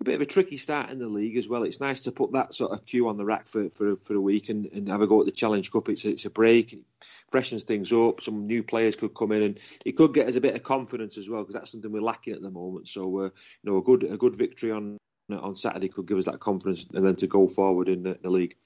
a 0.00 0.04
bit 0.04 0.14
of 0.14 0.22
a 0.22 0.26
tricky 0.26 0.56
start 0.56 0.88
in 0.88 0.98
the 0.98 1.06
league 1.06 1.36
as 1.36 1.46
well. 1.46 1.62
It's 1.62 1.80
nice 1.80 2.02
to 2.02 2.12
put 2.12 2.32
that 2.32 2.54
sort 2.54 2.72
of 2.72 2.86
cue 2.86 3.08
on 3.08 3.18
the 3.18 3.24
rack 3.24 3.46
for, 3.46 3.68
for, 3.68 3.96
for 3.96 4.14
a 4.14 4.20
week 4.20 4.48
and, 4.48 4.66
and 4.66 4.88
have 4.88 5.02
a 5.02 5.06
go 5.06 5.20
at 5.20 5.26
the 5.26 5.32
Challenge 5.32 5.70
Cup. 5.70 5.90
It's 5.90 6.06
a, 6.06 6.10
it's 6.10 6.24
a 6.24 6.30
break, 6.30 6.72
it 6.72 6.80
freshens 7.28 7.64
things 7.64 7.92
up. 7.92 8.22
Some 8.22 8.46
new 8.46 8.62
players 8.62 8.96
could 8.96 9.14
come 9.14 9.32
in 9.32 9.42
and 9.42 9.60
it 9.84 9.92
could 9.92 10.14
get 10.14 10.26
us 10.26 10.36
a 10.36 10.40
bit 10.40 10.54
of 10.54 10.62
confidence 10.62 11.18
as 11.18 11.28
well 11.28 11.42
because 11.42 11.54
that's 11.54 11.70
something 11.70 11.92
we're 11.92 12.00
lacking 12.00 12.32
at 12.32 12.40
the 12.40 12.50
moment. 12.50 12.88
So, 12.88 13.02
uh, 13.18 13.24
you 13.24 13.30
know, 13.64 13.76
a 13.76 13.82
good 13.82 14.04
a 14.04 14.16
good 14.16 14.36
victory 14.36 14.72
on 14.72 14.96
on 15.30 15.54
Saturday 15.54 15.88
could 15.88 16.08
give 16.08 16.18
us 16.18 16.24
that 16.24 16.40
confidence 16.40 16.86
and 16.92 17.06
then 17.06 17.16
to 17.16 17.26
go 17.26 17.46
forward 17.46 17.88
in 17.88 18.02
the, 18.02 18.18
the 18.20 18.30
league 18.30 18.56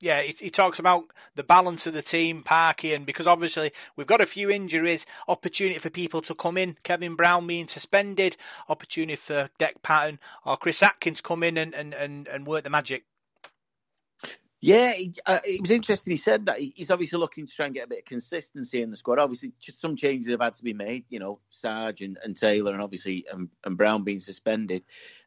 yeah, 0.00 0.22
he, 0.22 0.32
he, 0.32 0.50
talks 0.50 0.78
about 0.78 1.04
the 1.34 1.44
balance 1.44 1.86
of 1.86 1.94
the 1.94 2.02
team, 2.02 2.42
Parky, 2.42 2.92
and 2.92 3.06
because 3.06 3.26
obviously 3.26 3.72
we've 3.96 4.06
got 4.06 4.20
a 4.20 4.26
few 4.26 4.50
injuries, 4.50 5.06
opportunity 5.28 5.78
for 5.78 5.90
people 5.90 6.20
to 6.22 6.34
come 6.34 6.56
in. 6.56 6.76
Kevin 6.82 7.14
Brown 7.14 7.46
being 7.46 7.68
suspended, 7.68 8.36
opportunity 8.68 9.16
for 9.16 9.50
Deck 9.58 9.82
Patton 9.82 10.18
or 10.44 10.56
Chris 10.56 10.82
Atkins 10.82 11.20
come 11.20 11.42
in 11.42 11.56
and, 11.56 11.74
and, 11.74 11.94
and, 11.94 12.28
and 12.28 12.46
work 12.46 12.64
the 12.64 12.70
magic. 12.70 13.04
Yeah, 14.60 14.92
it, 14.92 15.18
uh, 15.26 15.40
it 15.44 15.60
was 15.60 15.70
interesting. 15.70 16.10
He 16.10 16.16
said 16.16 16.46
that 16.46 16.58
he's 16.58 16.90
obviously 16.90 17.18
looking 17.18 17.46
to 17.46 17.52
try 17.52 17.66
and 17.66 17.74
get 17.74 17.84
a 17.84 17.88
bit 17.88 17.98
of 17.98 18.04
consistency 18.06 18.80
in 18.80 18.90
the 18.90 18.96
squad. 18.96 19.18
Obviously, 19.18 19.52
just 19.60 19.78
some 19.78 19.94
changes 19.94 20.30
have 20.30 20.40
had 20.40 20.56
to 20.56 20.64
be 20.64 20.72
made. 20.72 21.04
You 21.10 21.18
know, 21.18 21.38
Sarge 21.50 22.00
and, 22.00 22.16
and 22.24 22.34
Taylor, 22.34 22.72
and 22.72 22.80
obviously 22.80 23.26
and, 23.30 23.50
and 23.62 23.76
Brown 23.76 24.04
being 24.04 24.20
suspended. 24.20 24.82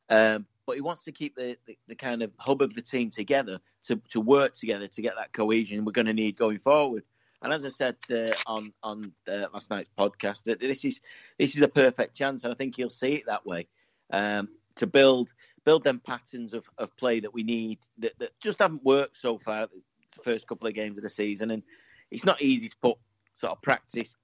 Um, 0.10 0.48
but 0.68 0.76
he 0.76 0.82
wants 0.82 1.06
to 1.06 1.12
keep 1.12 1.36
the, 1.36 1.58
the, 1.66 1.78
the, 1.88 1.96
kind 1.96 2.22
of 2.22 2.32
hub 2.38 2.62
of 2.62 2.76
the 2.76 2.82
team 2.82 3.10
together 3.10 3.60
to, 3.86 4.00
to 4.10 4.20
work 4.20 4.54
together 4.54 4.86
to 4.86 5.02
get 5.02 5.16
that 5.16 5.32
cohesion 5.32 5.86
we're 5.86 5.94
going 5.94 6.06
to 6.06 6.14
need 6.14 6.38
going 6.38 6.60
forward. 6.60 7.04
And 7.42 7.54
as 7.54 7.66
I 7.66 7.70
said 7.70 7.96
uh, 8.12 8.34
on 8.46 8.74
on 8.84 9.14
uh, 9.28 9.46
last 9.54 9.70
night's 9.70 9.90
podcast, 9.98 10.44
that 10.44 10.60
this 10.60 10.84
is 10.84 11.02
this 11.38 11.56
is 11.56 11.62
a 11.62 11.68
perfect 11.68 12.16
chance, 12.16 12.44
and 12.44 12.52
I 12.52 12.56
think 12.56 12.76
he'll 12.76 12.90
see 12.90 13.14
it 13.14 13.28
that 13.28 13.46
way 13.46 13.68
um, 14.12 14.50
to 14.76 14.88
build 14.88 15.30
build 15.64 15.84
them 15.84 16.02
patterns 16.04 16.54
of, 16.54 16.66
of 16.80 16.96
play 16.98 17.20
that 17.20 17.34
we 17.34 17.44
need 17.44 17.78
that, 18.00 18.18
that 18.18 18.32
just 18.42 18.60
haven't 18.60 18.84
worked 18.84 19.18
so 19.18 19.38
far. 19.38 19.68
the 19.68 20.24
first 20.24 20.48
couple 20.48 20.68
of 20.68 20.74
games 20.74 20.98
of 20.98 21.04
the 21.04 21.10
season, 21.10 21.52
and 21.52 21.62
it's 22.10 22.26
not 22.26 22.42
easy 22.42 22.70
to 22.70 22.76
put 22.82 22.98
sort 23.36 23.52
of 23.52 23.62
practice 23.62 24.16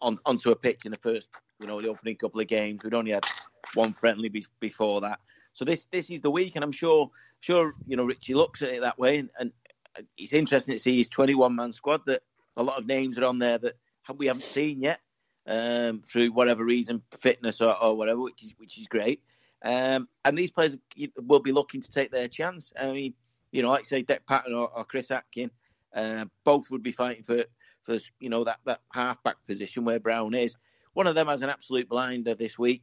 on 0.00 0.18
onto 0.26 0.50
a 0.50 0.56
pitch 0.56 0.84
in 0.84 0.90
the 0.90 0.98
first, 0.98 1.28
you 1.58 1.66
know, 1.66 1.80
the 1.80 1.88
opening 1.88 2.16
couple 2.16 2.40
of 2.40 2.48
games. 2.48 2.84
We'd 2.84 2.92
only 2.92 3.12
had 3.12 3.24
one 3.74 3.94
friendly 3.94 4.28
be, 4.28 4.44
before 4.60 5.00
that, 5.00 5.20
so 5.52 5.64
this 5.64 5.86
this 5.90 6.10
is 6.10 6.20
the 6.20 6.30
week, 6.30 6.56
and 6.56 6.64
I'm 6.64 6.72
sure 6.72 7.10
sure 7.40 7.74
you 7.86 7.96
know 7.96 8.04
Richie 8.04 8.34
looks 8.34 8.62
at 8.62 8.70
it 8.70 8.80
that 8.80 8.98
way, 8.98 9.18
and, 9.18 9.30
and 9.38 9.52
it's 10.16 10.32
interesting 10.32 10.74
to 10.74 10.78
see 10.78 10.98
his 10.98 11.08
21 11.08 11.54
man 11.54 11.72
squad 11.72 12.02
that 12.06 12.22
a 12.56 12.62
lot 12.62 12.78
of 12.78 12.86
names 12.86 13.18
are 13.18 13.24
on 13.24 13.38
there 13.38 13.58
that 13.58 13.74
we 14.16 14.26
haven't 14.26 14.46
seen 14.46 14.80
yet 14.80 15.00
um, 15.46 16.02
through 16.06 16.32
whatever 16.32 16.64
reason, 16.64 17.02
fitness 17.18 17.60
or, 17.60 17.76
or, 17.76 17.96
whatever, 17.96 18.20
which 18.20 18.42
is 18.42 18.54
which 18.58 18.78
is 18.78 18.86
great. 18.86 19.22
Um, 19.64 20.08
and 20.24 20.36
these 20.36 20.50
players 20.50 20.76
will 21.16 21.40
be 21.40 21.52
looking 21.52 21.80
to 21.80 21.90
take 21.90 22.10
their 22.10 22.28
chance. 22.28 22.72
I 22.80 22.90
mean, 22.90 23.14
you 23.52 23.62
know, 23.62 23.70
like 23.70 23.84
say 23.84 24.02
Dec 24.02 24.20
Patton 24.28 24.54
or, 24.54 24.68
or 24.68 24.84
Chris 24.84 25.10
Atkin, 25.10 25.50
uh, 25.94 26.24
both 26.44 26.70
would 26.70 26.82
be 26.82 26.92
fighting 26.92 27.22
for 27.22 27.44
for 27.84 27.98
you 28.20 28.28
know 28.28 28.44
that 28.44 28.58
that 28.64 28.80
halfback 28.92 29.36
position 29.46 29.84
where 29.84 30.00
Brown 30.00 30.34
is. 30.34 30.56
One 30.94 31.06
of 31.06 31.14
them 31.14 31.28
has 31.28 31.42
an 31.42 31.50
absolute 31.50 31.88
blinder 31.88 32.34
this 32.34 32.58
week. 32.58 32.82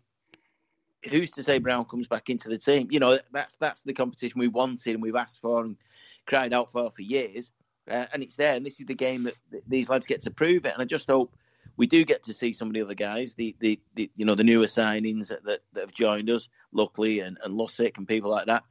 Who's 1.09 1.31
to 1.31 1.43
say 1.43 1.59
Brown 1.59 1.85
comes 1.85 2.07
back 2.07 2.29
into 2.29 2.49
the 2.49 2.57
team? 2.57 2.87
You 2.91 2.99
know, 2.99 3.19
that's 3.31 3.55
that's 3.55 3.81
the 3.81 3.93
competition 3.93 4.39
we 4.39 4.49
wanted 4.49 4.93
and 4.93 5.01
we've 5.01 5.15
asked 5.15 5.41
for 5.41 5.63
and 5.63 5.77
cried 6.25 6.53
out 6.53 6.71
for 6.71 6.91
for 6.91 7.01
years, 7.01 7.51
uh, 7.89 8.05
and 8.13 8.21
it's 8.21 8.35
there. 8.35 8.55
And 8.55 8.65
this 8.65 8.79
is 8.79 8.85
the 8.85 8.95
game 8.95 9.23
that, 9.23 9.35
these 9.67 9.89
lads 9.89 10.05
get 10.05 10.21
to 10.21 10.31
prove 10.31 10.65
it. 10.65 10.73
And 10.73 10.81
I 10.81 10.85
just 10.85 11.07
hope 11.07 11.33
we 11.77 11.87
do 11.87 12.03
get 12.03 12.23
to 12.23 12.33
see 12.33 12.51
some 12.51 12.67
of 12.67 12.73
the 12.73 12.81
other 12.81 12.93
guys, 12.93 13.33
the 13.33 13.55
the, 13.59 13.79
the 13.95 14.11
you 14.17 14.25
know 14.25 14.35
the 14.35 14.43
newer 14.43 14.65
signings 14.65 15.29
that, 15.29 15.43
that, 15.45 15.61
that 15.73 15.81
have 15.81 15.93
joined 15.93 16.29
us, 16.29 16.49
Luckley 16.73 17.21
and 17.21 17.37
and 17.43 17.57
Lussick 17.57 17.97
and 17.97 18.07
people 18.07 18.29
like 18.29 18.47
that, 18.47 18.63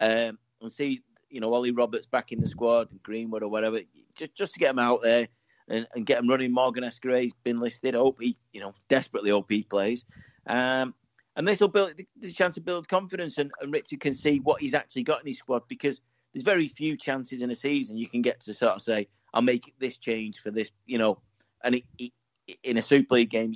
um, 0.00 0.38
and 0.60 0.72
see 0.72 1.02
you 1.30 1.40
know 1.40 1.52
Ollie 1.54 1.70
Roberts 1.70 2.06
back 2.06 2.32
in 2.32 2.40
the 2.40 2.48
squad, 2.48 2.90
and 2.90 3.02
Greenwood 3.04 3.44
or 3.44 3.48
whatever, 3.48 3.80
just 4.16 4.34
just 4.34 4.52
to 4.54 4.58
get 4.58 4.68
them 4.68 4.80
out 4.80 5.02
there 5.02 5.28
and, 5.68 5.86
and 5.94 6.04
get 6.04 6.16
them 6.16 6.28
running. 6.28 6.52
Morgan 6.52 6.82
Escaré's 6.84 7.34
been 7.44 7.60
listed. 7.60 7.94
I 7.94 7.98
hope 7.98 8.20
he 8.20 8.36
you 8.52 8.60
know 8.60 8.74
desperately 8.88 9.30
hope 9.30 9.48
he 9.48 9.62
plays. 9.62 10.04
Um, 10.48 10.94
and 11.36 11.46
this 11.46 11.60
will 11.60 11.68
build 11.68 11.92
the 12.18 12.32
chance 12.32 12.54
to 12.54 12.60
build 12.60 12.88
confidence, 12.88 13.38
and, 13.38 13.50
and 13.60 13.72
Richard 13.72 14.00
can 14.00 14.14
see 14.14 14.38
what 14.38 14.60
he's 14.60 14.74
actually 14.74 15.04
got 15.04 15.20
in 15.20 15.26
his 15.26 15.38
squad 15.38 15.62
because 15.68 16.00
there's 16.32 16.42
very 16.42 16.68
few 16.68 16.96
chances 16.96 17.42
in 17.42 17.50
a 17.50 17.54
season 17.54 17.96
you 17.96 18.08
can 18.08 18.22
get 18.22 18.40
to 18.40 18.54
sort 18.54 18.72
of 18.72 18.82
say, 18.82 19.08
I'll 19.32 19.42
make 19.42 19.74
this 19.78 19.98
change 19.98 20.40
for 20.40 20.50
this, 20.50 20.70
you 20.86 20.98
know, 20.98 21.18
and 21.62 21.76
it, 21.76 21.84
it, 21.98 22.12
in 22.62 22.78
a 22.78 22.82
Super 22.82 23.16
League 23.16 23.30
game, 23.30 23.54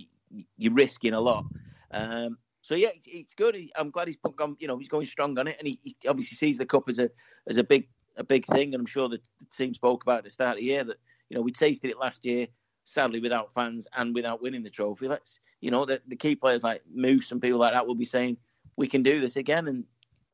you're 0.57 0.75
risking 0.75 1.14
a 1.14 1.21
lot. 1.21 1.45
Um, 1.90 2.38
so 2.62 2.75
yeah, 2.75 2.90
it's, 3.07 3.35
good. 3.35 3.57
I'm 3.75 3.90
glad 3.90 4.09
he's 4.09 4.19
gone. 4.37 4.57
You 4.61 4.69
know, 4.69 4.79
he's 4.79 4.88
going 4.88 5.07
strong 5.07 5.38
on 5.38 5.49
it, 5.49 5.57
and 5.59 5.66
he, 5.66 5.81
he, 5.83 5.97
obviously 6.07 6.37
sees 6.37 6.59
the 6.59 6.66
cup 6.66 6.88
as 6.88 6.99
a 6.99 7.11
as 7.49 7.57
a 7.57 7.64
big 7.64 7.88
a 8.16 8.25
big 8.25 8.45
thing. 8.47 8.75
And 8.75 8.81
I'm 8.81 8.87
sure 8.87 9.09
the 9.09 9.21
team 9.57 9.75
spoke 9.75 10.03
about 10.03 10.19
at 10.19 10.25
the 10.25 10.31
start 10.31 10.57
of 10.57 10.61
the 10.61 10.66
year 10.66 10.85
that 10.85 10.99
you 11.31 11.37
know 11.37 11.43
we 11.43 11.53
tasted 11.53 11.90
it 11.90 11.99
last 11.99 12.25
year, 12.25 12.49
sadly 12.85 13.21
without 13.21 13.55
fans 13.55 13.88
and 13.97 14.14
without 14.14 14.43
winning 14.43 14.62
the 14.62 14.71
trophy. 14.71 15.09
Let's 15.09 15.40
you 15.61 15.70
know 15.70 15.85
the, 15.85 16.01
the 16.07 16.16
key 16.16 16.37
players 16.37 16.64
like 16.64 16.83
Moose 16.92 17.33
and 17.33 17.40
people 17.40 17.59
like 17.59 17.73
that 17.73 17.87
will 17.87 17.94
be 17.94 18.05
saying 18.05 18.37
we 18.77 18.88
can 18.88 19.03
do 19.03 19.20
this 19.20 19.37
again, 19.37 19.68
and 19.68 19.85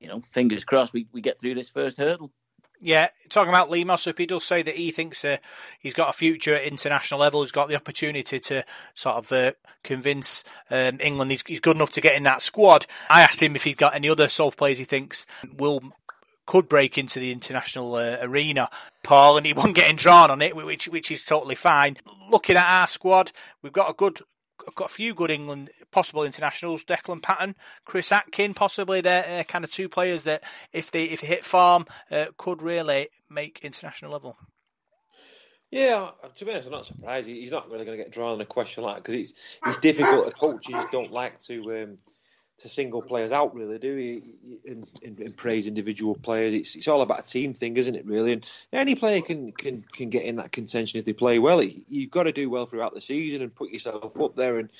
you 0.00 0.08
know, 0.08 0.20
fingers 0.32 0.64
crossed 0.64 0.92
we, 0.92 1.06
we 1.12 1.20
get 1.20 1.40
through 1.40 1.54
this 1.54 1.68
first 1.68 1.98
hurdle. 1.98 2.30
Yeah, 2.82 3.08
talking 3.30 3.48
about 3.48 3.70
Lee 3.70 3.84
Mossop, 3.84 4.18
he 4.18 4.26
does 4.26 4.44
say 4.44 4.60
that 4.60 4.76
he 4.76 4.90
thinks 4.90 5.24
uh, 5.24 5.38
he's 5.80 5.94
got 5.94 6.10
a 6.10 6.12
future 6.12 6.54
at 6.54 6.64
international 6.64 7.20
level. 7.20 7.40
He's 7.40 7.50
got 7.50 7.68
the 7.68 7.76
opportunity 7.76 8.38
to 8.38 8.64
sort 8.94 9.16
of 9.16 9.32
uh, 9.32 9.52
convince 9.82 10.44
um, 10.70 10.98
England 11.00 11.30
he's, 11.30 11.42
he's, 11.46 11.60
good 11.60 11.76
enough 11.76 11.92
to 11.92 12.02
get 12.02 12.16
in 12.16 12.24
that 12.24 12.42
squad. 12.42 12.86
I 13.08 13.22
asked 13.22 13.42
him 13.42 13.56
if 13.56 13.64
he's 13.64 13.76
got 13.76 13.94
any 13.94 14.10
other 14.10 14.28
South 14.28 14.58
players 14.58 14.76
he 14.76 14.84
thinks 14.84 15.24
will 15.56 15.82
could 16.44 16.68
break 16.68 16.96
into 16.96 17.18
the 17.18 17.32
international 17.32 17.94
uh, 17.94 18.18
arena, 18.20 18.68
Paul, 19.02 19.38
and 19.38 19.46
he 19.46 19.54
wasn't 19.54 19.74
getting 19.74 19.96
drawn 19.96 20.30
on 20.30 20.42
it, 20.42 20.54
which 20.54 20.86
which 20.86 21.10
is 21.10 21.24
totally 21.24 21.54
fine. 21.54 21.96
Looking 22.30 22.56
at 22.56 22.80
our 22.82 22.88
squad, 22.88 23.32
we've 23.62 23.72
got 23.72 23.90
a 23.90 23.94
good 23.94 24.20
I've 24.66 24.74
got 24.74 24.90
a 24.90 24.94
few 24.94 25.14
good 25.14 25.30
England 25.30 25.70
possible 25.90 26.24
internationals. 26.24 26.84
Declan 26.84 27.22
Patton, 27.22 27.54
Chris 27.84 28.10
Atkin, 28.12 28.54
possibly 28.54 29.00
they're 29.00 29.40
uh, 29.40 29.44
kind 29.44 29.64
of 29.64 29.70
two 29.70 29.88
players 29.88 30.24
that, 30.24 30.42
if 30.72 30.90
they 30.90 31.04
if 31.04 31.20
they 31.20 31.26
hit 31.26 31.44
form, 31.44 31.86
uh, 32.10 32.26
could 32.36 32.62
really 32.62 33.08
make 33.30 33.60
international 33.62 34.12
level. 34.12 34.36
Yeah, 35.70 36.10
to 36.36 36.44
be 36.44 36.52
honest, 36.52 36.66
I'm 36.66 36.72
not 36.72 36.86
surprised. 36.86 37.28
He's 37.28 37.50
not 37.50 37.70
really 37.70 37.84
going 37.84 37.98
to 37.98 38.04
get 38.04 38.12
drawn 38.12 38.34
in 38.34 38.40
a 38.40 38.46
question 38.46 38.84
like 38.84 38.96
that 38.96 39.04
because 39.04 39.20
it's 39.20 39.58
it's 39.66 39.78
difficult. 39.78 40.38
Coaches 40.38 40.84
don't 40.92 41.10
like 41.10 41.40
to 41.40 41.82
um, 41.82 41.98
to 42.58 42.68
single 42.68 43.02
players 43.02 43.32
out, 43.32 43.54
really, 43.54 43.78
do 43.78 43.92
you? 43.92 44.22
And, 44.66 44.88
and, 45.04 45.20
and, 45.20 45.36
praise 45.36 45.66
individual 45.66 46.14
players. 46.14 46.54
It's 46.54 46.74
it's 46.74 46.88
all 46.88 47.02
about 47.02 47.20
a 47.20 47.22
team 47.22 47.52
thing, 47.52 47.76
isn't 47.76 47.94
it? 47.94 48.06
Really, 48.06 48.32
and 48.32 48.48
any 48.72 48.94
player 48.94 49.20
can 49.20 49.52
can 49.52 49.84
can 49.92 50.08
get 50.08 50.24
in 50.24 50.36
that 50.36 50.52
contention 50.52 50.98
if 50.98 51.04
they 51.04 51.12
play 51.12 51.38
well. 51.38 51.62
You've 51.62 52.10
got 52.10 52.24
to 52.24 52.32
do 52.32 52.48
well 52.48 52.66
throughout 52.66 52.94
the 52.94 53.00
season 53.00 53.42
and 53.42 53.54
put 53.54 53.70
yourself 53.70 54.18
up 54.20 54.36
there 54.36 54.58
and 54.58 54.70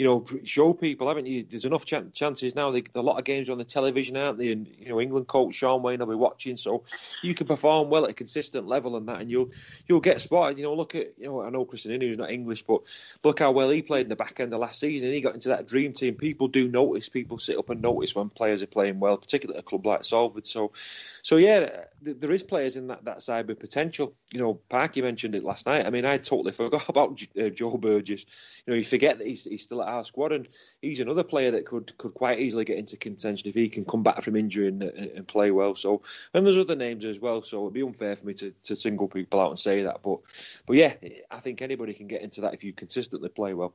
you 0.00 0.06
know, 0.06 0.24
show 0.44 0.72
people, 0.72 1.08
haven't 1.08 1.26
you? 1.26 1.44
There's 1.46 1.66
enough 1.66 1.84
ch- 1.84 2.10
chances 2.14 2.54
now. 2.54 2.70
They, 2.70 2.82
a 2.94 3.02
lot 3.02 3.18
of 3.18 3.24
games 3.24 3.50
on 3.50 3.58
the 3.58 3.64
television, 3.64 4.16
aren't 4.16 4.38
they? 4.38 4.50
And 4.50 4.66
you 4.66 4.88
know, 4.88 4.98
England 4.98 5.26
coach 5.26 5.52
Shaun 5.52 5.82
Wane 5.82 5.98
will 5.98 6.06
be 6.06 6.14
watching, 6.14 6.56
so 6.56 6.84
you 7.22 7.34
can 7.34 7.46
perform 7.46 7.90
well 7.90 8.04
at 8.04 8.12
a 8.12 8.14
consistent 8.14 8.66
level 8.66 8.96
and 8.96 9.10
that, 9.10 9.20
and 9.20 9.30
you'll 9.30 9.50
you'll 9.86 10.00
get 10.00 10.22
spotted. 10.22 10.56
You 10.56 10.64
know, 10.64 10.72
look 10.72 10.94
at 10.94 11.18
you 11.18 11.26
know, 11.26 11.42
I 11.42 11.50
know 11.50 11.66
Krisnan 11.66 11.96
Inu's 11.96 12.16
not 12.16 12.30
English, 12.30 12.62
but 12.62 12.80
look 13.22 13.40
how 13.40 13.50
well 13.50 13.68
he 13.68 13.82
played 13.82 14.06
in 14.06 14.08
the 14.08 14.16
back 14.16 14.40
end 14.40 14.54
of 14.54 14.60
last 14.60 14.80
season. 14.80 15.08
And 15.08 15.14
he 15.14 15.20
got 15.20 15.34
into 15.34 15.50
that 15.50 15.68
dream 15.68 15.92
team. 15.92 16.14
People 16.14 16.48
do 16.48 16.66
notice. 16.66 17.10
People 17.10 17.36
sit 17.36 17.58
up 17.58 17.68
and 17.68 17.82
notice 17.82 18.14
when 18.14 18.30
players 18.30 18.62
are 18.62 18.68
playing 18.68 19.00
well, 19.00 19.18
particularly 19.18 19.58
at 19.58 19.64
a 19.64 19.66
club 19.66 19.84
like 19.84 20.06
Salford. 20.06 20.46
So, 20.46 20.72
so 21.20 21.36
yeah, 21.36 21.68
there 22.00 22.32
is 22.32 22.42
players 22.42 22.78
in 22.78 22.86
that 22.86 23.04
that 23.04 23.22
side 23.22 23.48
with 23.48 23.58
potential. 23.58 24.14
You 24.32 24.40
know, 24.40 24.54
Parky 24.54 25.02
mentioned 25.02 25.34
it 25.34 25.44
last 25.44 25.66
night. 25.66 25.84
I 25.84 25.90
mean, 25.90 26.06
I 26.06 26.16
totally 26.16 26.52
forgot 26.52 26.88
about 26.88 27.22
uh, 27.38 27.50
Joe 27.50 27.76
Burgess. 27.76 28.24
You 28.64 28.72
know, 28.72 28.78
you 28.78 28.84
forget 28.84 29.18
that 29.18 29.26
he's, 29.26 29.44
he's 29.44 29.62
still 29.62 29.82
at 29.82 29.89
our 29.90 30.04
squad, 30.04 30.32
and 30.32 30.48
he's 30.80 31.00
another 31.00 31.24
player 31.24 31.50
that 31.52 31.66
could 31.66 31.96
could 31.98 32.14
quite 32.14 32.40
easily 32.40 32.64
get 32.64 32.78
into 32.78 32.96
contention 32.96 33.48
if 33.48 33.54
he 33.54 33.68
can 33.68 33.84
come 33.84 34.02
back 34.02 34.22
from 34.22 34.36
injury 34.36 34.68
and, 34.68 34.82
and 34.82 35.28
play 35.28 35.50
well. 35.50 35.74
So, 35.74 36.02
and 36.34 36.44
there's 36.44 36.58
other 36.58 36.76
names 36.76 37.04
as 37.04 37.20
well. 37.20 37.42
So 37.42 37.62
it'd 37.62 37.74
be 37.74 37.82
unfair 37.82 38.16
for 38.16 38.26
me 38.26 38.34
to, 38.34 38.52
to 38.64 38.76
single 38.76 39.08
people 39.08 39.40
out 39.40 39.50
and 39.50 39.58
say 39.58 39.82
that. 39.82 40.02
But 40.02 40.20
but 40.66 40.76
yeah, 40.76 40.94
I 41.30 41.40
think 41.40 41.62
anybody 41.62 41.94
can 41.94 42.06
get 42.06 42.22
into 42.22 42.42
that 42.42 42.54
if 42.54 42.64
you 42.64 42.72
consistently 42.72 43.28
play 43.28 43.54
well. 43.54 43.74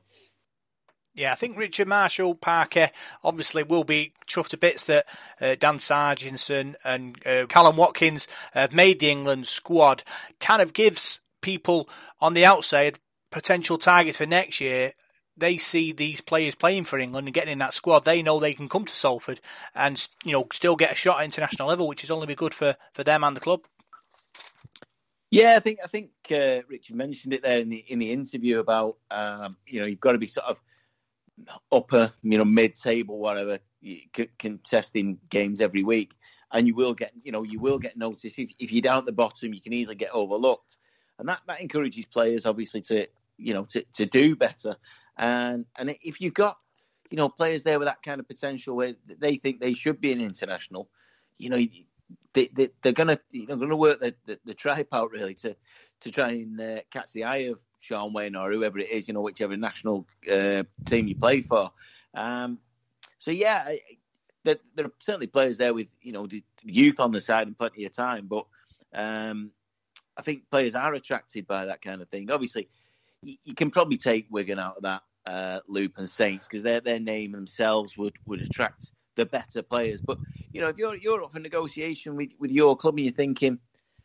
Yeah, 1.16 1.32
I 1.32 1.34
think 1.34 1.56
Richard 1.56 1.88
Marshall 1.88 2.34
Parker 2.34 2.90
obviously 3.24 3.62
will 3.62 3.84
be 3.84 4.12
chuffed 4.26 4.50
to 4.50 4.58
bits 4.58 4.84
that 4.84 5.06
uh, 5.40 5.54
Dan 5.58 5.78
Sarginson 5.78 6.74
and 6.84 7.16
uh, 7.24 7.46
Kallum 7.46 7.76
Watkins 7.76 8.28
have 8.52 8.74
made 8.74 9.00
the 9.00 9.10
England 9.10 9.46
squad. 9.46 10.02
Kind 10.40 10.60
of 10.60 10.74
gives 10.74 11.20
people 11.40 11.88
on 12.20 12.34
the 12.34 12.44
outside 12.44 12.98
potential 13.30 13.78
targets 13.78 14.18
for 14.18 14.26
next 14.26 14.60
year 14.60 14.92
they 15.36 15.56
see 15.56 15.92
these 15.92 16.20
players 16.20 16.54
playing 16.54 16.84
for 16.84 16.98
England 16.98 17.26
and 17.26 17.34
getting 17.34 17.52
in 17.52 17.58
that 17.58 17.74
squad, 17.74 18.04
they 18.04 18.22
know 18.22 18.40
they 18.40 18.54
can 18.54 18.68
come 18.68 18.84
to 18.84 18.92
Salford 18.92 19.40
and 19.74 20.06
you 20.24 20.32
know 20.32 20.46
still 20.52 20.76
get 20.76 20.92
a 20.92 20.96
shot 20.96 21.20
at 21.20 21.24
international 21.24 21.68
level, 21.68 21.88
which 21.88 22.04
is 22.04 22.10
only 22.10 22.26
be 22.26 22.34
good 22.34 22.54
for, 22.54 22.76
for 22.92 23.04
them 23.04 23.24
and 23.24 23.36
the 23.36 23.40
club. 23.40 23.62
Yeah, 25.30 25.56
I 25.56 25.60
think 25.60 25.80
I 25.82 25.88
think 25.88 26.10
uh, 26.30 26.62
Richard 26.68 26.96
mentioned 26.96 27.34
it 27.34 27.42
there 27.42 27.58
in 27.58 27.68
the 27.68 27.84
in 27.88 27.98
the 27.98 28.12
interview 28.12 28.60
about 28.60 28.96
um, 29.10 29.56
you 29.66 29.80
know 29.80 29.86
you've 29.86 30.00
got 30.00 30.12
to 30.12 30.18
be 30.18 30.26
sort 30.26 30.46
of 30.46 30.58
upper 31.70 32.12
you 32.22 32.38
know 32.38 32.44
mid 32.44 32.74
table 32.74 33.20
whatever 33.20 33.58
contesting 34.38 35.18
games 35.28 35.60
every 35.60 35.84
week, 35.84 36.14
and 36.52 36.66
you 36.66 36.74
will 36.74 36.94
get 36.94 37.12
you 37.22 37.32
know 37.32 37.42
you 37.42 37.58
will 37.58 37.78
get 37.78 37.96
noticed 37.96 38.38
if, 38.38 38.50
if 38.58 38.72
you're 38.72 38.82
down 38.82 38.98
at 38.98 39.06
the 39.06 39.12
bottom, 39.12 39.52
you 39.52 39.60
can 39.60 39.72
easily 39.72 39.96
get 39.96 40.10
overlooked, 40.12 40.78
and 41.18 41.28
that 41.28 41.40
that 41.46 41.60
encourages 41.60 42.04
players 42.06 42.46
obviously 42.46 42.80
to 42.82 43.06
you 43.36 43.52
know 43.52 43.64
to, 43.64 43.84
to 43.94 44.06
do 44.06 44.36
better. 44.36 44.76
And 45.16 45.66
and 45.76 45.96
if 46.02 46.20
you've 46.20 46.34
got 46.34 46.58
you 47.10 47.16
know 47.16 47.28
players 47.28 47.62
there 47.62 47.78
with 47.78 47.88
that 47.88 48.02
kind 48.02 48.20
of 48.20 48.28
potential 48.28 48.76
where 48.76 48.94
they 49.06 49.36
think 49.36 49.60
they 49.60 49.74
should 49.74 50.00
be 50.00 50.12
an 50.12 50.20
international, 50.20 50.88
you 51.38 51.50
know 51.50 51.58
they, 52.32 52.48
they 52.82 52.90
are 52.90 52.92
gonna 52.92 53.18
you 53.30 53.46
know 53.46 53.56
gonna 53.56 53.76
work 53.76 54.00
the, 54.00 54.14
the, 54.26 54.38
the 54.44 54.54
tripe 54.54 54.88
out 54.92 55.10
really 55.10 55.34
to 55.34 55.56
to 56.00 56.10
try 56.10 56.30
and 56.30 56.60
uh, 56.60 56.80
catch 56.90 57.12
the 57.12 57.24
eye 57.24 57.48
of 57.48 57.58
Shaun 57.80 58.12
Wane 58.12 58.36
or 58.36 58.52
whoever 58.52 58.78
it 58.78 58.90
is, 58.90 59.08
you 59.08 59.14
know 59.14 59.22
whichever 59.22 59.56
national 59.56 60.06
uh, 60.30 60.64
team 60.84 61.08
you 61.08 61.16
play 61.16 61.40
for. 61.40 61.70
Um, 62.14 62.58
so 63.18 63.30
yeah, 63.30 63.68
there, 64.44 64.56
there, 64.74 64.86
are 64.86 64.92
certainly 64.98 65.26
players 65.26 65.56
there 65.56 65.74
with 65.74 65.88
you 66.02 66.12
know 66.12 66.26
the 66.26 66.42
youth 66.62 67.00
on 67.00 67.10
the 67.10 67.20
side 67.20 67.46
and 67.46 67.56
plenty 67.56 67.84
of 67.84 67.92
time, 67.92 68.26
but 68.26 68.46
um, 68.94 69.52
I 70.16 70.22
think 70.22 70.50
players 70.50 70.74
are 70.74 70.94
attracted 70.94 71.46
by 71.46 71.66
that 71.66 71.82
kind 71.82 72.02
of 72.02 72.08
thing. 72.08 72.30
Obviously, 72.30 72.68
you, 73.22 73.54
can 73.54 73.70
probably 73.70 73.96
take 73.96 74.26
Wigan 74.30 74.58
out 74.58 74.76
of 74.76 74.82
that 74.82 75.02
uh, 75.26 75.60
loop 75.68 75.94
and 75.98 76.08
Saints 76.08 76.46
because 76.46 76.62
their 76.62 76.80
their 76.80 77.00
name 77.00 77.32
themselves 77.32 77.96
would 77.98 78.14
would 78.26 78.40
attract 78.40 78.90
the 79.16 79.26
better 79.26 79.62
players. 79.62 80.00
But 80.00 80.18
you 80.52 80.60
know, 80.60 80.68
if 80.68 80.76
you're 80.76 80.96
you're 80.96 81.22
up 81.22 81.32
for 81.32 81.40
negotiation 81.40 82.16
with 82.16 82.30
with 82.38 82.50
your 82.50 82.76
club 82.76 82.94
and 82.94 83.04
you're 83.04 83.12
thinking, 83.12 83.58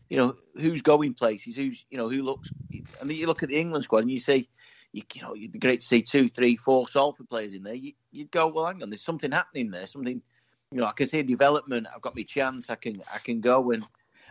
you 0.09 0.17
know, 0.17 0.35
who's 0.55 0.81
going 0.81 1.13
places, 1.13 1.55
who's 1.55 1.85
you 1.89 1.97
know 1.97 2.09
who 2.09 2.23
looks, 2.23 2.51
and 2.71 3.09
then 3.09 3.17
you 3.17 3.27
look 3.27 3.43
at 3.43 3.49
the 3.49 3.59
England 3.59 3.85
squad 3.85 3.99
and 3.99 4.11
you 4.11 4.19
say. 4.19 4.47
You, 4.93 5.03
you 5.13 5.21
know, 5.21 5.33
it'd 5.33 5.53
be 5.53 5.59
great 5.59 5.79
to 5.79 5.85
see 5.85 6.01
two, 6.01 6.27
three, 6.27 6.57
four 6.57 6.85
Salford 6.85 7.29
players 7.29 7.53
in 7.53 7.63
there. 7.63 7.73
You, 7.73 7.93
would 8.13 8.29
go, 8.29 8.47
well, 8.47 8.65
hang 8.65 8.83
on, 8.83 8.89
there's 8.89 9.01
something 9.01 9.31
happening 9.31 9.71
there. 9.71 9.87
Something, 9.87 10.21
you 10.69 10.81
know, 10.81 10.85
I 10.85 10.91
can 10.91 11.05
see 11.05 11.23
development. 11.23 11.87
I've 11.95 12.01
got 12.01 12.13
my 12.13 12.23
chance. 12.23 12.69
I 12.69 12.75
can, 12.75 13.01
I 13.09 13.19
can 13.19 13.39
go 13.39 13.71
and 13.71 13.85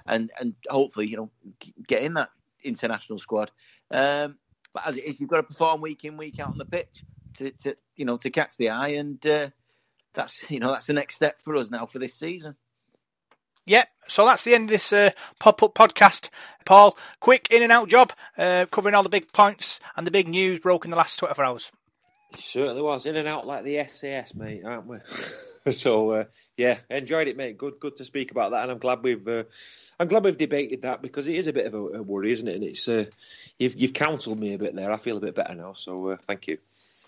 and 0.07 0.31
and 0.39 0.55
hopefully 0.69 1.09
you 1.09 1.17
know 1.17 1.31
get 1.87 2.03
in 2.03 2.15
that 2.15 2.31
international 2.63 3.19
squad. 3.19 3.51
Um, 3.91 4.37
but 4.73 4.87
as 4.87 4.97
it 4.97 5.05
is, 5.05 5.21
you've 5.21 5.31
got 5.31 5.39
to 5.39 5.43
perform 5.43 5.81
week 5.81 6.05
in 6.05 6.17
week 6.17 6.39
out 6.39 6.51
on 6.51 6.59
the 6.59 6.65
pitch 6.65 7.05
to, 7.39 7.51
to 7.51 7.77
you 7.97 8.05
know 8.05 8.17
to 8.19 8.31
catch 8.31 8.57
the 8.57 8.71
eye, 8.71 8.91
and 8.91 9.25
uh, 9.27 9.49
that's 10.15 10.43
you 10.49 10.61
know 10.61 10.73
that's 10.73 10.87
the 10.87 10.93
next 10.93 11.17
step 11.17 11.41
for 11.43 11.57
us 11.57 11.71
now 11.71 11.87
for 11.87 11.99
this 11.99 12.15
season. 12.15 12.57
Yep. 13.67 13.89
So 14.09 14.25
that's 14.25 14.43
the 14.43 14.55
end 14.55 14.65
of 14.65 14.71
this 14.71 14.93
uh, 14.93 15.11
pop 15.39 15.63
up 15.63 15.75
podcast. 15.75 16.31
Paul, 16.65 16.97
quick 17.21 17.49
in 17.51 17.63
and 17.63 17.71
out 17.71 17.89
job, 17.89 18.13
uh, 18.37 18.67
covering 18.71 18.95
all 18.95 19.03
the 19.03 19.09
big 19.09 19.33
points 19.33 19.81
and 19.97 20.07
the 20.07 20.11
big 20.11 20.29
news 20.29 20.61
broke 20.61 20.85
in 20.85 20.91
the 20.91 20.97
last 20.97 21.19
24 21.19 21.45
hours. 21.45 21.73
It 22.33 22.39
certainly 22.41 22.83
was 22.83 23.07
in 23.07 23.17
and 23.17 23.29
out 23.29 23.47
like 23.47 23.65
the 23.65 23.85
SAS, 23.87 24.35
mate, 24.35 24.63
aren't 24.65 24.87
we? 24.87 24.99
so 25.71 26.11
uh, 26.13 26.25
yeah, 26.57 26.79
enjoyed 26.89 27.29
it, 27.29 27.37
mate. 27.37 27.59
Good, 27.59 27.81
good 27.81 27.97
to 27.97 28.05
speak 28.05 28.31
about 28.31 28.53
that, 28.53 28.63
and 28.63 28.73
I'm 28.73 28.79
glad 28.79 29.03
we've, 29.03 29.27
uh, 29.27 29.45
I'm 29.99 30.09
glad 30.09 30.25
we've 30.25 30.39
debated 30.39 30.83
that 30.83 31.03
because 31.03 31.29
it 31.29 31.35
is 31.35 31.47
a 31.47 31.53
bit 31.53 31.67
of 31.67 31.75
a, 31.75 31.79
a 31.79 32.03
worry, 32.03 32.33
isn't 32.33 32.49
it? 32.49 32.55
And 32.55 32.65
it's, 32.65 32.89
uh, 32.89 33.05
you've, 33.59 33.77
you've 33.77 33.93
counselled 33.93 34.41
me 34.41 34.55
a 34.55 34.59
bit 34.59 34.75
there. 34.75 34.91
I 34.91 34.97
feel 34.97 35.19
a 35.19 35.21
bit 35.21 35.35
better 35.35 35.55
now, 35.55 35.75
so 35.75 36.11
uh, 36.11 36.17
thank 36.27 36.49
you. 36.49 36.59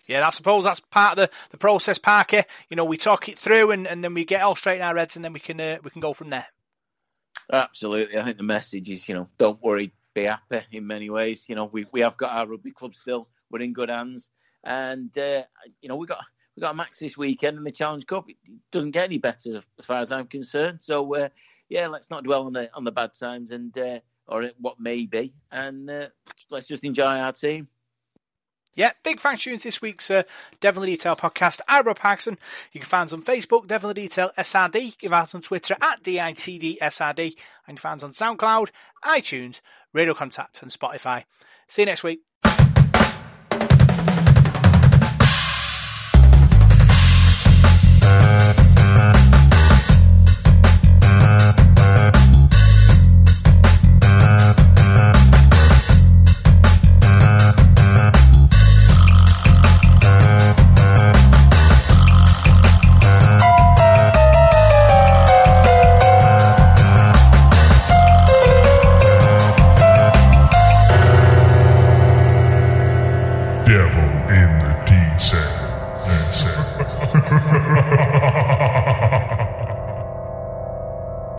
Yeah, 0.07 0.26
I 0.26 0.30
suppose 0.30 0.64
that's 0.64 0.80
part 0.80 1.18
of 1.18 1.28
the, 1.30 1.36
the 1.50 1.59
process, 1.59 1.96
Parker. 1.96 2.42
You 2.68 2.76
know, 2.76 2.84
we 2.84 2.96
talk 2.96 3.28
it 3.28 3.38
through, 3.38 3.70
and, 3.70 3.86
and 3.86 4.03
then 4.03 4.14
we 4.14 4.24
get 4.24 4.42
all 4.42 4.57
straight 4.57 4.76
in 4.76 4.82
our 4.82 4.96
heads, 4.96 5.16
and 5.16 5.24
then 5.24 5.32
we 5.32 5.40
can 5.40 5.61
uh, 5.61 5.78
we 5.82 5.90
can 5.90 6.00
go 6.00 6.12
from 6.12 6.30
there. 6.30 6.46
Absolutely, 7.50 8.18
I 8.18 8.24
think 8.24 8.36
the 8.36 8.42
message 8.42 8.88
is, 8.88 9.09
you 9.09 9.14
know, 9.14 9.28
don't 9.38 9.62
worry, 9.62 9.92
be 10.14 10.24
happy. 10.24 10.61
In 10.72 10.86
many 10.86 11.09
ways, 11.09 11.46
you 11.48 11.55
know, 11.55 11.66
we 11.66 11.86
we 11.92 12.00
have 12.00 12.16
got 12.16 12.32
our 12.32 12.46
rugby 12.46 12.72
club 12.72 12.94
still. 12.94 13.26
We're 13.50 13.62
in 13.62 13.72
good 13.72 13.90
hands, 13.90 14.30
and 14.64 15.16
uh, 15.16 15.44
you 15.80 15.88
know, 15.88 15.96
we 15.96 16.07
got 16.07 16.24
we 16.57 16.61
got 16.61 16.72
a 16.72 16.76
max 16.76 16.98
this 16.98 17.16
weekend 17.16 17.57
in 17.57 17.64
the 17.64 17.72
Challenge 17.72 18.07
Cup. 18.07 18.28
It 18.28 18.36
doesn't 18.70 18.90
get 18.90 19.05
any 19.05 19.18
better 19.18 19.62
as 19.78 19.84
far 19.84 20.00
as 20.00 20.12
I'm 20.12 20.26
concerned. 20.26 20.80
So 20.82 21.14
uh, 21.14 21.28
yeah, 21.68 21.88
let's 21.88 22.11
not 22.11 22.24
dwell 22.24 22.46
on 22.46 22.53
the 22.53 22.72
on 22.74 22.84
the 22.84 22.92
bad 22.92 23.14
times 23.14 23.53
and 23.53 23.76
uh, 23.76 24.00
or 24.26 24.50
what 24.61 24.78
may 24.78 25.07
be, 25.07 25.34
and 25.50 25.88
uh, 25.90 26.09
let's 26.50 26.68
just 26.68 26.84
enjoy 26.84 27.05
our 27.05 27.32
team. 27.32 27.68
Yeah, 28.74 28.92
big 29.03 29.20
thanks 29.20 29.44
to 29.44 29.50
you 29.50 29.59
this 29.59 29.82
week's 29.82 30.11
uh, 30.11 30.22
Devil 30.61 30.82
in 30.82 30.88
the 30.88 30.96
Detail 30.96 31.14
podcast. 31.14 31.61
I'm 31.68 31.84
Rob. 31.84 31.98
You 32.72 32.80
can 32.80 32.88
find 32.88 33.07
us 33.07 33.12
on 33.12 33.20
Facebook, 33.20 33.66
Devil 33.66 33.90
in 33.90 33.96
the 33.96 34.03
Detail 34.03 34.30
SRD. 34.38 34.82
You 34.82 34.92
can 34.92 35.11
find 35.11 35.22
us 35.24 35.34
on 35.34 35.42
Twitter 35.42 35.76
at 35.78 36.03
DITDSRD. 36.03 37.18
And 37.18 37.28
you 37.28 37.34
can 37.66 37.76
find 37.76 38.03
us 38.03 38.03
on 38.03 38.12
SoundCloud, 38.12 38.70
iTunes, 39.05 39.61
Radio 39.92 40.14
Contact, 40.14 40.62
and 40.62 40.70
Spotify. 40.70 41.24
See 41.68 41.82
you 41.82 41.86
next 41.86 42.03
week. 42.03 42.22